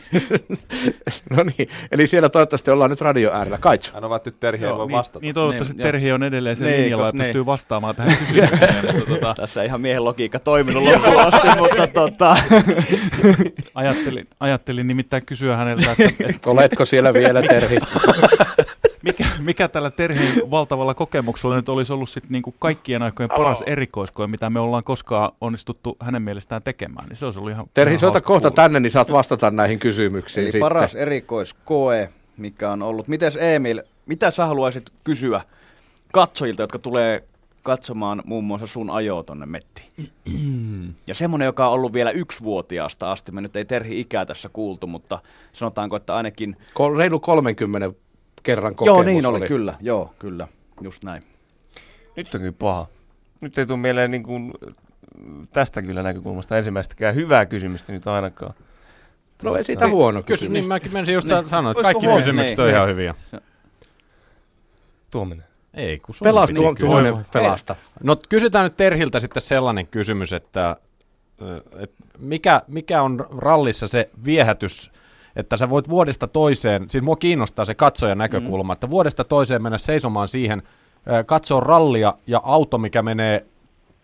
[1.37, 3.57] no niin, eli siellä toivottavasti ollaan nyt radio äärellä.
[3.57, 3.93] Kaitsu.
[3.93, 5.19] Hän ovat nyt Terhi voi niin, vastata.
[5.19, 7.23] niin toivottavasti Niin, Terhi on edelleen sen Niin, linjalla ja niin.
[7.23, 8.85] pystyy vastaamaan tähän kysymykseen.
[8.95, 12.37] mutta tota, Tässä ei ihan miehen logiikka toiminut loppuun asti, mutta tota...
[13.75, 17.77] ajattelin, ajattelin nimittäin kysyä häneltä, että, että Oletko siellä vielä, Terhi?
[19.03, 24.27] mikä, mikä tällä Terhin valtavalla kokemuksella nyt olisi ollut sit niinku kaikkien aikojen paras erikoiskoe,
[24.27, 28.21] mitä me ollaan koskaan onnistuttu hänen mielestään tekemään, niin se olisi ollut ihan Terhi, soita
[28.21, 28.55] kohta kuulla.
[28.55, 30.61] tänne, niin saat vastata näihin kysymyksiin Eli sitten.
[30.65, 33.07] paras erikoiskoe, mikä on ollut.
[33.07, 35.41] Mites Emil, mitä sä haluaisit kysyä
[36.11, 37.23] katsojilta, jotka tulee
[37.63, 39.87] katsomaan muun muassa sun ajoa tonne mettiin?
[41.07, 44.87] ja semmonen, joka on ollut vielä yksivuotiaasta asti, me nyt ei Terhi ikää tässä kuultu,
[44.87, 45.19] mutta
[45.53, 46.57] sanotaanko, että ainakin...
[46.73, 47.91] Kol- reilu 30
[48.43, 50.47] kerran kokemus Joo, niin oli, kyllä, joo, kyllä,
[50.81, 51.23] just näin.
[52.15, 52.87] Nyt on kyllä paha.
[53.41, 54.53] Nyt ei tule mieleen niin kuin,
[55.51, 58.53] tästä kyllä näkökulmasta ensimmäistäkään hyvää kysymystä nyt ainakaan.
[59.43, 61.49] No ei siitä huono Kysy, niin mäkin menisin just Niin.
[61.49, 62.19] sanoa, että kaikki huono?
[62.19, 62.95] kysymykset Niin, on ihan niin.
[62.95, 63.15] hyviä.
[65.11, 65.52] Tuominen.
[65.73, 66.89] Ei, kun sun Pelas piti tuon- kysyä.
[66.89, 67.75] tuonen pelasta.
[68.03, 70.75] No kysytään nyt Terhiltä sitten sellainen kysymys, että,
[71.79, 74.91] että mikä, mikä on rallissa se viehätys,
[75.35, 78.75] että sä voit vuodesta toiseen, siis mua kiinnostaa se katsojan näkökulma, mm.
[78.75, 80.63] että vuodesta toiseen mennä seisomaan siihen,
[81.25, 83.45] katsoa rallia ja auto, mikä menee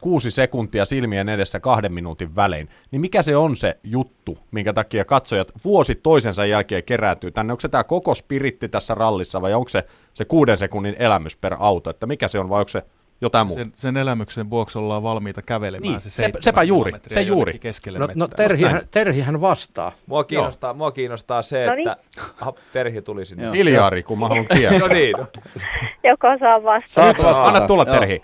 [0.02, 5.06] kuusi sekuntia silmien edessä kahden minuutin välein, niin mikä se on se juttu, minkä takia
[5.06, 7.54] katsojat vuosi toisensa jälkeen kerääntyy tänne?
[7.54, 11.56] Onko se tämä koko spiritti tässä rallissa vai onko se se kuuden sekunnin elämys per
[11.60, 12.84] auto, että mikä se on vai onko se
[13.22, 13.64] jotain muuta?
[13.64, 17.60] Sen, sen elämyksen vuoksi ollaan valmiita kävelemään Niin, se sepä- sepä juuri, se juuri.
[17.60, 18.28] keskelle No, no.
[18.28, 19.92] Terhihän, Terhihän vastaa.
[20.06, 21.90] Mua kiinnostaa, mua kiinnostaa se, No niin.
[21.90, 22.04] että...
[22.42, 23.44] Aha, Terhi tuli sinne.
[23.44, 23.54] Joo.
[23.54, 24.80] Hiljaari, kun mä haluan tietää.
[24.80, 25.16] no niin.
[25.18, 25.26] No.
[26.04, 26.88] Joko saa vastata.
[26.94, 27.46] Saat vastata.
[27.46, 27.94] Anna tulla Joo.
[27.96, 28.22] Terhi.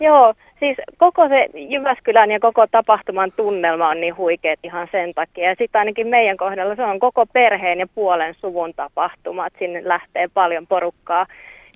[0.00, 5.48] Joo, siis koko se Jyväskylän ja koko tapahtuman tunnelma on niin huikeet ihan sen takia.
[5.48, 9.46] Ja sitten ainakin meidän kohdalla se on koko perheen ja puolen suvun tapahtuma.
[9.46, 11.26] Et sinne lähtee paljon porukkaa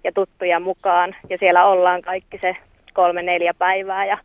[0.04, 1.16] ja tuttuja mukaan.
[1.30, 2.56] Ja siellä ollaan kaikki se
[2.94, 4.18] kolme neljä päivää ja,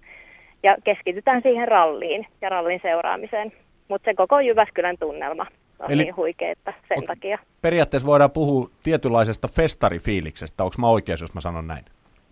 [0.63, 3.51] ja keskitytään siihen ralliin ja rallin seuraamiseen.
[3.88, 5.45] Mutta se koko Jyväskylän tunnelma
[5.79, 7.05] on Eli- niin huikea, että sen Ok.
[7.05, 7.39] takia.
[7.61, 11.85] Periaatteessa voidaan puhua tietynlaisesta festarifiiliksestä, onko mä oikeassa, jos mä sanon näin?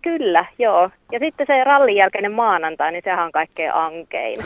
[0.06, 0.90] Kyllä, joo.
[1.12, 4.36] Ja sitten se rallin jälkeinen maanantai, niin sehän on kaikkein ankein,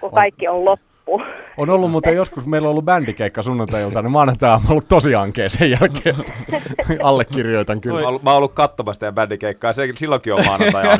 [0.00, 1.22] kun kaikki on loppu.
[1.56, 5.48] On ollut muuten joskus, meillä on ollut bändikeikka sunnuntai-ilta, niin maanantai on ollut tosi ankea
[5.48, 6.16] sen jälkeen.
[7.02, 7.94] Allekirjoitan kyllä.
[7.94, 10.84] Mä oon ollut- Mä oon ollut katsomassa teidän bändikeikkaa, se, silloinkin on maanantai.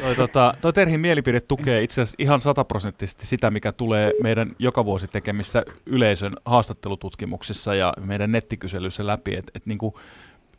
[0.00, 4.84] Toi, tota, toi Terhin mielipide tukee itse asiassa ihan sataprosenttisesti sitä, mikä tulee meidän joka
[4.84, 9.98] vuosi tekemissä yleisön haastattelututkimuksissa ja meidän nettikyselyssä läpi, että et niinku,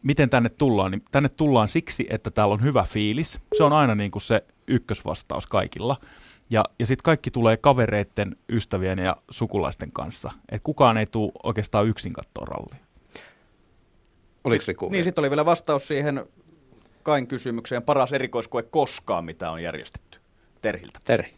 [0.03, 3.39] miten tänne tullaan, niin tänne tullaan siksi, että täällä on hyvä fiilis.
[3.57, 5.97] Se on aina niinku se ykkösvastaus kaikilla.
[6.49, 10.31] Ja, ja sitten kaikki tulee kavereiden, ystävien ja sukulaisten kanssa.
[10.51, 12.85] Et kukaan ei tule oikeastaan yksin katsoa rallia.
[14.43, 14.89] Oliko Riku?
[14.89, 16.25] Niin, sitten oli vielä vastaus siihen
[17.03, 20.19] Kain kysymykseen, paras erikoiskoe koskaan, mitä on järjestetty
[20.61, 20.99] Terhiltä.
[21.03, 21.33] Terhi.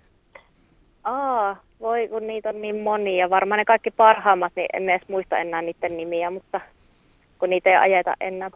[1.04, 3.30] Aa, voi kun niitä on niin monia.
[3.30, 6.62] Varmaan ne kaikki parhaimmat, niin en edes muista enää niiden nimiä, mutta
[7.40, 8.52] kun niitä ei ajeta enää.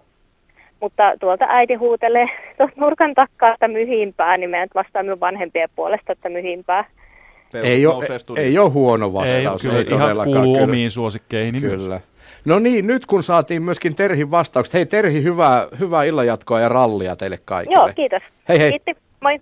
[0.79, 2.27] Mutta tuolta äiti huutelee
[2.57, 6.85] tuolta nurkan takkaa, että myhimpää, niin meidän vastaa minun vanhempien puolesta, että myhimpää.
[7.63, 8.05] Ei ole,
[8.37, 9.65] ei ole huono vastaus.
[9.65, 10.63] Ei, kyllä, ihan todellakaan, kuuluu kyllä.
[10.63, 11.83] omiin suosikkeihin myös.
[11.83, 12.01] Kyllä.
[12.45, 14.73] No niin, nyt kun saatiin myöskin Terhin vastaukset.
[14.73, 17.75] Hei Terhi, hyvää, hyvää illanjatkoa ja rallia teille kaikille.
[17.75, 18.21] Joo, kiitos.
[18.49, 18.71] Hei hei.
[18.71, 19.39] Kiitti, moi.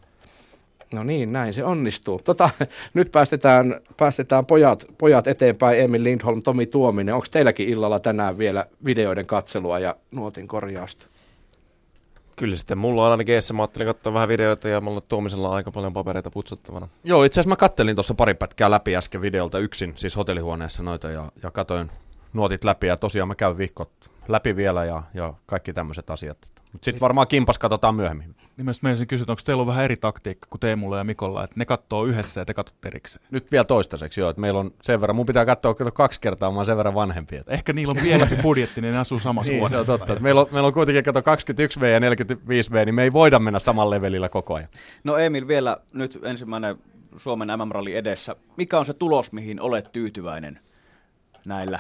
[0.94, 2.22] No niin, näin se onnistuu.
[2.24, 2.50] Tota,
[2.94, 7.16] nyt päästetään, päästetään pojat, pojat eteenpäin, Emil Lindholm, Tomi Tuominen.
[7.16, 11.08] Onko teilläkin illalla tänään vielä videoiden katselua ja nuotin korjausta?
[12.36, 15.56] Kyllä sitten mulla on ainakin eessä, mä ajattelin katsoa vähän videoita ja mulla Tuomisella on
[15.56, 16.88] aika paljon papereita putsattavana.
[17.04, 21.10] Joo, itse asiassa mä kattelin tuossa pari pätkää läpi äsken videolta yksin, siis hotellihuoneessa noita,
[21.10, 21.92] ja, ja katoin
[22.34, 23.92] nuotit läpi ja tosiaan mä käyn viikot
[24.28, 26.38] läpi vielä ja, ja kaikki tämmöiset asiat.
[26.72, 28.36] Mutta sitten varmaan kimpas katsotaan myöhemmin.
[28.58, 31.66] Nimessä meidän kysyä, onko teillä on vähän eri taktiikka kuin Teemulla ja Mikolla, että ne
[31.66, 33.26] katsoo yhdessä ja te katsotte erikseen?
[33.32, 36.52] Nyt vielä toistaiseksi joo, että meillä on sen verran, mun pitää katsoa kato kaksi kertaa,
[36.52, 37.36] mä oon sen verran vanhempi.
[37.36, 37.52] Että.
[37.52, 39.86] Ehkä niillä on pienempi budjetti, niin ne asuu samassa niin, huoneessa.
[39.86, 40.14] se on totta.
[40.14, 43.60] Että meillä, on, meillä on kuitenkin kato 21V ja 45V, niin me ei voida mennä
[43.60, 44.70] samalla levelillä koko ajan.
[45.04, 46.78] No Emil, vielä nyt ensimmäinen
[47.18, 48.36] Suomen MM-ralli edessä.
[48.58, 50.60] Mikä on se tulos, mihin olet tyytyväinen
[51.46, 51.80] näillä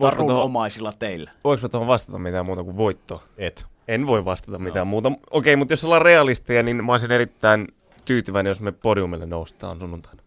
[0.00, 1.30] tarunomaisilla teillä?
[1.44, 3.22] Voinko mä tuohon vastata mitään muuta kuin voittoa?
[3.38, 3.66] Et.
[3.88, 4.90] En voi vastata mitään no.
[4.90, 5.12] muuta.
[5.30, 7.68] Okei, mutta jos ollaan realisteja, niin mä olisin erittäin
[8.04, 10.22] tyytyväinen, jos me podiumille noustaan sunnuntaina.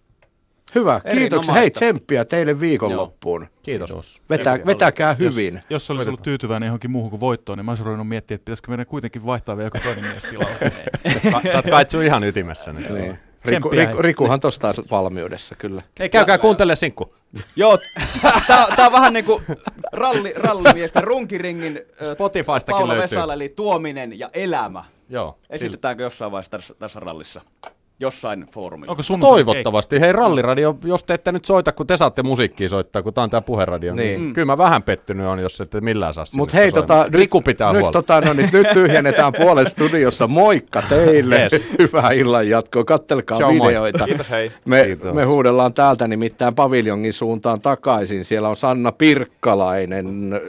[0.76, 1.54] Hyvä, kiitoksia.
[1.54, 3.48] Hei, tsemppiä teille viikonloppuun.
[3.64, 4.22] Kiitos.
[4.30, 5.54] Vetä, vetäkää hyvin.
[5.54, 8.46] Jos, jos olisi ollut tyytyväinen johonkin muuhun kuin voittoon, niin mä olisin ruvennut miettiä, että
[8.46, 10.72] pitäisikö meidän kuitenkin vaihtaa vielä joku toinen mies tilalle.
[11.52, 12.90] Sä oot ihan ytimessä nyt.
[12.90, 13.20] Niin.
[13.46, 15.82] Riku, Riku, Rikuhan tosta on valmiudessa, kyllä.
[16.00, 17.14] Hei, käykää kuuntele sinkku.
[17.56, 17.80] Joo,
[18.48, 19.42] tää, tää on vähän niinku
[19.92, 21.82] ralli, rallimiesten runkiringin
[22.14, 23.18] Spotifystakin Paula löytyy.
[23.18, 24.84] Vesala, eli Tuominen ja Elämä.
[25.10, 25.38] Joo.
[25.50, 27.42] Esitetäänkö jossain vaiheessa tässä, tässä rallissa?
[28.02, 28.92] Jossain foorumilla.
[28.92, 30.00] Onko sun Toivottavasti.
[30.02, 33.30] Hei, ralliradio, jos te ette nyt soita, kun te saatte musiikkia soittaa, kun tää on
[33.30, 34.34] tää puheradio, niin, Niin.
[34.34, 37.74] kyllä mä vähän pettynyt on, jos ette millään saa Mutta hei, tota, nyt, Riku pitää
[37.74, 38.02] nyt, huolta.
[38.02, 40.28] tota, no, niin, nyt tyhjennetään puolet studiossa.
[40.28, 41.40] Moikka teille.
[41.42, 41.64] Yes.
[41.80, 42.84] Hyvää illan jatkoa.
[42.84, 43.68] Kattelkaa Ciao, moi.
[43.72, 44.06] videoita.
[44.06, 44.52] Kiitos, hei.
[44.66, 45.16] Me, Kiitos.
[45.16, 48.26] me huudellaan täältä nimittäin paviljongin suuntaan takaisin.
[48.26, 50.42] Siellä on Sanna Pirkkalainen.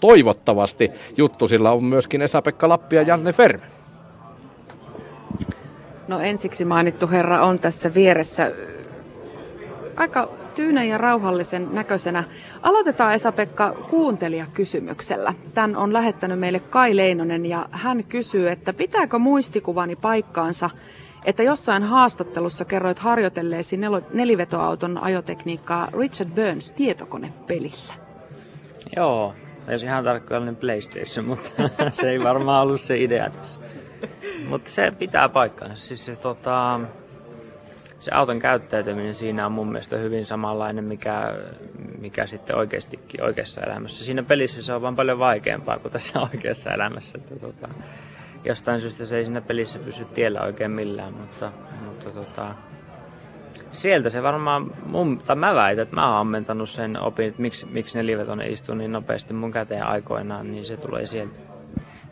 [0.00, 3.66] Toivottavasti juttu sillä on myöskin Esa-Pekka Lappi ja Janne Ferme.
[6.08, 8.52] No ensiksi mainittu herra on tässä vieressä
[9.96, 12.24] aika tyynän ja rauhallisen näköisenä.
[12.62, 15.34] Aloitetaan Esa-Pekka kuuntelijakysymyksellä.
[15.54, 20.70] Tän on lähettänyt meille Kai Leinonen ja hän kysyy, että pitääkö muistikuvani paikkaansa,
[21.24, 27.94] että jossain haastattelussa kerroit harjoitelleesi nelo- nelivetoauton ajotekniikkaa Richard Burns tietokonepelillä.
[28.96, 29.34] Joo,
[29.70, 31.50] jos ihan tarkkaan niin PlayStation, mutta
[32.00, 33.57] se ei varmaan ollut se idea tässä.
[34.46, 35.86] Mutta se pitää paikkansa.
[35.86, 36.80] Siis se, tota,
[37.98, 41.34] se auton käyttäytyminen siinä on mun mielestä hyvin samanlainen, mikä,
[41.98, 44.04] mikä sitten oikeastikin oikeassa elämässä.
[44.04, 47.18] Siinä pelissä se on vaan paljon vaikeampaa kuin tässä oikeassa elämässä.
[47.18, 47.68] Että, tota,
[48.44, 51.52] jostain syystä se ei siinä pelissä pysy tiellä oikein millään, mutta,
[51.84, 52.54] mutta tota,
[53.70, 57.66] sieltä se varmaan, mun, tai mä väitän, että mä oon ammentanut sen opin, että miksi,
[57.66, 61.47] miksi nelivetonen istuu niin nopeasti mun käteen aikoinaan, niin se tulee sieltä.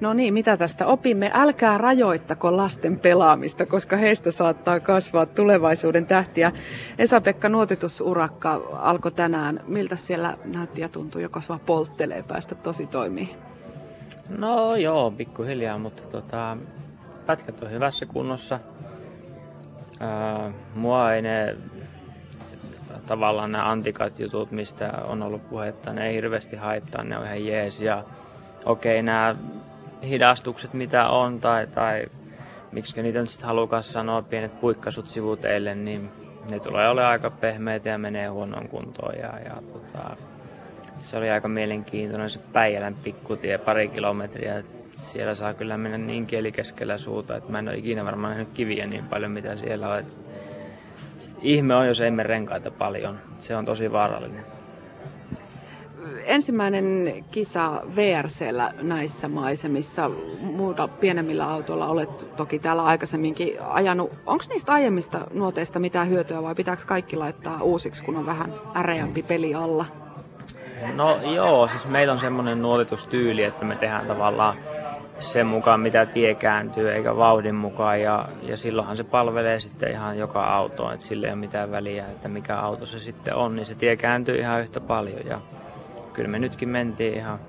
[0.01, 1.31] No niin, mitä tästä opimme?
[1.35, 6.52] Älkää rajoittako lasten pelaamista, koska heistä saattaa kasvaa tulevaisuuden tähtiä.
[6.98, 9.60] Esa-Pekka nuotitusurakka alkoi tänään.
[9.66, 13.36] Miltä siellä näytti ja tuntui, joka sua polttelee päästä tosi toimii?
[14.28, 16.56] No joo, pikkuhiljaa, mutta tota,
[17.27, 18.60] pätkät on hyvässä kunnossa.
[20.01, 21.56] Ää, mua ei ne
[23.06, 27.47] tavallaan nämä antikat jutut, mistä on ollut puhetta, ne ei hirveästi haittaa, ne on ihan
[27.47, 27.81] jees.
[27.81, 28.05] Ja
[28.64, 29.36] okei, nämä
[30.02, 32.06] hidastukset mitä on, tai, tai
[32.73, 36.10] miksi niitä nyt sitten halukas sanoa, pienet puikkasut sivuteille, niin
[36.51, 39.14] ne tulee olemaan aika pehmeitä ja menee huonoon kuntoon.
[39.18, 40.16] Ja, ja tota,
[40.98, 44.62] se oli aika mielenkiintoinen se Päijälän pikkutie, pari kilometriä.
[44.90, 48.55] Siellä saa kyllä mennä niin kieli keskellä suuta, että mä en ole ikinä varmaan nähnyt
[48.55, 49.98] kiviä niin paljon, mitä siellä on.
[49.98, 50.20] Et
[51.43, 53.18] ihme on, jos ei mene renkaita paljon.
[53.39, 54.56] Se on tosi vaarallinen.
[56.27, 60.11] Ensimmäinen kisa VRCllä näissä maisemissa.
[60.40, 64.12] Muuta pienemmillä autoilla olet toki täällä aikaisemminkin ajanut.
[64.27, 69.23] Onko niistä aiemmista nuoteista mitään hyötyä vai pitääkö kaikki laittaa uusiksi, kun on vähän äreämpi
[69.23, 69.85] peli alla?
[70.94, 74.57] No joo, siis meillä on semmoinen nuotitustyyli, että me tehdään tavallaan
[75.19, 78.01] sen mukaan, mitä tie kääntyy, eikä vauhdin mukaan.
[78.01, 82.07] Ja, ja silloinhan se palvelee sitten ihan joka autoon, että sillä ei ole mitään väliä,
[82.07, 85.27] että mikä auto se sitten on, niin se tie kääntyy ihan yhtä paljon.
[85.27, 85.40] Ja
[86.17, 87.41] kyllä me nytkin mentiin ihan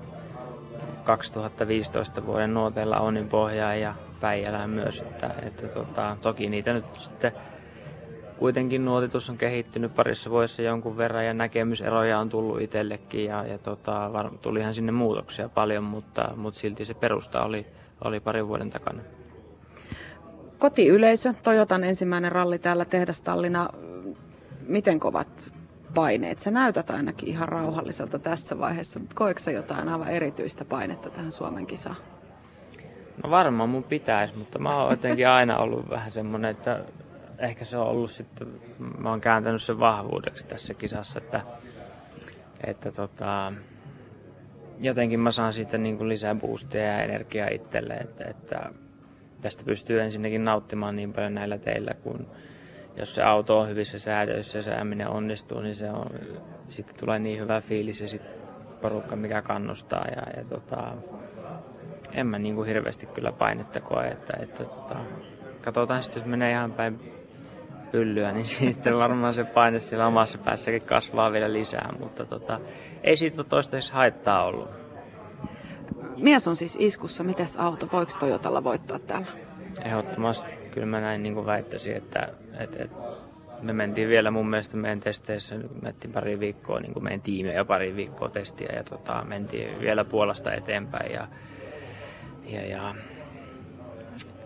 [1.04, 7.32] 2015 vuoden nuoteilla Onin pohjaan ja Päijälään myös, että, että tota, toki niitä nyt sitten
[8.38, 13.58] kuitenkin nuotitus on kehittynyt parissa vuodessa jonkun verran ja näkemyseroja on tullut itsellekin ja, ja
[13.58, 17.66] tota, var, tulihan sinne muutoksia paljon, mutta, mutta silti se perusta oli,
[18.04, 19.02] oli parin vuoden takana.
[20.58, 23.68] Kotiyleisö, Toyotan ensimmäinen ralli täällä tehdastallina.
[24.66, 25.52] Miten kovat
[25.94, 26.38] paineet?
[26.38, 31.32] Sä näytät ainakin ihan rauhalliselta tässä vaiheessa, mutta koetko sä jotain aivan erityistä painetta tähän
[31.32, 31.96] Suomen kisaan?
[33.24, 36.84] No varmaan mun pitäisi, mutta mä oon jotenkin aina ollut vähän semmonen, että
[37.38, 38.48] ehkä se on ollut sitten,
[38.98, 41.40] mä oon kääntänyt sen vahvuudeksi tässä kisassa, että,
[42.66, 43.52] että tota,
[44.80, 48.70] jotenkin mä saan siitä niin kuin lisää boostia ja energiaa itselle, että, että
[49.40, 52.26] tästä pystyy ensinnäkin nauttimaan niin paljon näillä teillä, kun
[52.98, 56.06] jos se auto on hyvissä säädöissä ja se ämminen onnistuu, niin se on,
[56.68, 58.32] sitten tulee niin hyvä fiilis ja sitten
[58.80, 60.04] porukka, mikä kannustaa.
[60.16, 60.92] Ja, ja tota,
[62.12, 64.96] en mä niin kuin hirveästi kyllä painetta koe, että, että tota,
[65.60, 67.00] katsotaan sitten, jos menee ihan päin
[67.92, 72.60] pyllyä, niin sitten varmaan se paine siellä omassa päässäkin kasvaa vielä lisää, mutta tota,
[73.02, 74.70] ei siitä toistaiseksi haittaa ollut.
[76.16, 77.24] Mies on siis iskussa.
[77.24, 77.88] Mites auto?
[77.92, 79.47] Voiko Toyotalla voittaa täällä?
[79.84, 80.54] Ehdottomasti.
[80.70, 82.28] Kyllä mä näin niin kuin väittäisin, että,
[82.58, 82.96] että, että
[83.62, 87.64] me mentiin vielä mun mielestä meidän testeissä, mentiin pari viikkoa, niin kuin meidän tiimi ja
[87.64, 91.28] pari viikkoa testiä ja tota, mentiin vielä puolesta eteenpäin ja,
[92.44, 92.94] ja, ja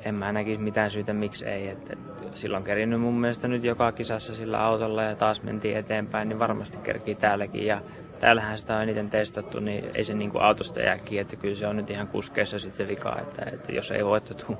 [0.04, 1.68] en mä näkisi mitään syytä, miksi ei.
[1.68, 1.98] Et, et,
[2.34, 6.78] silloin kerinyt mun mielestä nyt joka kisassa sillä autolla ja taas mentiin eteenpäin, niin varmasti
[6.78, 7.66] kerkii täälläkin.
[7.66, 7.80] Ja
[8.20, 11.66] täällähän sitä on eniten testattu, niin ei se niinku autosta jää kiinni, että kyllä se
[11.66, 14.59] on nyt ihan kuskeessa sitten se vika, että, että jos ei voitettu.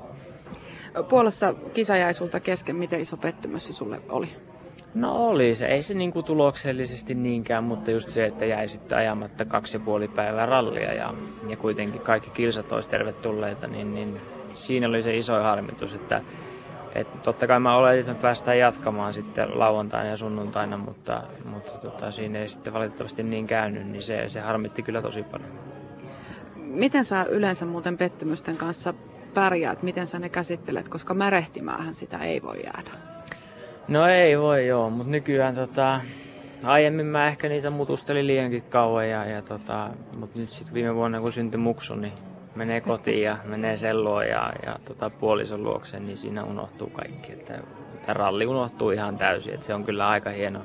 [1.09, 2.75] Puolessa kisa jäi sulta kesken.
[2.75, 4.29] Miten iso pettymys se sulle oli?
[4.95, 9.45] No oli se, ei se niinku tuloksellisesti niinkään, mutta just se, että jäi sitten ajamatta
[9.45, 11.13] kaksi ja puoli päivää rallia ja,
[11.47, 14.21] ja kuitenkin kaikki kilsat olisi tervetulleita, niin, niin
[14.53, 16.21] siinä oli se iso harmitus, että
[16.95, 21.71] et totta kai mä oletin, että me päästään jatkamaan sitten lauantaina ja sunnuntaina, mutta, mutta
[21.71, 25.49] tota, siinä ei sitten valitettavasti niin käynyt, niin se, se harmitti kyllä tosi paljon.
[26.55, 28.93] Miten sä yleensä muuten pettymysten kanssa
[29.33, 29.83] pärjäät?
[29.83, 30.89] Miten sä ne käsittelet?
[30.89, 32.91] Koska märehtimäähän sitä ei voi jäädä.
[33.87, 36.01] No ei voi joo, mutta nykyään tota,
[36.63, 41.21] aiemmin mä ehkä niitä mutustelin liiankin kauan, ja, ja tota, mutta nyt sitten viime vuonna
[41.21, 42.13] kun syntyi muksu, niin
[42.55, 47.31] menee kotiin ja menee selloon ja, ja tota, puolison luokse, niin siinä unohtuu kaikki.
[47.31, 47.53] Että,
[47.93, 49.53] että ralli unohtuu ihan täysin.
[49.53, 50.61] Että se on kyllä aika hieno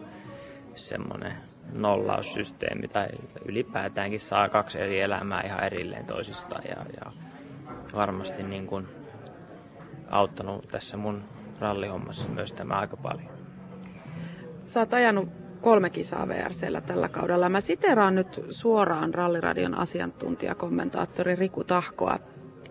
[0.74, 1.32] semmoinen
[1.72, 3.06] nollaussysteemi tai
[3.44, 7.12] ylipäätäänkin saa kaksi eri elämää ihan erilleen toisistaan ja, ja
[7.94, 8.86] varmasti niin kuin
[10.10, 11.24] auttanut tässä mun
[11.60, 13.30] rallihommassa myös tämä aika paljon.
[14.64, 15.28] Sä oot ajanut
[15.60, 17.48] kolme kisaa VRCllä tällä kaudella.
[17.48, 22.18] Mä siteraan nyt suoraan Ralliradion asiantuntijakommentaattori Riku Tahkoa.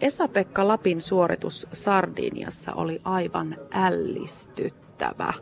[0.02, 5.34] Esa-Pekka Lapin suoritus Sardiniassa oli aivan ällistyttävä.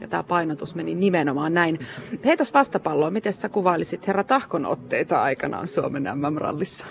[0.00, 1.86] Ja tämä painotus meni nimenomaan näin.
[2.24, 6.86] Heitäs vastapalloa, miten sä kuvailisit herra Tahkon otteita aikanaan Suomen MM-rallissa?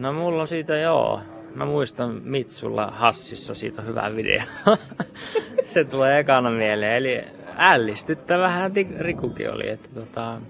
[0.00, 1.20] No mulla on siitä joo.
[1.54, 4.40] Mä muistan Mitsulla Hassissa, siitä on hyvä video.
[5.72, 6.96] Se tulee ekana mieleen.
[6.96, 7.24] Eli
[7.56, 9.68] ällistyttävähän Rikukin oli.
[9.68, 10.40] Että tota,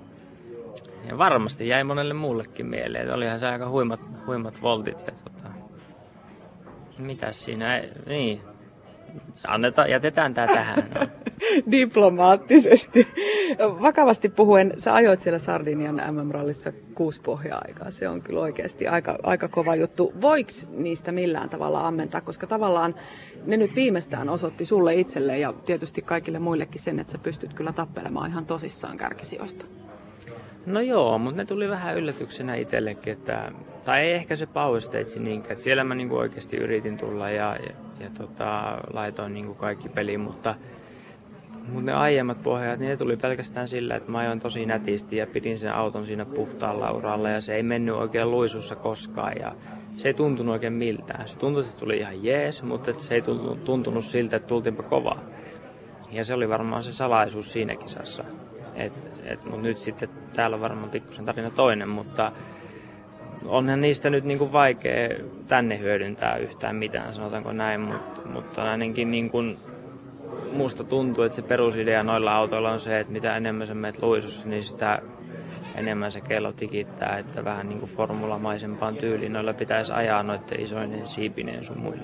[1.08, 3.02] ja varmasti jäi monelle muullekin mieleen.
[3.02, 4.98] Että olihan se aika huimat, huimat voltit.
[5.06, 5.54] Ja tota,
[6.98, 7.82] mitäs siinä?
[8.06, 8.40] Niin,
[9.46, 10.90] Annetaan, jätetään tämä tähän.
[10.94, 11.06] No.
[11.70, 13.08] Diplomaattisesti.
[13.58, 17.90] Vakavasti puhuen, sä ajoit siellä Sardinian MM-rallissa kuusi pohja-aikaa.
[17.90, 20.12] Se on kyllä oikeasti aika, aika kova juttu.
[20.20, 22.20] Voiko niistä millään tavalla ammentaa?
[22.20, 22.94] Koska tavallaan
[23.46, 27.72] ne nyt viimeistään osoitti sulle itselle ja tietysti kaikille muillekin sen, että sä pystyt kyllä
[27.72, 29.64] tappelemaan ihan tosissaan kärkisijoista.
[30.66, 33.52] No joo, mutta ne tuli vähän yllätyksenä itsellekin, että,
[33.84, 35.56] tai ei ehkä se power stage niinkään.
[35.56, 40.54] Siellä mä niinku oikeasti yritin tulla ja, ja, ja tota, laitoin niinku kaikki peliin, mutta,
[41.68, 45.26] mutta ne aiemmat pohjat, niin ne tuli pelkästään sillä, että mä ajoin tosi nätisti ja
[45.26, 49.52] pidin sen auton siinä puhtaalla uralla ja se ei mennyt oikein luisussa koskaan ja
[49.96, 51.28] se ei tuntunut oikein miltään.
[51.28, 53.22] Se tuntui, että se tuli ihan jees, mutta se ei
[53.64, 55.20] tuntunut siltä, että tultiinpa kovaa.
[56.10, 58.24] Ja se oli varmaan se salaisuus siinä kisassa.
[58.74, 62.32] Et, et, mut nyt sitten täällä on varmaan pikkusen tarina toinen, mutta
[63.44, 65.08] onhan niistä nyt niinku vaikea
[65.48, 69.58] tänne hyödyntää yhtään mitään, sanotaanko näin, mutta, mutta ainakin niin kuin
[70.52, 74.48] musta tuntuu, että se perusidea noilla autoilla on se, että mitä enemmän sä menet luisussa,
[74.48, 75.02] niin sitä
[75.74, 81.06] enemmän se kello tikittää, että vähän niin kuin formulamaisempaan tyyliin noilla pitäisi ajaa noiden isoinen
[81.06, 82.02] siipineen sun muille.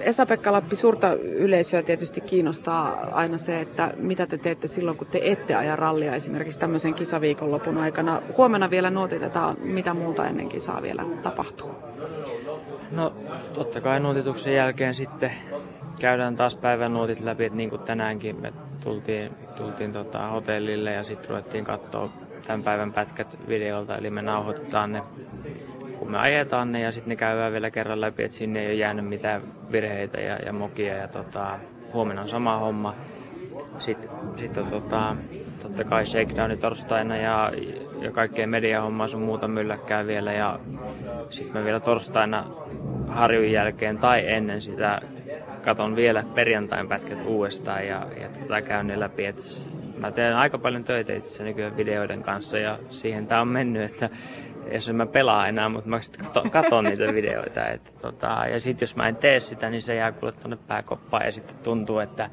[0.00, 5.20] Esa-Pekka Lappi, suurta yleisöä tietysti kiinnostaa aina se, että mitä te teette silloin, kun te
[5.22, 8.22] ette aja rallia esimerkiksi tämmöisen kisaviikonlopun aikana.
[8.36, 11.74] Huomenna vielä nuotitetaan, mitä muuta ennen kisaa vielä tapahtuu.
[12.90, 13.12] No
[13.54, 15.32] totta kai nuotituksen jälkeen sitten
[16.00, 18.52] käydään taas päivän nuotit läpi, että niin kuin tänäänkin me
[18.84, 22.10] tultiin, tultiin tota hotellille ja sitten ruvettiin katsoa
[22.46, 25.02] tämän päivän pätkät videolta, eli me nauhoitetaan ne
[26.04, 28.74] kun me ajetaan ne ja sitten ne käydään vielä kerran läpi, että sinne ei ole
[28.74, 29.42] jäänyt mitään
[29.72, 31.58] virheitä ja, ja mokia ja tota,
[31.92, 32.94] huomenna on sama homma.
[33.78, 35.16] Sitten, sitten tota,
[35.62, 37.52] totta kai shakedowni torstaina ja,
[38.00, 40.58] ja kaikkea mediahommaa sun muuta mylläkkää vielä ja
[41.30, 42.46] sitten mä vielä torstaina
[43.08, 45.00] harjun jälkeen tai ennen sitä
[45.62, 49.26] katon vielä perjantain pätkät uudestaan ja, ja tota, käyn ne läpi.
[49.26, 49.40] Et
[50.04, 54.10] mä teen aika paljon töitä itse nykyään videoiden kanssa ja siihen tää on mennyt, että
[54.72, 57.66] jos mä pelaa enää, mutta mä sitten katon, katon niitä videoita.
[57.66, 61.26] Että, tota, ja sitten jos mä en tee sitä, niin se jää kuule tuonne pääkoppaan
[61.26, 62.30] ja sitten tuntuu, että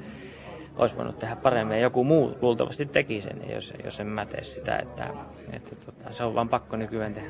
[0.78, 4.44] olisi voinut tehdä paremmin ja joku muu luultavasti teki sen, jos, jos en mä tee
[4.44, 5.08] sitä, että,
[5.54, 7.30] että tota, se on vaan pakko nykyään tehdä.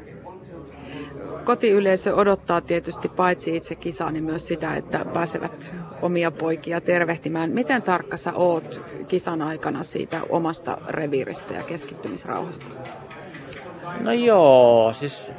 [1.43, 7.51] Kotiyleisö odottaa tietysti paitsi itse kisaa, niin myös sitä, että pääsevät omia poikia tervehtimään.
[7.51, 12.65] Miten tarkka sä oot kisan aikana siitä omasta reviiristä ja keskittymisrauhasta?
[13.99, 15.31] No joo, siis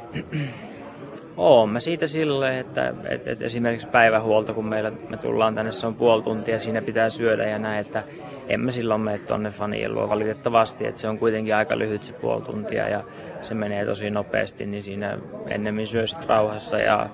[1.37, 5.87] Oon mä siitä silleen, että, että, että esimerkiksi päivähuolto, kun meillä, me tullaan tänne, se
[5.87, 8.03] on puoli tuntia, siinä pitää syödä ja näin, että
[8.47, 12.13] en mä silloin mene tonne fanien luo valitettavasti, että se on kuitenkin aika lyhyt se
[12.13, 13.03] puoli tuntia ja
[13.41, 17.09] se menee tosi nopeasti, niin siinä ennemmin syö sit rauhassa ja,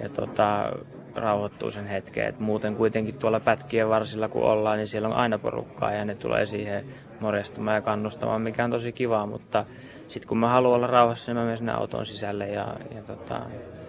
[0.00, 0.72] ja tota,
[1.14, 2.26] rauhoittuu sen hetken.
[2.26, 6.14] Et muuten kuitenkin tuolla pätkien varsilla kun ollaan, niin siellä on aina porukkaa ja ne
[6.14, 6.84] tulee siihen
[7.20, 9.64] morjastamaan ja kannustamaan, mikä on tosi kivaa, mutta
[10.08, 13.40] sitten kun mä haluan olla rauhassa, niin mä menen sinne auton sisälle ja, ja tota,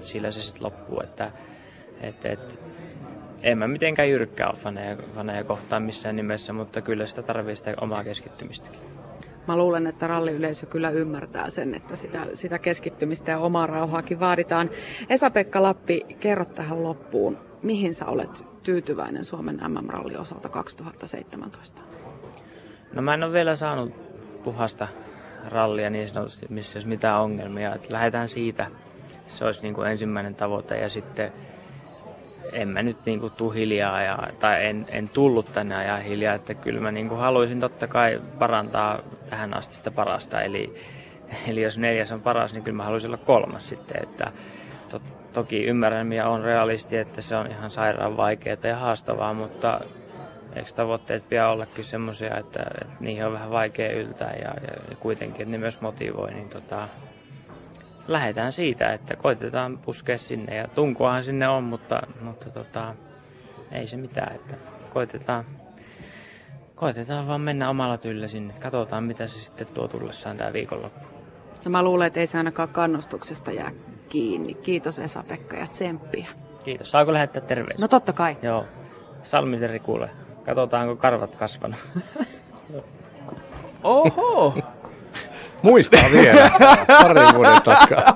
[0.01, 1.01] sillä se sitten loppuu.
[1.03, 1.31] Että,
[2.01, 2.59] et, et,
[3.41, 7.73] en mä mitenkään jyrkkää ole faneja, faneja kohtaan missään nimessä, mutta kyllä sitä tarvii sitä
[7.81, 8.79] omaa keskittymistäkin.
[9.47, 14.69] Mä luulen, että ralliyleisö kyllä ymmärtää sen, että sitä, sitä keskittymistä ja omaa rauhaakin vaaditaan.
[15.09, 21.81] Esa-Pekka Lappi, kerro tähän loppuun, mihin sä olet tyytyväinen Suomen MM-ralli osalta 2017?
[22.93, 23.93] No mä en ole vielä saanut
[24.43, 24.87] puhasta
[25.45, 27.75] rallia niin sanotusti, missä olisi mitään ongelmia.
[27.75, 28.67] Että lähdetään siitä,
[29.27, 31.31] se olisi niin kuin ensimmäinen tavoite ja sitten
[32.53, 36.35] en mä nyt niin kuin tuu hiljaa ja, tai en, en tullut tänne ajan hiljaa,
[36.35, 38.99] että kyllä mä niin kuin haluaisin totta kai parantaa
[39.29, 40.41] tähän asti sitä parasta.
[40.41, 40.75] Eli,
[41.47, 44.03] eli jos neljäs on paras, niin kyllä mä haluaisin olla kolmas sitten.
[44.03, 44.31] Että
[44.89, 45.01] to,
[45.33, 49.81] toki ymmärrän ja on realisti, että se on ihan sairaan vaikeaa ja haastavaa, mutta
[50.57, 54.53] eikö tavoitteet pian ollakin semmoisia, että, että niihin on vähän vaikea yltää ja,
[54.89, 56.87] ja kuitenkin, että ne myös motivoi, niin tota,
[58.07, 62.95] lähdetään siitä, että koitetaan puskea sinne ja tunkoahan sinne on, mutta, mutta tota,
[63.71, 64.55] ei se mitään, että
[64.93, 65.45] koitetaan,
[66.75, 68.53] koitetaan vaan mennä omalla tyllä sinne.
[68.59, 71.05] Katsotaan, mitä se sitten tuo tullessaan tämä viikonloppu.
[71.65, 73.71] No mä luulen, että ei se ainakaan kannustuksesta jää
[74.09, 74.53] kiinni.
[74.53, 76.27] Kiitos Esa-Pekka ja tsemppiä.
[76.63, 76.91] Kiitos.
[76.91, 77.81] Saako lähettää terveisiä?
[77.81, 78.37] No totta kai.
[78.41, 78.65] Joo.
[79.23, 80.09] Salmiteri kuule.
[80.47, 81.79] Katsotaanko karvat kasvanut.
[83.83, 84.53] Oho!
[85.61, 86.49] Muistaa vielä,
[86.87, 88.15] pari vuoden takaa.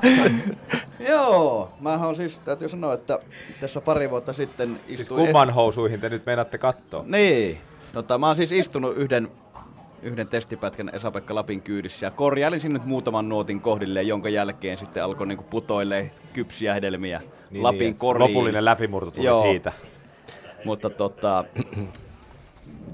[1.10, 3.20] Joo, mä oon siis, täytyy sanoa, että
[3.60, 5.22] tässä pari vuotta sitten Siis istuin...
[5.26, 7.04] kumman housuihin te nyt meinaatte katsoa?
[7.08, 7.58] Niin.
[7.94, 9.28] Tota, mä oon siis istunut yhden,
[10.02, 15.04] yhden testipätkän Esa-Pekka Lapin kyydissä ja korjailin sinne nyt muutaman nuotin kohdilleen, jonka jälkeen sitten
[15.04, 18.30] alkoi niinku putoille kypsiä hedelmiä Niin, Lapin niin, koriin.
[18.30, 19.42] lopullinen läpimurto tuli Joo.
[19.42, 19.72] siitä.
[20.66, 21.46] Mutta tota...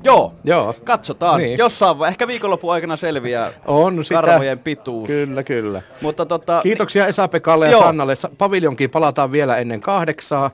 [0.03, 0.75] Joo, Joo.
[0.83, 1.37] katsotaan.
[1.37, 1.47] Niin.
[1.47, 1.57] Niin.
[1.59, 4.21] Jossain vai- ehkä viikonlopun aikana selviää On sitä.
[4.21, 5.07] karvojen pituus.
[5.07, 5.81] Kyllä, kyllä.
[6.01, 7.81] Mutta tota, Kiitoksia Esa-Pekalle ja Joo.
[7.81, 8.15] Sannalle.
[8.15, 10.51] Sa- Paviljonkin palataan vielä ennen kahdeksaa.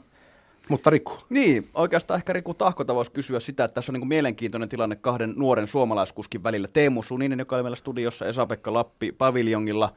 [0.70, 4.70] Mutta Riku, Niin, oikeastaan ehkä Riku Tahkota voisi kysyä sitä, että tässä on niin mielenkiintoinen
[4.70, 6.68] tilanne kahden nuoren suomalaiskuskin välillä.
[6.74, 9.94] Teemu Suninen, joka oli meillä studiossa, Esa-Pekka Lappi paviljongilla.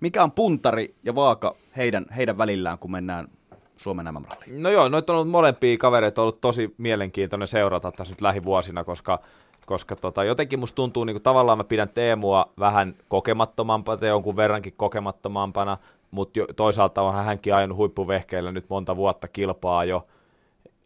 [0.00, 3.28] Mikä on puntari ja vaaka heidän, heidän välillään, kun mennään
[3.76, 8.20] Suomen mm No joo, noita on ollut molempia kavereita ollut tosi mielenkiintoinen seurata tässä nyt
[8.20, 9.18] lähivuosina, koska,
[9.66, 14.36] koska tota, jotenkin musta tuntuu, niin kuin tavallaan mä pidän Teemua vähän kokemattomampana tai jonkun
[14.36, 15.78] verrankin kokemattomampana,
[16.10, 20.06] mutta toisaalta on hänkin ajanut huippuvehkeillä nyt monta vuotta kilpaa jo,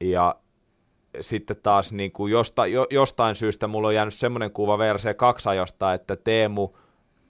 [0.00, 0.36] ja
[1.20, 6.16] sitten taas niin kuin josta, jo, jostain syystä mulla on jäänyt semmoinen kuva VRC2-ajosta, että
[6.16, 6.68] Teemu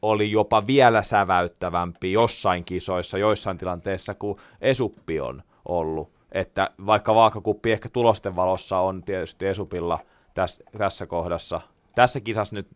[0.03, 6.11] oli jopa vielä säväyttävämpi jossain kisoissa, joissain tilanteissa kuin Esuppi on ollut.
[6.33, 9.99] Että vaikka vaakakuppi ehkä tulosten valossa on tietysti Esupilla
[10.35, 11.61] tässä, tässä kohdassa.
[11.95, 12.69] Tässä kisassa nyt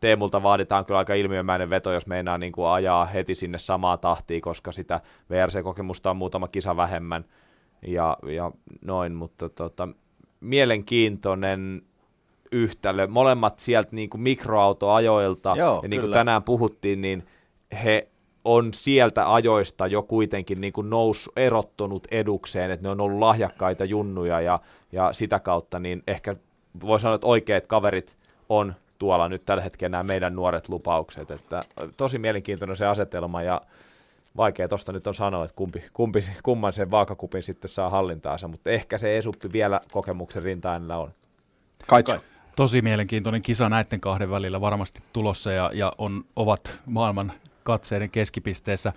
[0.00, 4.40] Teemulta vaaditaan kyllä aika ilmiömäinen veto, jos meinaa niin kuin ajaa heti sinne samaa tahtia,
[4.40, 5.00] koska sitä
[5.30, 7.24] VRC-kokemusta on muutama kisa vähemmän
[7.86, 8.52] ja, ja
[8.84, 9.88] noin, mutta tota,
[10.40, 11.82] mielenkiintoinen
[12.52, 13.06] yhtälö.
[13.06, 16.14] Molemmat sieltä niin kuin mikroautoajoilta, Joo, ja niin kuin kyllä.
[16.14, 17.26] tänään puhuttiin, niin
[17.84, 18.08] he
[18.46, 23.84] on sieltä ajoista jo kuitenkin niin kuin noussut, erottunut edukseen, että ne on ollut lahjakkaita
[23.84, 24.60] junnuja ja,
[24.92, 26.36] ja sitä kautta niin ehkä
[26.80, 28.16] voi sanoa, että oikeat kaverit
[28.48, 31.60] on tuolla nyt tällä hetkellä nämä meidän nuoret lupaukset, että
[31.96, 33.60] tosi mielenkiintoinen se asetelma ja
[34.36, 38.70] vaikea tuosta nyt on sanoa, että kumpi, kumpi, kumman sen vaakakupin sitten saa hallintaansa, mutta
[38.70, 41.10] ehkä se Esuppi vielä kokemuksen rintaäänellä on.
[41.86, 42.12] Kaitsu.
[42.56, 47.32] Tosi mielenkiintoinen kisa näiden kahden välillä varmasti tulossa ja, ja on, ovat maailman
[47.66, 48.92] katseiden keskipisteessä.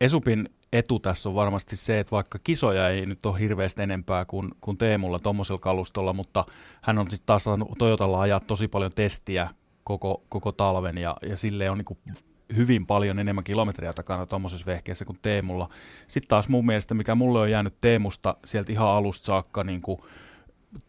[0.00, 4.50] Esupin etu tässä on varmasti se, että vaikka kisoja ei nyt ole hirveästi enempää kuin,
[4.60, 6.44] kuin Teemulla tuommoisella kalustolla, mutta
[6.82, 9.48] hän on sitten taas saanut Toyotalla ajaa tosi paljon testiä
[9.84, 12.22] koko, koko talven ja, ja sille on niin
[12.56, 15.68] hyvin paljon enemmän kilometriä takana tuommoisessa vehkeessä kuin Teemulla.
[16.08, 20.00] Sitten taas mun mielestä, mikä mulle on jäänyt Teemusta sieltä ihan alusta saakka niin kuin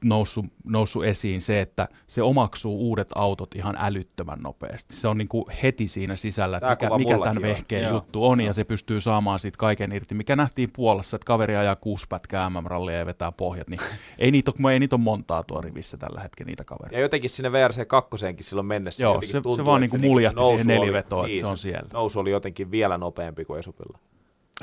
[0.04, 4.96] noussut, noussut esiin se, että se omaksuu uudet autot ihan älyttömän nopeasti.
[4.96, 7.94] Se on niin kuin heti siinä sisällä, että mikä, mikä tämän vehkeen on.
[7.94, 10.16] juttu on, ja se pystyy saamaan siitä kaiken irti.
[10.16, 13.82] Mikä nähtiin Puolassa, että kaveri ajaa kuusi pätkää MM-rallia ja vetää pohjat, niin
[14.20, 16.96] ei niitä, ole, ei niitä ole montaa tuo rivissä tällä hetkellä niitä kavereita.
[16.96, 19.04] Ja jotenkin sinne VRC 2 silloin mennessä.
[19.04, 21.90] Joo, se, tuntuu, se vaan niin kuin muljahti se siihen nelivetoon, että se on siellä.
[21.94, 24.00] Nousu oli jotenkin vielä nopeampi kuin Esupilla.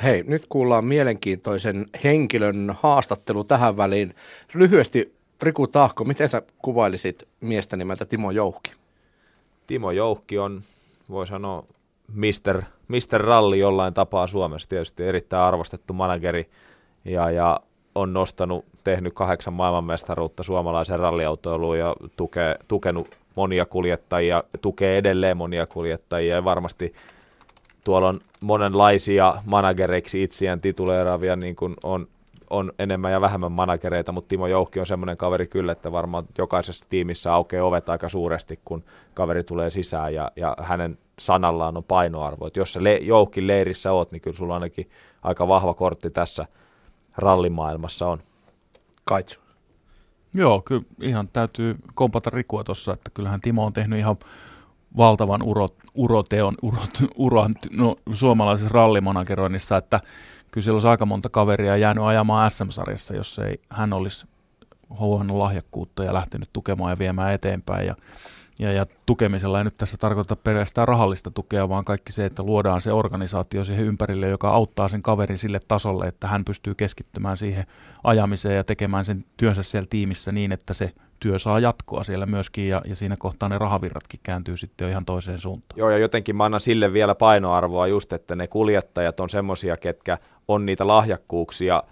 [0.02, 4.14] Hei, nyt kuullaan mielenkiintoisen henkilön haastattelu tähän väliin.
[4.54, 8.72] Lyhyesti, Riku Tahko, miten sä kuvailisit miestä nimeltä Timo Jouhki?
[9.66, 10.62] Timo Jouhki on,
[11.10, 11.64] voi sanoa,
[12.14, 14.68] Mister, Mister Ralli jollain tapaa Suomessa.
[14.68, 16.48] Tietysti erittäin arvostettu manageri
[17.04, 17.60] ja, ja
[17.94, 25.66] on nostanut, tehnyt kahdeksan maailmanmestaruutta suomalaisen ralliautoiluun ja tuke, tukenut monia kuljettajia, tukee edelleen monia
[25.66, 26.94] kuljettajia ja varmasti
[27.84, 32.06] tuolla on monenlaisia managereiksi itseään tituleeraavia, niin kuin on,
[32.50, 36.86] on enemmän ja vähemmän managereita, mutta Timo Jouhki on semmoinen kaveri kyllä, että varmaan jokaisessa
[36.88, 38.84] tiimissä aukeaa ovet aika suuresti, kun
[39.14, 42.46] kaveri tulee sisään ja, ja hänen sanallaan on painoarvo.
[42.46, 44.90] Et jos sä le- Jouhkin leirissä oot, niin kyllä sulla ainakin
[45.22, 46.46] aika vahva kortti tässä
[47.16, 48.22] rallimaailmassa on.
[49.04, 49.40] Kaitsu.
[50.34, 54.16] Joo, kyllä ihan täytyy kompata Rikua tuossa, että kyllähän Timo on tehnyt ihan
[54.96, 60.00] valtavan urot, uroteon urot, uran no, suomalaisessa rallimanageroinnissa, että
[60.50, 64.26] kyllä siellä olisi aika monta kaveria jäänyt ajamaan SM-sarjassa, jos ei hän olisi
[64.98, 67.86] huomannut lahjakkuutta ja lähtenyt tukemaan ja viemään eteenpäin.
[67.86, 67.94] Ja,
[68.58, 72.82] ja, ja tukemisella ei nyt tässä tarkoita pelkästään rahallista tukea, vaan kaikki se, että luodaan
[72.82, 77.64] se organisaatio siihen ympärille, joka auttaa sen kaverin sille tasolle, että hän pystyy keskittymään siihen
[78.04, 82.68] ajamiseen ja tekemään sen työnsä siellä tiimissä niin, että se työ saa jatkoa siellä myöskin
[82.68, 85.78] ja, ja siinä kohtaa ne rahavirratkin kääntyy sitten jo ihan toiseen suuntaan.
[85.78, 90.18] Joo ja jotenkin mä annan sille vielä painoarvoa just, että ne kuljettajat on semmoisia, ketkä
[90.48, 91.82] on niitä lahjakkuuksia,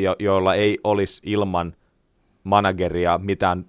[0.00, 1.74] jo- joilla ei olisi ilman
[2.44, 3.64] manageria mitään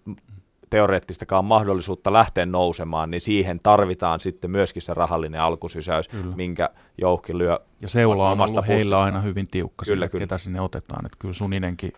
[0.70, 6.36] teoreettistakaan mahdollisuutta lähteä nousemaan, niin siihen tarvitaan sitten myöskin se rahallinen alkusysäys, kyllä.
[6.36, 10.22] minkä jouhki lyö Ja seula on ollut heillä aina hyvin tiukka kyllä, sille, kyllä.
[10.22, 11.06] ketä sinne otetaan.
[11.06, 11.94] Että kyllä Suninenkin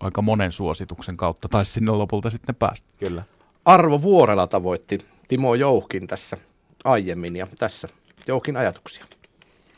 [0.00, 2.88] aika monen suosituksen kautta taisi sinne lopulta sitten päästä.
[2.98, 3.22] Kyllä.
[3.64, 4.98] Arvo Vuorela tavoitti
[5.28, 6.36] Timo Jouhkin tässä
[6.84, 7.88] aiemmin ja tässä
[8.26, 9.04] Jouhkin ajatuksia.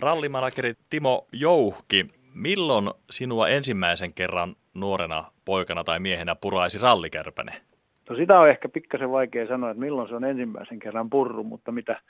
[0.01, 7.53] Rallimanageri Timo Jouhki, milloin sinua ensimmäisen kerran nuorena poikana tai miehenä puraisi rallikärpäne?
[8.11, 11.73] No sitä on ehkä pikkasen vaikea sanoa, että milloin se on ensimmäisen kerran purru, mutta
[11.73, 12.01] mitä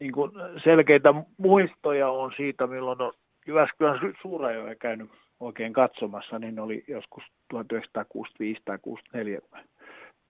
[0.00, 0.30] niin kuin
[0.64, 3.12] selkeitä muistoja on siitä, milloin on
[3.46, 5.10] Jyväskylän Suurajoja käynyt
[5.40, 9.40] oikein katsomassa, niin oli joskus 1965 tai 64.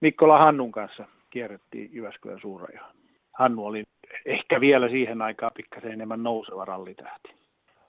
[0.01, 2.91] Mikkola Hannun kanssa kierrettiin Jyväskylän Suurajoa.
[3.33, 3.83] Hannu oli
[4.25, 7.41] ehkä vielä siihen aikaan pikkasen enemmän nouseva rallitähti.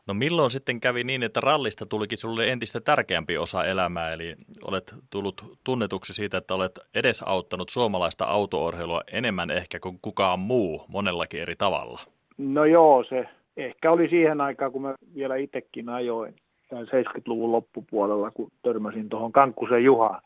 [0.07, 4.95] No milloin sitten kävi niin, että rallista tulikin sinulle entistä tärkeämpi osa elämää, eli olet
[5.11, 11.57] tullut tunnetuksi siitä, että olet edesauttanut suomalaista autoorheilua enemmän ehkä kuin kukaan muu monellakin eri
[11.57, 12.01] tavalla?
[12.39, 16.35] No joo, se ehkä oli siihen aikaan, kun mä vielä itsekin ajoin
[16.77, 20.23] 70-luvun loppupuolella, kun törmäsin tuohon Kankkusen Juhaan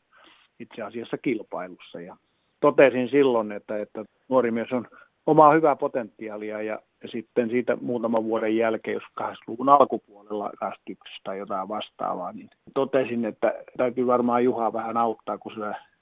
[0.61, 2.01] itse asiassa kilpailussa.
[2.01, 2.17] Ja
[2.61, 4.87] totesin silloin, että, että nuori mies on
[5.27, 11.39] omaa hyvää potentiaalia ja, ja sitten siitä muutaman vuoden jälkeen, jos 80-luvun alkupuolella 21 tai
[11.39, 15.61] jotain vastaavaa, niin totesin, että täytyy varmaan Juhaa vähän auttaa, kun se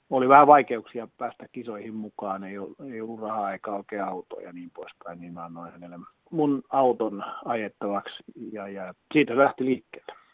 [0.09, 4.53] oli vähän vaikeuksia päästä kisoihin mukaan, ei ollut, ei ollut rahaa eikä oikein autoa ja
[4.53, 5.99] niin poispäin, niin mä annoin hänelle
[6.31, 10.24] mun auton ajettavaksi ja, ja siitä lähti liikkeelle.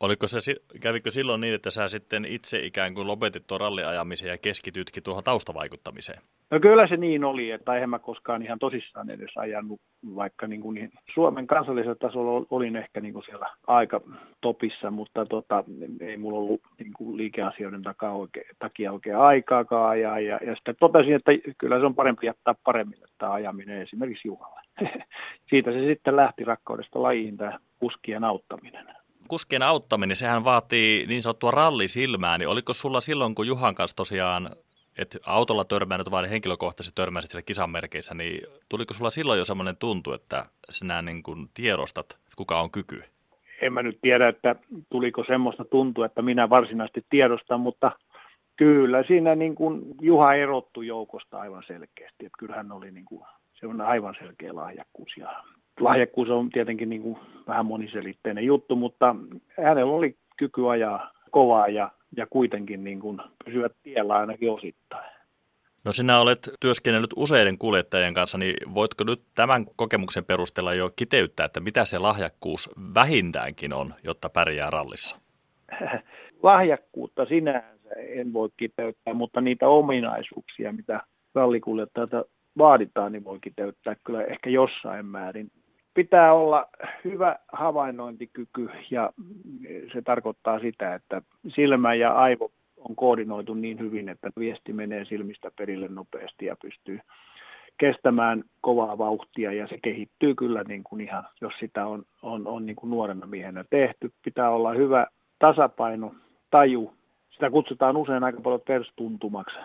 [0.00, 4.38] Oliko se, kävikö silloin niin, että sä sitten itse ikään kuin lopetit tuon ralliajamisen ja
[4.38, 6.22] keskitytkin tuohon taustavaikuttamiseen?
[6.50, 9.80] No kyllä se niin oli, että eihän mä koskaan ihan tosissaan edes ajanut,
[10.14, 14.00] vaikka niin kuin niin Suomen kansallisella tasolla olin ehkä niin kuin siellä aika
[14.40, 15.64] topissa, mutta tota,
[16.00, 20.20] ei mulla ollut niin kuin liikeasioiden takia oikein, takia oikein aikaakaan ajaa.
[20.20, 24.60] Ja, ja sitten totesin, että kyllä se on parempi jättää paremmille tämä ajaminen esimerkiksi Juhalle.
[25.50, 28.99] Siitä se sitten lähti rakkaudesta lajiin tämä kuskien auttaminen
[29.30, 34.50] kuskien auttaminen, sehän vaatii niin sanottua rallisilmää, niin oliko sulla silloin, kun Juhan kanssa tosiaan,
[34.98, 39.76] että autolla törmännyt, vaan henkilökohtaisesti törmäsit siellä kisan merkeissä, niin tuliko sulla silloin jo semmoinen
[39.76, 43.02] tuntu, että sinä niin kuin tiedostat, kuka on kyky?
[43.62, 44.56] En mä nyt tiedä, että
[44.90, 47.92] tuliko semmoista tuntua, että minä varsinaisesti tiedostan, mutta
[48.56, 52.26] kyllä siinä niin kuin Juha erottu joukosta aivan selkeästi.
[52.26, 53.22] Että kyllähän oli niin kuin,
[53.60, 55.44] se on aivan selkeä lahjakkuus ja
[55.80, 59.16] lahjakkuus on tietenkin niin kuin vähän moniselitteinen juttu, mutta
[59.64, 65.10] hänellä oli kyky ajaa kovaa ja, ja kuitenkin niin kuin pysyä tiellä ainakin osittain.
[65.84, 71.46] No sinä olet työskennellyt useiden kuljettajien kanssa, niin voitko nyt tämän kokemuksen perusteella jo kiteyttää,
[71.46, 75.16] että mitä se lahjakkuus vähintäänkin on, jotta pärjää rallissa?
[76.42, 81.00] Lahjakkuutta sinänsä en voi kiteyttää, mutta niitä ominaisuuksia, mitä
[81.34, 82.24] rallikuljettajalta
[82.58, 85.50] vaaditaan, niin voi kiteyttää kyllä ehkä jossain määrin.
[85.94, 86.66] Pitää olla
[87.04, 89.12] hyvä havainnointikyky ja
[89.92, 91.22] se tarkoittaa sitä, että
[91.54, 97.00] silmä ja aivo on koordinoitu niin hyvin, että viesti menee silmistä perille nopeasti ja pystyy
[97.78, 102.66] kestämään kovaa vauhtia ja se kehittyy kyllä niin kuin ihan, jos sitä on, on, on
[102.66, 104.12] niin kuin nuorena miehenä tehty.
[104.24, 105.06] Pitää olla hyvä
[105.38, 106.14] tasapaino,
[106.50, 106.92] taju.
[107.30, 109.56] Sitä kutsutaan usein aika paljon perstuntumaksi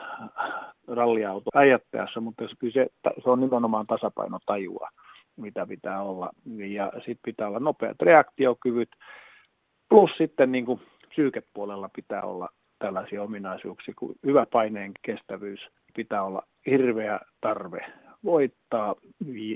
[0.88, 2.88] ralliauto ajattaessa, mutta kyllä se,
[3.24, 4.90] se on nimenomaan tasapainotajua,
[5.38, 6.30] mitä pitää olla.
[6.70, 8.90] Ja sitten pitää olla nopeat reaktiokyvyt,
[9.90, 12.50] plus sitten niin kuin psyykepuolella pitää olla
[12.80, 15.60] tällaisia ominaisuuksia kuin hyvä paineen kestävyys,
[15.96, 17.86] pitää olla hirveä tarve
[18.24, 18.96] voittaa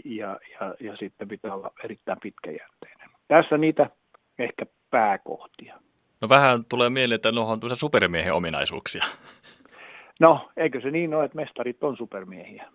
[0.06, 3.10] ja, ja, ja sitten pitää olla erittäin pitkäjänteinen.
[3.27, 3.89] Tässä niitä
[4.39, 5.80] ehkä pääkohtia.
[6.22, 9.03] No vähän tulee mieleen, että nuo on supermiehen ominaisuuksia.
[10.19, 12.65] No, eikö se niin ole, että mestarit on supermiehiä?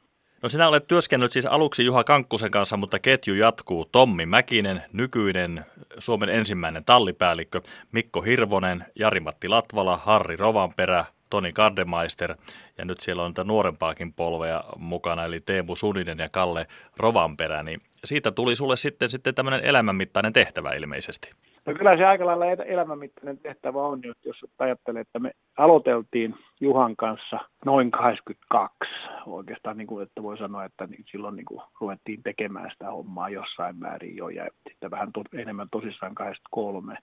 [0.45, 3.85] No sinä olet työskennellyt siis aluksi Juha Kankkusen kanssa, mutta ketju jatkuu.
[3.85, 5.65] Tommi Mäkinen, nykyinen
[5.99, 7.61] Suomen ensimmäinen tallipäällikkö,
[7.93, 12.37] Mikko Hirvonen, Jari-Matti Latvala, Harri Rovanperä, Toni Gardemeister
[12.79, 16.67] ja nyt siellä on niitä nuorempaakin polveja mukana, eli Teemu Suninen ja Kalle
[16.97, 21.31] Rovanperä, niin siitä tuli sulle sitten, sitten tämmöinen elämänmittainen tehtävä ilmeisesti.
[21.67, 27.39] No kyllä se aika lailla elämänmittainen tehtävä on, jos ajattelee, että me aloiteltiin Juhan kanssa
[27.65, 28.79] noin 82
[29.27, 33.29] oikeastaan, niin kuin, että voi sanoa, että niin silloin niin kuin ruvettiin tekemään sitä hommaa
[33.29, 36.97] jossain määrin jo ja sitten vähän to, enemmän tosissaan 83.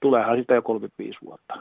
[0.00, 1.54] Tuleehan sitä jo 35 vuotta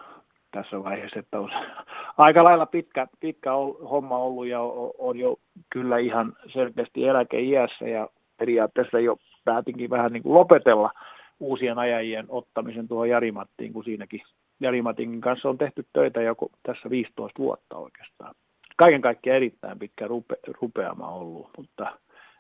[0.52, 1.52] tässä vaiheessa, että on
[2.18, 3.52] aika lailla pitkä, pitkä
[3.90, 4.62] homma ollut ja
[4.98, 5.36] on jo
[5.70, 8.08] kyllä ihan selkeästi eläkeiässä ja
[8.38, 10.92] periaatteessa jo päätinkin vähän niin kuin lopetella
[11.40, 14.22] uusien ajajien ottamisen tuohon Jarimattiin, kun siinäkin
[14.60, 18.36] Jarimatin kanssa on tehty töitä jo tässä 15 vuotta oikeastaan.
[18.78, 21.98] Kaiken kaikkiaan erittäin pitkä rupe, rupeama ollut, mutta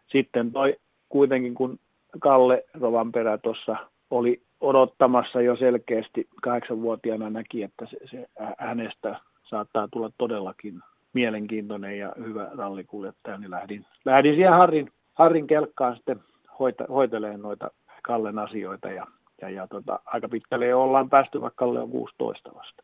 [0.07, 0.75] sitten toi
[1.09, 1.79] kuitenkin kun
[2.19, 3.75] Kalle Rovanperä tuossa
[4.09, 8.27] oli odottamassa jo selkeästi kahdeksanvuotiaana näki, että se, se
[8.57, 10.79] hänestä saattaa tulla todellakin
[11.13, 16.19] mielenkiintoinen ja hyvä rallikuljettaja, niin lähdin, lähdin siihen Harrin, Harrin kelkkaan sitten
[16.59, 17.71] hoita, hoitelemaan noita
[18.03, 19.07] Kallen asioita ja,
[19.41, 22.83] ja, ja tota, aika pitkälle jo ollaan päästy, vaikka Kalle on 16 vasta.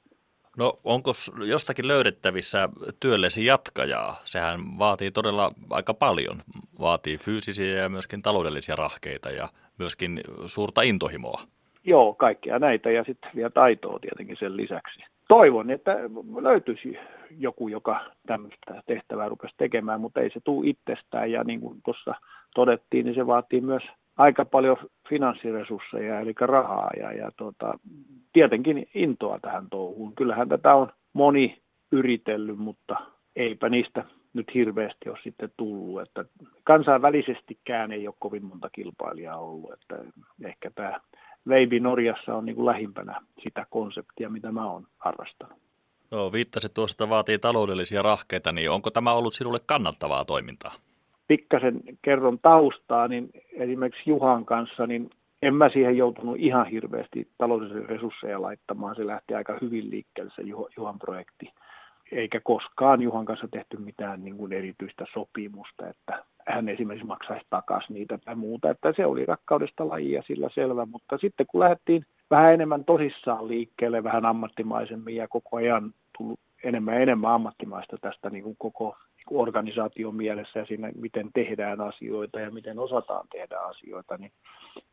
[0.58, 1.12] No onko
[1.46, 2.70] jostakin löydettävissä
[3.00, 4.16] työllesi jatkajaa?
[4.24, 6.38] Sehän vaatii todella aika paljon.
[6.80, 9.48] Vaatii fyysisiä ja myöskin taloudellisia rahkeita ja
[9.80, 11.42] myöskin suurta intohimoa.
[11.84, 15.04] Joo, kaikkea näitä ja sitten vielä taitoa tietenkin sen lisäksi.
[15.28, 15.96] Toivon, että
[16.42, 16.98] löytyisi
[17.38, 21.32] joku, joka tämmöistä tehtävää rupesi tekemään, mutta ei se tule itsestään.
[21.32, 22.16] Ja niin kuin tuossa
[22.56, 23.84] todettiin, niin se vaatii myös
[24.18, 24.78] aika paljon
[25.10, 27.80] finanssiresursseja, eli rahaa ja, ja tota,
[28.34, 30.16] tietenkin intoa tähän touhuun.
[30.16, 31.62] Kyllähän tätä on moni
[31.92, 32.96] yritellyt, mutta
[33.36, 36.02] eipä niistä nyt hirveästi ole sitten tullut.
[36.02, 36.26] Että
[36.64, 39.96] kansainvälisestikään ei ole kovin monta kilpailijaa ollut, että
[40.44, 41.00] ehkä tämä
[41.48, 45.58] Veivi Norjassa on niin kuin lähimpänä sitä konseptia, mitä mä oon harrastanut.
[46.12, 50.74] No, viittasit tuossa, että vaatii taloudellisia rahkeita, niin onko tämä ollut sinulle kannattavaa toimintaa?
[51.28, 55.10] Pikkasen kerron taustaa, niin esimerkiksi Juhan kanssa, niin
[55.42, 58.96] en mä siihen joutunut ihan hirveästi taloudellisia resursseja laittamaan.
[58.96, 60.42] Se lähti aika hyvin liikkeelle se
[60.78, 61.54] Juhan projekti.
[62.12, 67.94] Eikä koskaan Juhan kanssa tehty mitään niin kuin erityistä sopimusta, että hän esimerkiksi maksaisi takaisin
[67.94, 68.70] niitä tai muuta.
[68.70, 74.04] Että se oli rakkaudesta lajia sillä selvä, mutta sitten kun lähdettiin vähän enemmän tosissaan liikkeelle,
[74.04, 79.40] vähän ammattimaisemmin ja koko ajan tullut enemmän ja enemmän ammattimaista tästä niin kuin koko niin
[79.42, 84.32] organisaation mielessä ja siinä, miten tehdään asioita ja miten osataan tehdä asioita, niin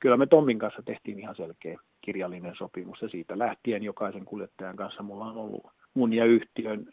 [0.00, 5.02] kyllä me Tommin kanssa tehtiin ihan selkeä kirjallinen sopimus ja siitä lähtien jokaisen kuljettajan kanssa
[5.02, 6.86] mulla on ollut mun ja yhtiön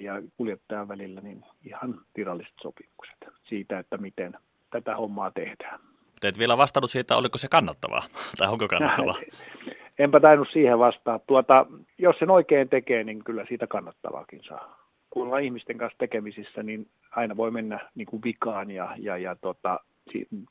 [0.00, 4.36] ja kuljettajan välillä niin ihan viralliset sopimukset siitä, että miten
[4.70, 5.80] tätä hommaa tehdään.
[6.20, 8.02] Te et vielä vastannut siitä, oliko se kannattavaa,
[8.38, 9.14] tai onko kannattavaa?
[10.02, 11.18] Enpä tainnut siihen vastaa.
[11.18, 11.66] Tuota,
[11.98, 14.88] jos sen oikein tekee, niin kyllä siitä kannattavaakin saa.
[15.10, 19.36] Kun ollaan ihmisten kanssa tekemisissä, niin aina voi mennä niin kuin vikaan ja, ja, ja
[19.40, 19.80] tota,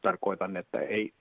[0.01, 1.11] tarkoitan, että ei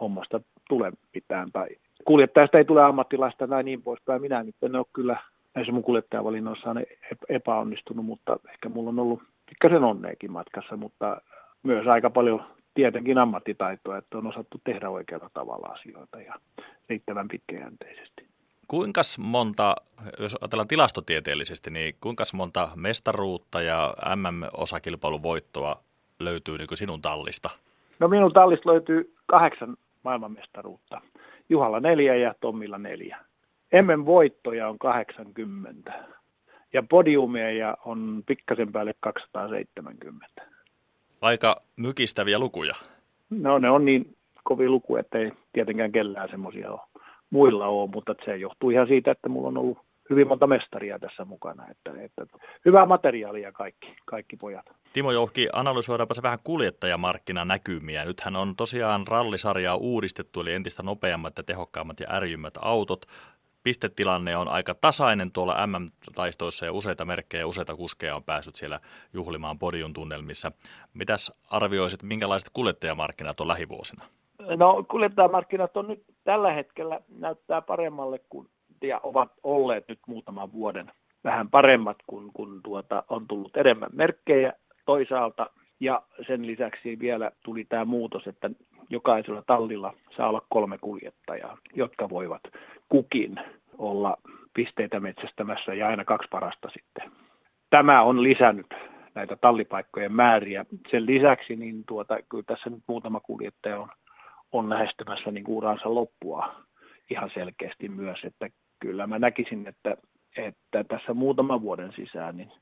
[0.00, 1.68] hommasta tule mitään tai
[2.04, 4.22] kuljettajasta ei tule ammattilaista tai niin poispäin.
[4.22, 5.16] Minä nyt en ole kyllä
[5.54, 6.84] näissä mun kuljettajavalinnoissa on
[7.28, 11.20] epäonnistunut, mutta ehkä mulla on ollut pikkasen onneekin matkassa, mutta
[11.62, 12.44] myös aika paljon
[12.78, 16.34] tietenkin ammattitaitoa, että on osattu tehdä oikealla tavalla asioita ja
[16.88, 18.26] riittävän pitkäjänteisesti.
[18.68, 19.76] Kuinka monta,
[20.18, 25.82] jos ajatellaan tilastotieteellisesti, niin kuinka monta mestaruutta ja MM-osakilpailun voittoa
[26.18, 27.50] löytyy niin sinun tallista?
[27.98, 31.00] No minun tallista löytyy kahdeksan maailmanmestaruutta.
[31.48, 33.18] Juhalla neljä ja Tommilla neljä.
[33.72, 35.92] Emmen voittoja on 80.
[36.72, 40.57] ja podiumeja on pikkasen päälle 270.
[41.20, 42.74] Aika mykistäviä lukuja.
[43.30, 46.80] No ne on niin kovin luku, että ei tietenkään kellään semmoisia ole.
[47.30, 49.78] muilla ole, mutta se johtuu ihan siitä, että mulla on ollut
[50.10, 51.66] hyvin monta mestaria tässä mukana.
[51.70, 52.26] Että, että
[52.64, 54.66] hyvää materiaalia kaikki, kaikki pojat.
[54.92, 58.04] Timo Jouhki, analysoidaanpa se vähän kuljettajamarkkinanäkymiä.
[58.04, 63.06] Nythän on tosiaan rallisarjaa uudistettu, eli entistä nopeammat ja tehokkaammat ja ärjymmät autot.
[63.68, 68.80] Pistetilanne on aika tasainen tuolla MM-taistoissa ja useita merkkejä ja useita kuskeja on päässyt siellä
[69.12, 70.52] juhlimaan podion tunnelmissa.
[70.94, 74.04] Mitäs arvioisit, minkälaiset kuljettajamarkkinat on lähivuosina?
[74.56, 78.48] No kuljettajamarkkinat on nyt tällä hetkellä näyttää paremmalle kuin
[78.82, 80.90] ja ovat olleet nyt muutaman vuoden
[81.24, 84.52] vähän paremmat, kun, kun tuota, on tullut enemmän merkkejä
[84.86, 85.50] toisaalta.
[85.80, 88.50] Ja sen lisäksi vielä tuli tämä muutos, että
[88.90, 92.42] jokaisella tallilla saa olla kolme kuljettajaa, jotka voivat
[92.88, 93.40] kukin
[93.78, 94.16] olla
[94.54, 97.12] pisteitä metsästämässä ja aina kaksi parasta sitten.
[97.70, 98.66] Tämä on lisännyt
[99.14, 100.64] näitä tallipaikkojen määriä.
[100.90, 103.88] Sen lisäksi niin tuota, kyllä tässä nyt muutama kuljettaja on,
[104.52, 106.54] on lähestymässä niin uransa loppua
[107.10, 108.48] ihan selkeästi myös, että
[108.80, 109.96] kyllä mä näkisin, että,
[110.36, 112.52] että tässä muutaman vuoden sisään niin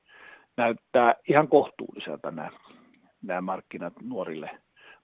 [0.57, 2.51] näyttää ihan kohtuulliselta nämä,
[3.23, 4.51] nämä markkinat nuorille,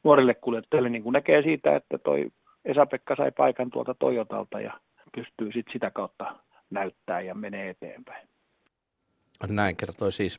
[0.04, 2.26] nuorille kuljettajille, niin kuin näkee siitä, että toi
[2.64, 4.80] Esa-Pekka sai paikan tuolta Toyotalta ja
[5.16, 6.36] pystyy sit sitä kautta
[6.70, 8.28] näyttää ja menee eteenpäin.
[9.48, 10.38] Näin kertoi siis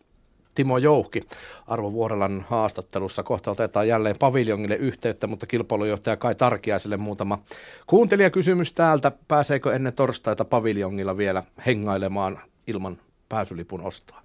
[0.56, 1.22] Timo Jouhki
[1.68, 3.24] Arvo Vuorelan haastattelussa.
[3.24, 7.40] Kohta otetaan jälleen paviljongille yhteyttä, mutta kilpailujohtaja Kai Tarkiaiselle muutama
[7.88, 9.12] kuuntelijakysymys täältä.
[9.28, 12.98] Pääseekö ennen torstaita paviljongilla vielä hengailemaan ilman
[13.30, 14.23] pääsylipun ostoa?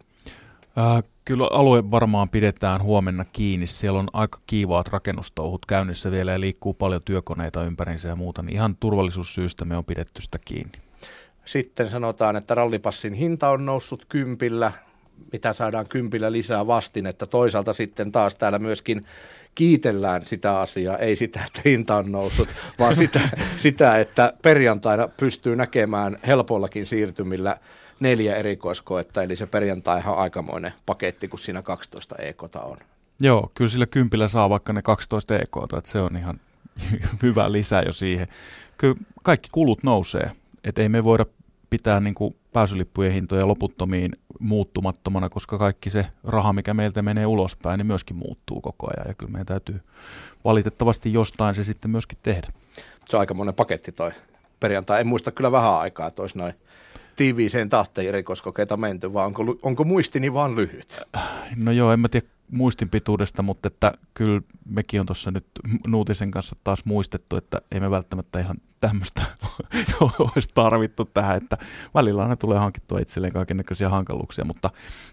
[0.78, 3.66] Äh, kyllä alue varmaan pidetään huomenna kiinni.
[3.66, 8.42] Siellä on aika kiivaat rakennustouhut käynnissä vielä ja liikkuu paljon työkoneita ympärinsä ja muuta.
[8.42, 10.72] Niin ihan turvallisuussyistä me on pidetty sitä kiinni.
[11.44, 14.72] Sitten sanotaan, että rallipassin hinta on noussut kympillä
[15.32, 19.04] mitä saadaan kympillä lisää vastin, että toisaalta sitten taas täällä myöskin
[19.54, 22.48] kiitellään sitä asiaa, ei sitä, että hinta on noussut,
[22.78, 23.20] vaan sitä,
[23.56, 27.56] sitä, että perjantaina pystyy näkemään helpollakin siirtymillä
[28.00, 32.78] neljä erikoiskoetta, eli se perjantaihan on aikamoinen paketti, kun siinä 12 ekota on.
[33.20, 36.40] Joo, kyllä sillä kympillä saa vaikka ne 12 ekota, että se on ihan
[37.22, 38.28] hyvä lisä jo siihen.
[38.78, 40.32] Kyllä kaikki kulut nousee,
[40.64, 41.26] että ei me voida
[41.70, 47.78] pitää niin kuin pääsylippujen hintoja loputtomiin muuttumattomana, koska kaikki se raha, mikä meiltä menee ulospäin,
[47.78, 49.08] niin myöskin muuttuu koko ajan.
[49.08, 49.80] Ja kyllä meidän täytyy
[50.44, 52.48] valitettavasti jostain se sitten myöskin tehdä.
[53.08, 54.12] Se on aika monen paketti toi
[54.60, 55.00] perjantai.
[55.00, 56.54] En muista kyllä vähän aikaa, että olisi noin
[57.18, 61.00] tiiviiseen tahteen erikoiskokeita menty, vaan onko, onko muistini vaan lyhyt?
[61.56, 65.46] No joo, en mä tiedä muistin pituudesta, mutta että kyllä mekin on tuossa nyt
[65.86, 69.22] Nuutisen kanssa taas muistettu, että ei me välttämättä ihan tämmöistä
[70.34, 71.58] olisi tarvittu tähän, että
[71.94, 74.70] välillä aina tulee hankittua itselleen kaikenlaisia hankaluuksia, mutta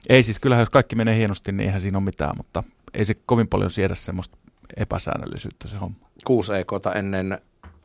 [0.09, 2.63] ei siis, kyllähän jos kaikki menee hienosti, niin eihän siinä ole mitään, mutta
[2.93, 4.37] ei se kovin paljon siedä semmoista
[4.77, 5.97] epäsäännöllisyyttä se homma.
[6.25, 7.37] Kuusi ekota ennen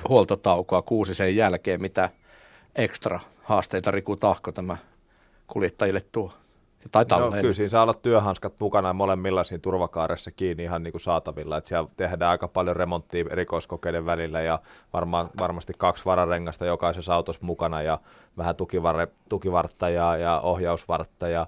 [0.08, 2.10] huoltotaukoa, kuusi sen jälkeen, mitä
[2.76, 3.20] ekstra
[3.50, 4.76] haasteita Riku Tahko tämä
[5.46, 6.32] kuljettajille tuo?
[6.92, 11.00] Tai no, kyllä siinä saa olla työhanskat mukana molemmilla siinä turvakaaressa kiinni ihan niin kuin
[11.00, 11.56] saatavilla.
[11.56, 14.58] Että siellä tehdään aika paljon remonttia erikoiskokeiden välillä ja
[14.92, 17.98] varma, varmasti kaksi vararengasta jokaisessa autossa mukana ja
[18.38, 21.46] vähän tukivarre, tukivartta ja, ja ohjausvartta ja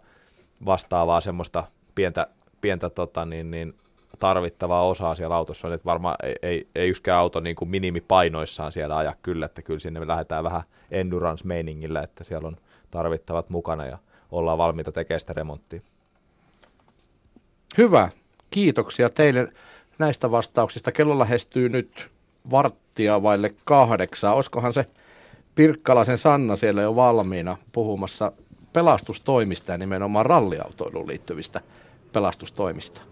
[0.64, 1.64] vastaavaa semmoista
[1.94, 2.26] pientä,
[2.60, 3.74] pientä tota, niin, niin,
[4.22, 8.72] tarvittavaa osaa siellä autossa on, että varmaan ei, ei, ei yksikään auto niin kuin minimipainoissaan
[8.72, 12.56] siellä aja kyllä, että kyllä sinne me lähdetään vähän endurance-meiningillä, että siellä on
[12.90, 13.98] tarvittavat mukana ja
[14.30, 15.80] ollaan valmiita tekemään sitä remonttia.
[17.78, 18.08] Hyvä.
[18.50, 19.52] Kiitoksia teille
[19.98, 20.92] näistä vastauksista.
[20.92, 22.08] Kello lähestyy nyt
[22.50, 24.34] varttia vaille kahdeksaa.
[24.34, 24.86] Olisikohan se
[25.54, 28.32] Pirkkalaisen Sanna siellä jo valmiina puhumassa
[28.72, 31.60] pelastustoimista ja nimenomaan ralliautoiluun liittyvistä
[32.12, 33.11] pelastustoimista?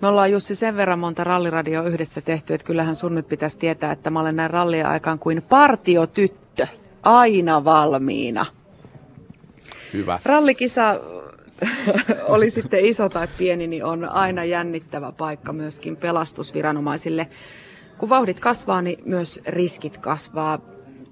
[0.00, 3.92] Me ollaan Jussi sen verran monta ralliradio yhdessä tehty, että kyllähän sun nyt pitäisi tietää,
[3.92, 6.66] että mä olen näin rallia aikaan kuin partiotyttö,
[7.02, 8.46] aina valmiina.
[9.92, 10.18] Hyvä.
[10.24, 11.00] Rallikisa
[12.34, 17.28] oli sitten iso tai pieni, niin on aina jännittävä paikka myöskin pelastusviranomaisille.
[17.98, 20.58] Kun vauhdit kasvaa, niin myös riskit kasvaa.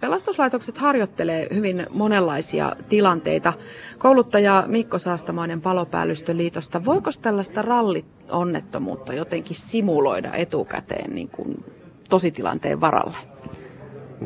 [0.00, 3.52] Pelastuslaitokset harjoittelee hyvin monenlaisia tilanteita.
[3.98, 11.64] Kouluttaja Mikko Saastamainen Palopäällystön liitosta, voiko tällaista rallionnettomuutta jotenkin simuloida etukäteen niin kuin
[12.08, 13.16] tositilanteen varalle?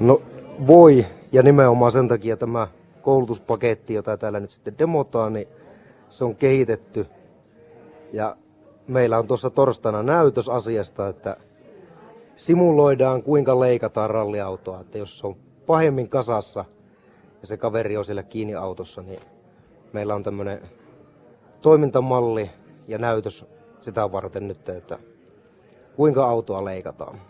[0.00, 0.22] No
[0.66, 2.68] voi, ja nimenomaan sen takia tämä
[3.02, 5.48] koulutuspaketti, jota täällä nyt sitten demotaan, niin
[6.08, 7.06] se on kehitetty.
[8.12, 8.36] Ja
[8.88, 11.36] meillä on tuossa torstaina näytös asiasta, että
[12.36, 15.36] simuloidaan kuinka leikataan ralliautoa, että jos se on
[15.66, 16.64] pahemmin kasassa
[17.40, 19.20] ja se kaveri on siellä kiinni autossa, niin
[19.92, 20.62] meillä on tämmöinen
[21.62, 22.50] toimintamalli
[22.88, 23.44] ja näytös
[23.80, 24.98] sitä varten nyt, että
[25.96, 27.20] kuinka autoa leikataan.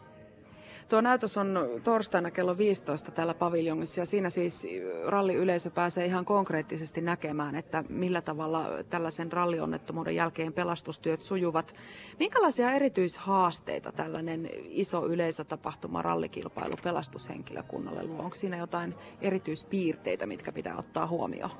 [0.92, 4.66] Tuo näytös on torstaina kello 15 täällä paviljongissa ja siinä siis
[5.06, 11.74] ralliyleisö pääsee ihan konkreettisesti näkemään, että millä tavalla tällaisen rallionnettomuuden jälkeen pelastustyöt sujuvat.
[12.18, 18.22] Minkälaisia erityishaasteita tällainen iso yleisötapahtuma, rallikilpailu pelastushenkilökunnalle luo?
[18.22, 21.50] Onko siinä jotain erityispiirteitä, mitkä pitää ottaa huomioon?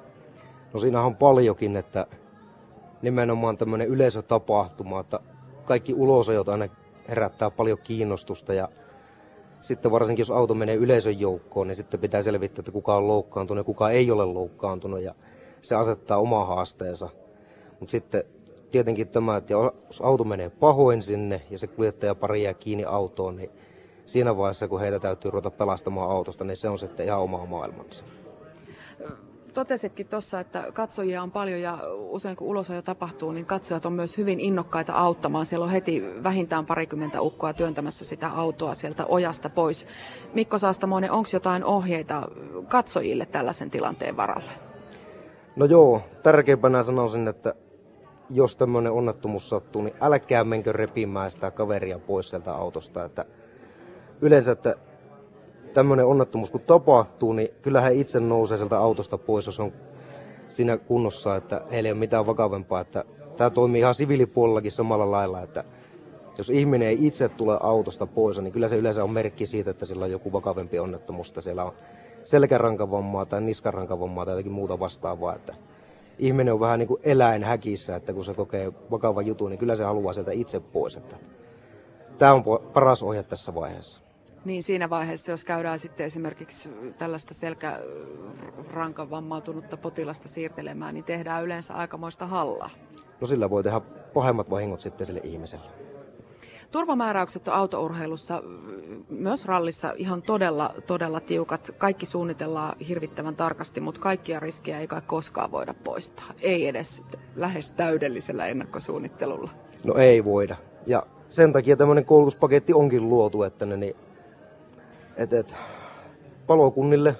[0.75, 2.07] No siinä on paljonkin, että
[3.03, 5.21] nimenomaan tämmöinen yleisötapahtuma, että
[5.65, 6.69] kaikki ulosajot aina
[7.09, 8.69] herättää paljon kiinnostusta ja
[9.63, 13.61] sitten varsinkin jos auto menee yleisön joukkoon, niin sitten pitää selvittää, että kuka on loukkaantunut
[13.61, 15.15] ja kuka ei ole loukkaantunut ja
[15.63, 17.09] se asettaa oma haasteensa.
[17.81, 18.25] Mutta sitten
[18.71, 23.37] tietenkin tämä, että jos auto menee pahoin sinne ja se kuljettaja pari jää kiinni autoon,
[23.37, 23.51] niin
[24.07, 28.05] siinä vaiheessa kun heitä täytyy ruveta pelastamaan autosta, niin se on sitten ihan oma maailmansa
[29.55, 34.19] totesitkin tuossa, että katsojia on paljon ja usein kun ulosajo tapahtuu, niin katsojat on myös
[34.19, 35.47] hyvin innokkaita auttamaan.
[35.47, 39.87] Siellä on heti vähintään parikymmentä ukkoa työntämässä sitä autoa sieltä ojasta pois.
[40.35, 42.29] Mikko Saastamoinen, onko jotain ohjeita
[42.69, 44.53] katsojille tällaisen tilanteen varalle?
[45.57, 47.55] No joo, tärkeimpänä sanoisin, että
[48.31, 53.05] jos tämmöinen onnettomuus sattuu, niin älkää menkö repimään sitä kaveria pois sieltä autosta.
[53.05, 53.25] Että
[54.21, 54.77] yleensä, että
[55.75, 59.73] tämmöinen onnettomuus kun tapahtuu, niin kyllä he itse nousee sieltä autosta pois, jos on
[60.49, 62.81] siinä kunnossa, että heillä ei ole mitään vakavempaa.
[62.81, 63.05] Että
[63.37, 65.65] tämä toimii ihan siviilipuolellakin samalla lailla, että
[66.39, 69.87] jos ihminen ei itse tule autosta pois, niin kyllä se yleensä on merkki siitä, että
[69.87, 71.73] sillä on joku vakavempi onnettomuus, että siellä on
[72.25, 75.35] selkärankavammaa tai niskarankavammaa tai jotakin muuta vastaavaa.
[75.35, 75.55] Että
[76.19, 79.77] ihminen on vähän niin kuin eläin häkissä, että kun se kokee vakavan jutun, niin kyllä
[79.77, 80.97] se haluaa sieltä itse pois.
[80.97, 81.17] Että
[82.19, 84.12] tämä on paras ohje tässä vaiheessa.
[84.45, 91.75] Niin siinä vaiheessa, jos käydään sitten esimerkiksi tällaista selkärankan vammautunutta potilasta siirtelemään, niin tehdään yleensä
[91.75, 92.71] aikamoista hallaa.
[93.21, 93.81] No sillä voi tehdä
[94.15, 95.67] pahemmat vahingot sitten sille ihmiselle.
[96.71, 98.43] Turvamääräykset on autourheilussa,
[99.09, 101.71] myös rallissa ihan todella, todella tiukat.
[101.79, 106.27] Kaikki suunnitellaan hirvittävän tarkasti, mutta kaikkia riskejä ei kai koskaan voida poistaa.
[106.41, 107.03] Ei edes
[107.37, 109.51] lähes täydellisellä ennakkosuunnittelulla.
[109.85, 110.57] No ei voida.
[110.87, 113.97] Ja sen takia tämmöinen koulutuspaketti onkin luotu, että ne niin
[115.17, 115.57] et, et,
[116.47, 117.17] palokunnille,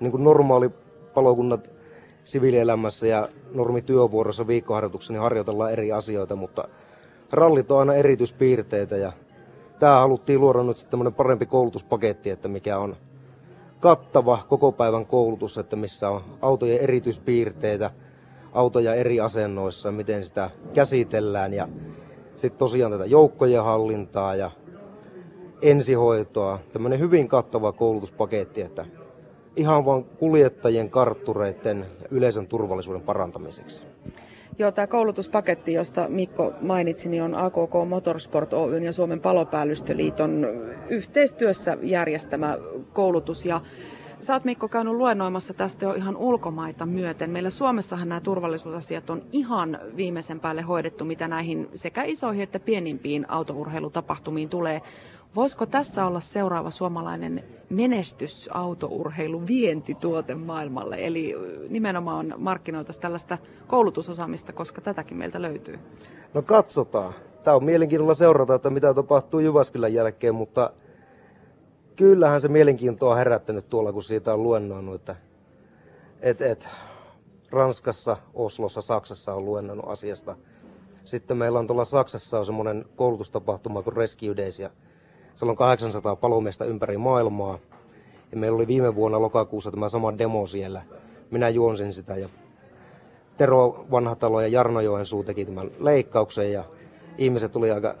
[0.00, 0.70] niin kuin normaali
[1.14, 1.70] palokunnat
[2.24, 6.68] siviilielämässä ja normityövuorossa viikkoharjoituksessa, niin harjoitellaan eri asioita, mutta
[7.32, 9.12] rallit on aina erityispiirteitä ja
[9.78, 12.96] tämä haluttiin luoda nyt sitten parempi koulutuspaketti, että mikä on
[13.80, 17.90] kattava koko päivän koulutus, että missä on autojen erityispiirteitä,
[18.52, 21.68] autoja eri asennoissa, miten sitä käsitellään ja
[22.36, 24.50] sitten tosiaan tätä joukkojen hallintaa ja
[25.62, 28.86] ensihoitoa, tämmöinen hyvin kattava koulutuspaketti, että
[29.56, 33.82] ihan vain kuljettajien, karttureiden ja yleisön turvallisuuden parantamiseksi.
[34.58, 40.46] Joo, tämä koulutuspaketti, josta Mikko mainitsi, niin on AKK Motorsport Oyn ja Suomen palopäällystöliiton
[40.88, 42.58] yhteistyössä järjestämä
[42.92, 43.46] koulutus.
[43.46, 43.60] Ja
[44.20, 47.30] Sä oot Mikko käynyt luennoimassa tästä jo ihan ulkomaita myöten.
[47.30, 53.30] Meillä Suomessahan nämä turvallisuusasiat on ihan viimeisen päälle hoidettu, mitä näihin sekä isoihin että pienimpiin
[53.30, 54.82] autourheilutapahtumiin tulee.
[55.36, 60.96] Voisiko tässä olla seuraava suomalainen menestys autourheilu vientituote maailmalle?
[61.06, 61.34] Eli
[61.68, 65.78] nimenomaan markkinoitaisiin tällaista koulutusosaamista, koska tätäkin meiltä löytyy.
[66.34, 67.14] No katsotaan.
[67.44, 70.70] Tämä on mielenkiinnolla seurata, että mitä tapahtuu Jyväskylän jälkeen, mutta
[71.96, 75.16] kyllähän se mielenkiintoa on herättänyt tuolla, kun siitä on luennoinut, että
[76.20, 76.68] et, et,
[77.50, 80.36] Ranskassa, Oslossa, Saksassa on luennoinut asiasta.
[81.04, 84.70] Sitten meillä on tuolla Saksassa on semmoinen koulutustapahtuma kuin Rescue Days, ja
[85.34, 87.58] siellä on 800 palomiestä ympäri maailmaa.
[88.30, 90.82] Ja meillä oli viime vuonna lokakuussa tämä sama demo siellä.
[91.30, 92.28] Minä juonsin sitä ja
[93.36, 96.64] Tero Vanhatalo ja Jarno suu teki tämän leikkauksen ja
[97.18, 97.94] ihmiset tuli aika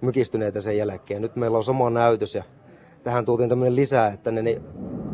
[0.00, 1.22] mykistyneitä sen jälkeen.
[1.22, 2.44] Nyt meillä on sama näytös ja
[3.02, 4.62] tähän tuotiin tämmöinen lisää, että ne, niin,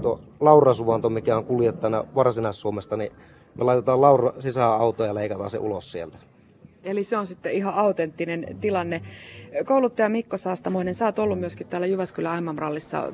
[0.03, 3.13] tuo Laura Suvanto, mikä on kuljettajana Varsinais-Suomesta, niin
[3.55, 6.19] me laitetaan Laura sisään autoon ja leikataan se ulos sieltä.
[6.85, 9.03] Eli se on sitten ihan autenttinen tilanne.
[9.65, 13.13] Kouluttaja Mikko Saastamoinen, sä oot ollut myöskin täällä Jyväskylän MM-rallissa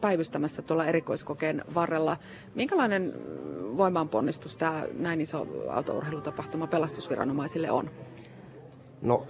[0.00, 2.16] päivystämässä tuolla erikoiskokeen varrella.
[2.54, 3.12] Minkälainen
[3.76, 7.90] voimaanponnistus tämä näin iso autourheilutapahtuma pelastusviranomaisille on?
[9.02, 9.26] No,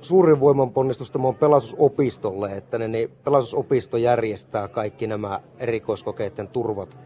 [0.00, 6.96] suurin voimanponnistus tämä on pelastusopistolle, että ne, niin pelastusopisto järjestää kaikki nämä erikoiskokeiden turvat,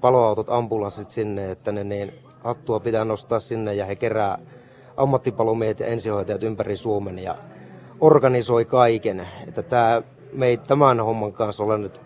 [0.00, 2.12] paloautot, ambulanssit sinne, että ne niin
[2.44, 4.38] hattua pitää nostaa sinne ja he kerää
[4.96, 7.36] ammattipalomiehet ja ensihoitajat ympäri Suomen ja
[8.00, 9.28] organisoi kaiken.
[9.48, 10.02] Että tämä,
[10.32, 12.00] me ei tämän homman kanssa ole nyt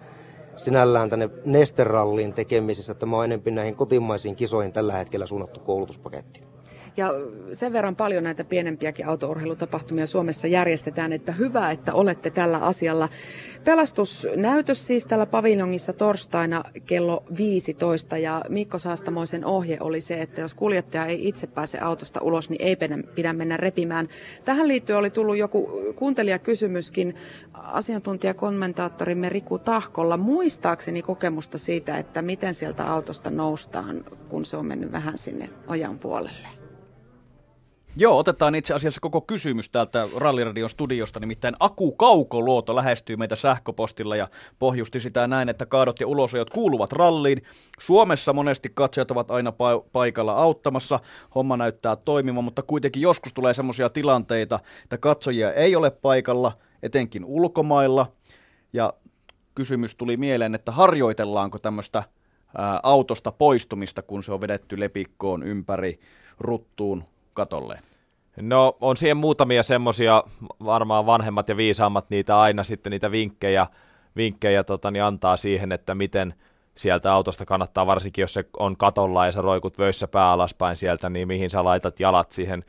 [0.56, 2.94] sinällään tänne nesteralliin tekemisessä.
[2.94, 6.55] Tämä on enemmän näihin kotimaisiin kisoihin tällä hetkellä suunnattu koulutuspaketti.
[6.96, 7.10] Ja
[7.52, 13.08] sen verran paljon näitä pienempiäkin autourheilutapahtumia Suomessa järjestetään, että hyvä, että olette tällä asialla.
[13.64, 20.54] Pelastusnäytös siis täällä paviljongissa torstaina kello 15 ja Mikko Saastamoisen ohje oli se, että jos
[20.54, 22.76] kuljettaja ei itse pääse autosta ulos, niin ei
[23.14, 24.08] pidä mennä repimään.
[24.44, 27.14] Tähän liittyen oli tullut joku kuuntelijakysymyskin
[27.52, 30.16] asiantuntijakommentaattorimme Riku Tahkolla.
[30.16, 35.98] Muistaakseni kokemusta siitä, että miten sieltä autosta noustaan, kun se on mennyt vähän sinne ojan
[35.98, 36.55] puolelle.
[37.98, 44.16] Joo, otetaan itse asiassa koko kysymys täältä Ralliradion studiosta, nimittäin Aku Kaukoluoto lähestyy meitä sähköpostilla
[44.16, 44.28] ja
[44.58, 47.42] pohjusti sitä näin, että kaadot ja ulosajot kuuluvat ralliin.
[47.80, 51.00] Suomessa monesti katsojat ovat aina pa- paikalla auttamassa,
[51.34, 56.52] homma näyttää toimimaan, mutta kuitenkin joskus tulee semmoisia tilanteita, että katsojia ei ole paikalla,
[56.82, 58.12] etenkin ulkomailla,
[58.72, 58.92] ja
[59.54, 62.02] kysymys tuli mieleen, että harjoitellaanko tämmöistä
[62.82, 65.98] autosta poistumista, kun se on vedetty lepikkoon ympäri
[66.38, 67.04] ruttuun
[67.36, 67.78] katolle?
[68.40, 70.24] No on siihen muutamia semmoisia,
[70.64, 73.66] varmaan vanhemmat ja viisaammat niitä aina sitten niitä vinkkejä,
[74.16, 76.34] vinkkejä tota, niin antaa siihen, että miten
[76.74, 81.10] sieltä autosta kannattaa, varsinkin jos se on katolla ja sä roikut vöissä pää alaspäin sieltä,
[81.10, 82.64] niin mihin sä laitat jalat siihen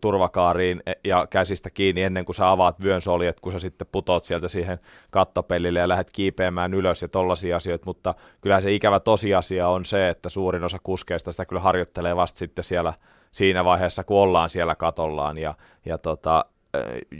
[0.00, 4.48] turvakaariin ja käsistä kiinni ennen kuin sä avaat vyön soljet, kun sä sitten putot sieltä
[4.48, 4.78] siihen
[5.10, 10.08] kattopellille ja lähdet kiipeämään ylös ja tollaisia asioita, mutta kyllähän se ikävä tosiasia on se,
[10.08, 12.92] että suurin osa kuskeista sitä kyllä harjoittelee vasta sitten siellä
[13.32, 15.38] siinä vaiheessa, kun ollaan siellä katollaan.
[15.38, 15.54] Ja,
[15.86, 16.44] ja tota,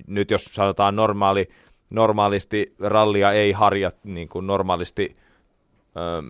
[0.07, 1.49] nyt jos sanotaan normaali,
[1.91, 5.17] normaalisti rallia ei harja niin kuin normaalisti
[5.97, 6.27] ähm,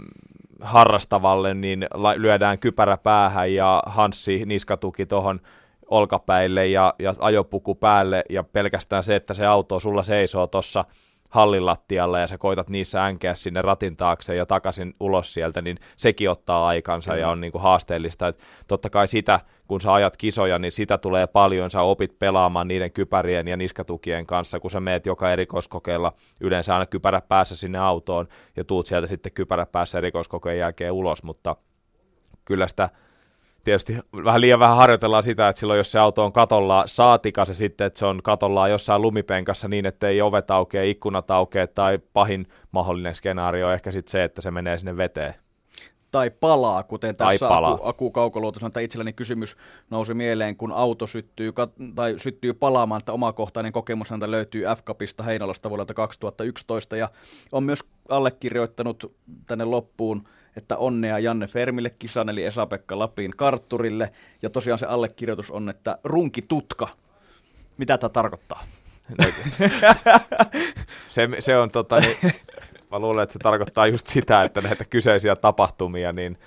[0.60, 1.86] harrastavalle, niin
[2.16, 5.40] lyödään kypärä päähän ja Hanssi niskatuki tuohon
[5.86, 10.84] olkapäille ja, ja ajopuku päälle ja pelkästään se, että se auto sulla seisoo tuossa
[11.28, 15.76] hallin lattialla ja sä koitat niissä änkeä sinne ratin taakse ja takaisin ulos sieltä, niin
[15.96, 17.20] sekin ottaa aikansa Kyllä.
[17.20, 18.28] ja on niin kuin haasteellista.
[18.28, 18.38] Et
[18.68, 22.92] totta kai sitä, kun sä ajat kisoja, niin sitä tulee paljon, sä opit pelaamaan niiden
[22.92, 28.28] kypärien ja niskatukien kanssa, kun sä meet joka erikoiskokeella yleensä aina kypärä päässä sinne autoon
[28.56, 31.56] ja tuut sieltä sitten kypärä päässä erikoiskokeen jälkeen ulos, mutta
[32.44, 32.88] kyllä sitä
[33.68, 37.54] tietysti vähän liian vähän harjoitellaan sitä, että silloin jos se auto on katolla, saatika se
[37.54, 41.98] sitten, että se on katollaan jossain lumipenkassa niin, että ei ovet aukea, ikkunat aukea tai
[42.12, 45.34] pahin mahdollinen skenaario on ehkä sitten se, että se menee sinne veteen.
[46.10, 47.72] Tai palaa, kuten tässä tai palaa.
[47.74, 49.56] Aku, Aku Kaukoluoto sanoi, että itselläni kysymys
[49.90, 51.52] nousi mieleen, kun auto syttyy,
[51.94, 57.10] tai syttyy palaamaan, että omakohtainen kokemus häntä löytyy F-Cupista Heinolasta vuodelta 2011, ja
[57.52, 59.16] on myös allekirjoittanut
[59.46, 60.24] tänne loppuun
[60.58, 64.12] että onnea Janne Fermille kisan, eli Esa-Pekka Lapin kartturille.
[64.42, 66.88] Ja tosiaan se allekirjoitus on, että runki tutka.
[67.78, 68.64] Mitä tämä tarkoittaa?
[71.08, 72.16] se, se on tota, niin,
[72.90, 76.38] mä luulen, että se tarkoittaa just sitä, että näitä kyseisiä tapahtumia, niin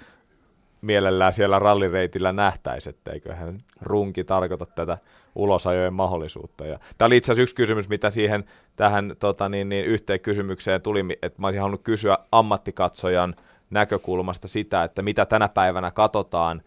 [0.82, 4.98] mielellään siellä rallireitillä nähtäisi, että eiköhän runki tarkoita tätä
[5.36, 6.66] ulosajojen mahdollisuutta.
[6.66, 8.44] Ja tämä oli itse asiassa yksi kysymys, mitä siihen
[8.76, 13.36] tähän tota, niin, niin, yhteen kysymykseen tuli, että mä olisin halunnut kysyä ammattikatsojan–
[13.72, 16.62] näkökulmasta sitä, että mitä tänä päivänä katsotaan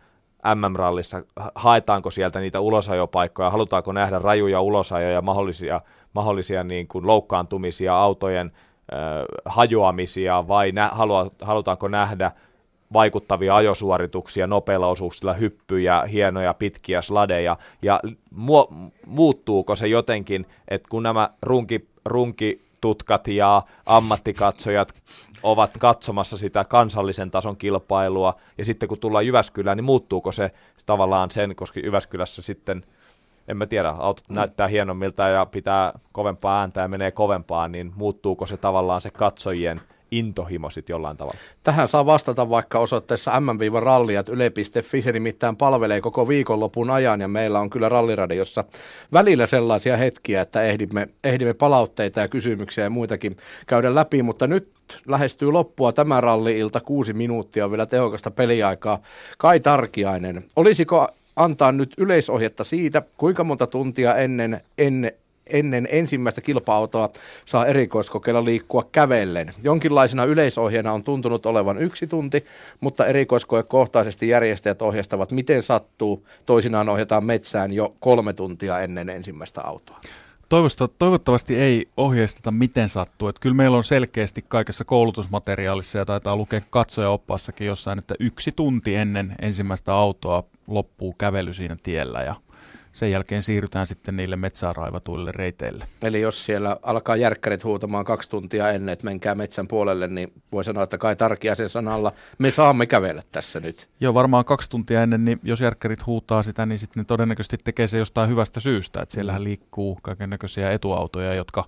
[0.54, 1.22] MM-rallissa,
[1.54, 5.80] haetaanko sieltä niitä ulosajopaikkoja, halutaanko nähdä rajuja ulosajoja, mahdollisia,
[6.12, 8.52] mahdollisia niin kuin loukkaantumisia, autojen
[8.92, 8.98] äh,
[9.44, 12.32] hajoamisia vai nä, halua, halutaanko nähdä
[12.92, 18.00] vaikuttavia ajosuorituksia, nopeilla osuuksilla hyppyjä, hienoja pitkiä sladeja, ja
[18.34, 24.94] mu- muuttuuko se jotenkin, että kun nämä runki, runki tutkat ja ammattikatsojat
[25.44, 30.50] ovat katsomassa sitä kansallisen tason kilpailua, ja sitten kun tullaan Jyväskylään, niin muuttuuko se
[30.86, 32.84] tavallaan sen, koska Jyväskylässä sitten,
[33.48, 34.34] en mä tiedä, autot mm.
[34.34, 39.80] näyttää hienommilta ja pitää kovempaa ääntä ja menee kovempaa, niin muuttuuko se tavallaan se katsojien
[40.18, 41.38] intohimo sitten jollain tavalla?
[41.62, 47.70] Tähän saa vastata vaikka osoitteessa mm-ralliat.yle.fi, se nimittäin palvelee koko viikonlopun ajan ja meillä on
[47.70, 48.64] kyllä ralliradiossa
[49.12, 53.36] välillä sellaisia hetkiä, että ehdimme, ehdimme palautteita ja kysymyksiä ja muitakin
[53.66, 54.74] käydä läpi, mutta nyt
[55.06, 59.02] lähestyy loppua tämä ralli-ilta, kuusi minuuttia vielä tehokasta peliaikaa.
[59.38, 65.12] Kai Tarkiainen, olisiko antaa nyt yleisohjetta siitä, kuinka monta tuntia ennen, ennen
[65.50, 67.08] ennen ensimmäistä kilpa-autoa
[67.44, 69.54] saa erikoiskokeilla liikkua kävellen.
[69.62, 72.44] Jonkinlaisena yleisohjeena on tuntunut olevan yksi tunti,
[72.80, 76.26] mutta erikoiskoekohtaisesti järjestäjät ohjastavat miten sattuu.
[76.46, 80.00] Toisinaan ohjataan metsään jo kolme tuntia ennen ensimmäistä autoa.
[80.98, 83.28] Toivottavasti ei ohjeisteta miten sattuu.
[83.28, 88.94] Että kyllä meillä on selkeästi kaikessa koulutusmateriaalissa ja taitaa lukea katsoja-oppaassakin jossain, että yksi tunti
[88.94, 92.34] ennen ensimmäistä autoa loppuu kävely siinä tiellä ja
[92.94, 95.84] sen jälkeen siirrytään sitten niille metsään raivatuille reiteille.
[96.02, 100.64] Eli jos siellä alkaa järkkärit huutamaan kaksi tuntia ennen, että menkää metsän puolelle, niin voi
[100.64, 103.88] sanoa, että kai tarkia sen sanalla, me saamme kävellä tässä nyt.
[104.00, 107.86] Joo, varmaan kaksi tuntia ennen, niin jos järkkärit huutaa sitä, niin sitten ne todennäköisesti tekee
[107.86, 109.44] se jostain hyvästä syystä, että siellähän Mm.
[109.44, 111.64] liikkuu kaiken näköisiä etuautoja, jotka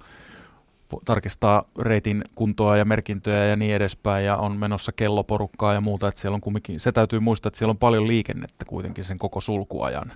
[1.05, 6.21] tarkistaa reitin kuntoa ja merkintöjä ja niin edespäin, ja on menossa kelloporukkaa ja muuta, että
[6.21, 10.13] siellä on kumminkin, se täytyy muistaa, että siellä on paljon liikennettä kuitenkin sen koko sulkuajan.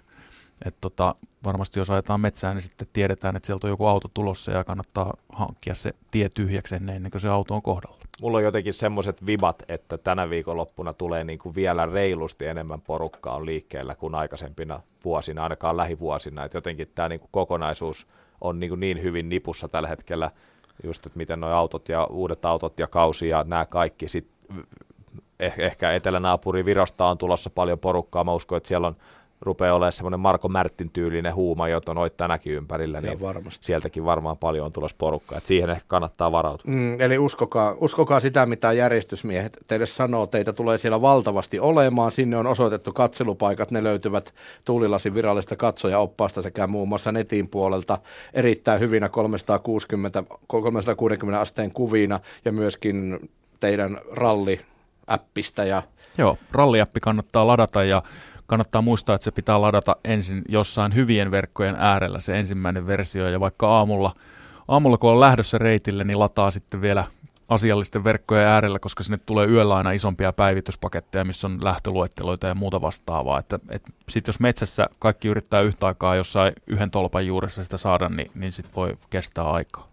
[0.64, 1.14] Et tota,
[1.44, 5.14] varmasti jos ajetaan metsään, niin sitten tiedetään, että sieltä on joku auto tulossa ja kannattaa
[5.32, 8.00] hankkia se tie tyhjäksi ennen, kuin se auto on kohdalla.
[8.20, 13.36] Mulla on jotenkin semmoiset vibat, että tänä viikonloppuna tulee niin kuin vielä reilusti enemmän porukkaa
[13.36, 16.44] on liikkeellä kuin aikaisempina vuosina, ainakaan lähivuosina.
[16.44, 18.06] Et jotenkin tämä niin kuin kokonaisuus
[18.40, 20.30] on niin, kuin niin hyvin nipussa tällä hetkellä,
[20.84, 24.08] just että miten nuo autot ja uudet autot ja kausi ja nämä kaikki.
[24.08, 24.64] Sitten
[25.40, 28.24] eh, ehkä etelänaapuri Virosta on tulossa paljon porukkaa.
[28.24, 28.96] Mä uskon, että siellä on
[29.40, 33.66] rupeaa olemaan semmoinen Marko Märtin tyylinen huuma, jota noit tänäkin ympärillä, niin varmasti.
[33.66, 35.38] sieltäkin varmaan paljon on tulossa porukkaa.
[35.38, 36.72] Et siihen ehkä kannattaa varautua.
[36.72, 40.26] Mm, eli uskokaa, uskokaa sitä, mitä järjestysmiehet teille sanoo.
[40.26, 42.12] Teitä tulee siellä valtavasti olemaan.
[42.12, 43.70] Sinne on osoitettu katselupaikat.
[43.70, 44.34] Ne löytyvät
[44.64, 47.98] Tuulilasin virallista katsoja-oppaasta sekä muun muassa netin puolelta
[48.34, 53.30] erittäin hyvinä 360, 360 asteen kuvina ja myöskin
[53.60, 55.64] teidän ralli-appista.
[55.64, 55.82] Ja
[56.18, 58.02] Joo, ralliappi kannattaa ladata ja
[58.50, 63.40] kannattaa muistaa, että se pitää ladata ensin jossain hyvien verkkojen äärellä se ensimmäinen versio ja
[63.40, 64.14] vaikka aamulla,
[64.68, 67.04] aamulla kun on lähdössä reitille, niin lataa sitten vielä
[67.48, 72.80] asiallisten verkkojen äärellä, koska sinne tulee yöllä aina isompia päivityspaketteja, missä on lähtöluetteloita ja muuta
[72.80, 73.38] vastaavaa.
[73.38, 78.08] Että, et sit jos metsässä kaikki yrittää yhtä aikaa jossain yhden tolpan juuressa sitä saada,
[78.08, 79.89] niin, niin sit voi kestää aikaa.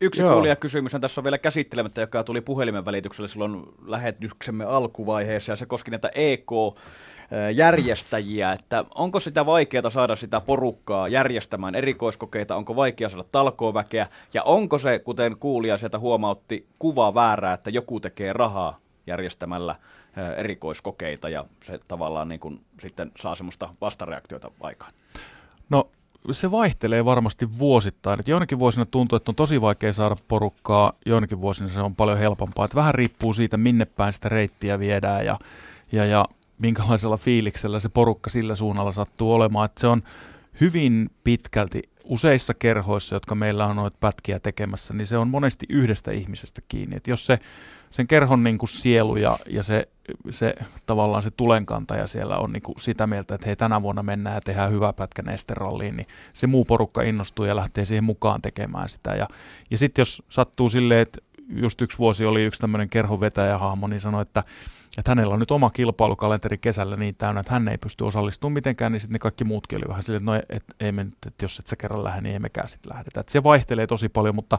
[0.00, 0.32] Yksi Joo.
[0.32, 5.66] kuulijakysymys on tässä on vielä käsittelemättä, joka tuli puhelimen välityksellä silloin lähetyksemme alkuvaiheessa, ja se
[5.66, 13.24] koski näitä EK-järjestäjiä, että onko sitä vaikeaa saada sitä porukkaa järjestämään erikoiskokeita, onko vaikea saada
[13.32, 19.76] talkooväkeä, ja onko se, kuten kuulija sieltä huomautti, kuva väärää, että joku tekee rahaa järjestämällä
[20.36, 24.92] erikoiskokeita, ja se tavallaan niin kuin sitten saa semmoista vastareaktiota aikaan.
[25.70, 25.90] No
[26.32, 28.20] se vaihtelee varmasti vuosittain.
[28.20, 32.18] Et joinakin vuosina tuntuu, että on tosi vaikea saada porukkaa, joinakin vuosina se on paljon
[32.18, 32.64] helpompaa.
[32.64, 35.38] Et vähän riippuu siitä, minne päin sitä reittiä viedään ja,
[35.92, 36.24] ja, ja
[36.58, 39.64] minkälaisella fiiliksellä se porukka sillä suunnalla sattuu olemaan.
[39.64, 40.02] Et se on
[40.60, 46.10] hyvin pitkälti useissa kerhoissa, jotka meillä on noita pätkiä tekemässä, niin se on monesti yhdestä
[46.10, 46.96] ihmisestä kiinni.
[46.96, 47.38] Et jos se
[47.90, 49.84] sen kerhon niin kuin sielu ja, ja se,
[50.30, 50.54] se
[50.86, 54.40] tavallaan se tulenkantaja siellä on niin kuin sitä mieltä, että hei tänä vuonna mennään ja
[54.40, 59.10] tehdään hyvä pätkä nesteralliin, niin se muu porukka innostuu ja lähtee siihen mukaan tekemään sitä.
[59.10, 59.26] Ja,
[59.70, 64.22] ja sitten jos sattuu silleen, että just yksi vuosi oli yksi tämmöinen kerhovetäjähahmo, niin sanoi,
[64.22, 64.42] että,
[64.98, 68.92] että hänellä on nyt oma kilpailukalenteri kesällä niin täynnä, että hän ei pysty osallistumaan mitenkään,
[68.92, 71.44] niin sitten ne kaikki muutkin oli vähän silleen, että no et, ei me nyt, että
[71.44, 73.20] jos et sä kerran lähde, niin ei mekään sitten lähdetä.
[73.20, 74.58] Et se vaihtelee tosi paljon, mutta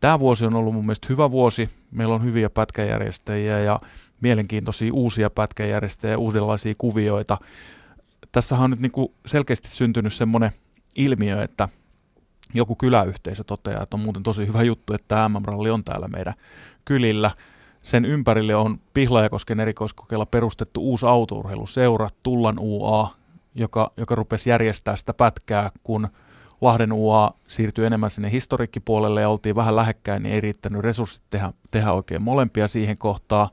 [0.00, 1.70] Tämä vuosi on ollut mun mielestä hyvä vuosi.
[1.90, 3.78] Meillä on hyviä pätkäjärjestäjiä ja
[4.20, 7.38] mielenkiintoisia uusia pätkäjärjestäjiä, uudenlaisia kuvioita.
[8.32, 10.50] Tässähän on nyt niin kuin selkeästi syntynyt semmoinen
[10.96, 11.68] ilmiö, että
[12.54, 16.34] joku kyläyhteisö toteaa, että on muuten tosi hyvä juttu, että tämä MM-ralli on täällä meidän
[16.84, 17.30] kylillä.
[17.84, 23.14] Sen ympärille on Pihlajakosken erikoiskokeilla perustettu uusi autourheiluseura, Tullan UA,
[23.54, 26.08] joka, joka rupesi järjestää sitä pätkää, kun
[26.60, 31.52] Lahden UA siirtyi enemmän sinne historiikkipuolelle ja oltiin vähän lähekkäin, niin ei riittänyt resurssit tehdä,
[31.70, 33.48] tehdä oikein molempia siihen kohtaan.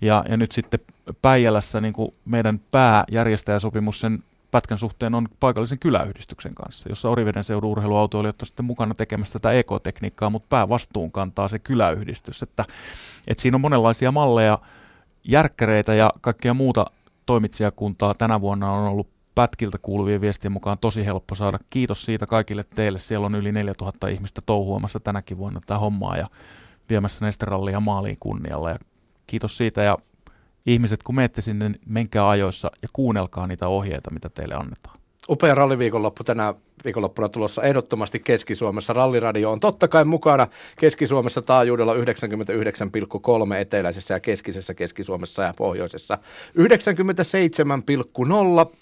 [0.00, 0.80] Ja, ja nyt sitten
[1.22, 7.70] Päijälässä niin kuin meidän pääjärjestäjäsopimus sen pätkän suhteen on paikallisen kyläyhdistyksen kanssa, jossa Oriveden seudun
[7.70, 12.42] urheiluautoilijat on sitten mukana tekemässä tätä ekotekniikkaa, mutta päävastuun kantaa se kyläyhdistys.
[12.42, 12.64] Että,
[13.26, 14.58] että siinä on monenlaisia malleja,
[15.24, 16.86] järkkäreitä ja kaikkea muuta
[17.26, 21.58] toimitsijakuntaa tänä vuonna on ollut pätkiltä kuuluvien viestien mukaan tosi helppo saada.
[21.70, 22.98] Kiitos siitä kaikille teille.
[22.98, 26.28] Siellä on yli 4000 ihmistä touhuamassa tänäkin vuonna tätä hommaa ja
[26.90, 28.70] viemässä nesterallia maaliin kunnialla.
[28.70, 28.78] Ja
[29.26, 29.98] kiitos siitä ja
[30.66, 34.96] ihmiset, kun menette sinne, niin menkää ajoissa ja kuunnelkaa niitä ohjeita, mitä teille annetaan.
[35.28, 36.54] Upea ralliviikonloppu tänä
[36.84, 38.92] viikonloppuna tulossa ehdottomasti Keski-Suomessa.
[38.92, 40.46] Ralliradio on totta kai mukana
[40.80, 42.00] Keski-Suomessa taajuudella 99,3
[43.60, 46.18] eteläisessä ja keskisessä Keski-Suomessa ja pohjoisessa
[46.58, 46.64] 97,0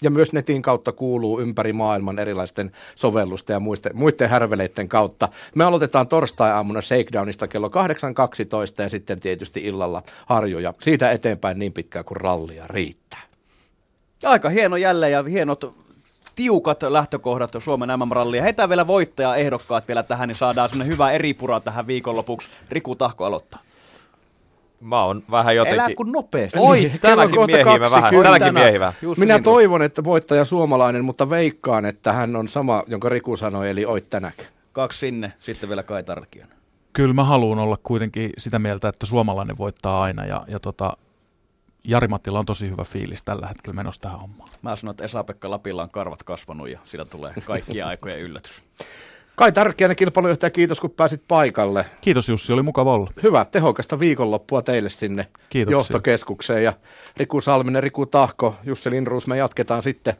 [0.01, 5.29] ja myös netin kautta kuuluu ympäri maailman erilaisten sovellusten ja muisten, muiden härveleiden kautta.
[5.55, 7.73] Me aloitetaan torstai-aamuna Shakedownista kello 8.12
[8.83, 10.73] ja sitten tietysti illalla harjoja.
[10.81, 13.21] Siitä eteenpäin niin pitkään kuin rallia riittää.
[14.23, 15.84] Aika hieno jälleen ja hienot
[16.35, 18.43] tiukat lähtökohdat Suomen MM-rallia.
[18.43, 22.49] Heitä vielä voittaja-ehdokkaat vielä tähän, niin saadaan semmoinen hyvä eripura tähän viikonlopuksi.
[22.69, 23.59] Riku Tahko aloittaa.
[24.81, 25.81] Mä oon vähän jotenkin...
[25.81, 26.59] Elää kun nopeasti.
[26.59, 28.01] Oi, Niin, tänäkin kohta miehivä vähän.
[28.01, 28.39] 20.
[28.39, 28.93] Tänäkin miehivä.
[29.17, 33.85] Minä toivon, että voittaja suomalainen, mutta veikkaan, että hän on sama, jonka Riku sanoi, eli
[33.85, 34.35] Oit tänäk.
[34.73, 36.47] Kaksi sinne, sitten vielä Kai Tarkian.
[36.93, 40.97] Kyllä mä haluan olla kuitenkin sitä mieltä, että suomalainen voittaa aina ja, ja tota,
[41.87, 44.49] Jari Mattila on tosi hyvä fiilis tällä hetkellä menossa tähän hommaan.
[44.61, 48.61] Mä sanon, että Esa-Pekka Lapilla on karvat kasvanut ja sillä tulee kaikkia aikojen yllätys.
[49.35, 51.85] Kai Tarkkiainen kilpailujohtaja, kiitos kun pääsit paikalle.
[52.01, 53.11] Kiitos Jussi, oli mukava olla.
[53.23, 55.77] Hyvä, tehokasta viikonloppua teille sinne Kiitoksia.
[55.77, 56.63] johtokeskukseen.
[56.63, 56.73] Ja
[57.17, 60.13] Riku Salminen, Riku Tahko, Jussi Lindruus, me jatketaan sitten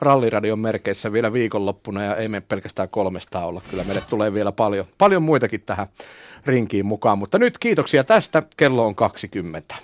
[0.00, 3.62] Ralliradion merkeissä vielä viikonloppuna ja ei mene pelkästään kolmesta olla.
[3.70, 5.86] Kyllä meille tulee vielä paljon, paljon muitakin tähän
[6.46, 7.18] rinkiin mukaan.
[7.18, 8.42] Mutta nyt kiitoksia tästä.
[8.56, 9.74] Kello on 20.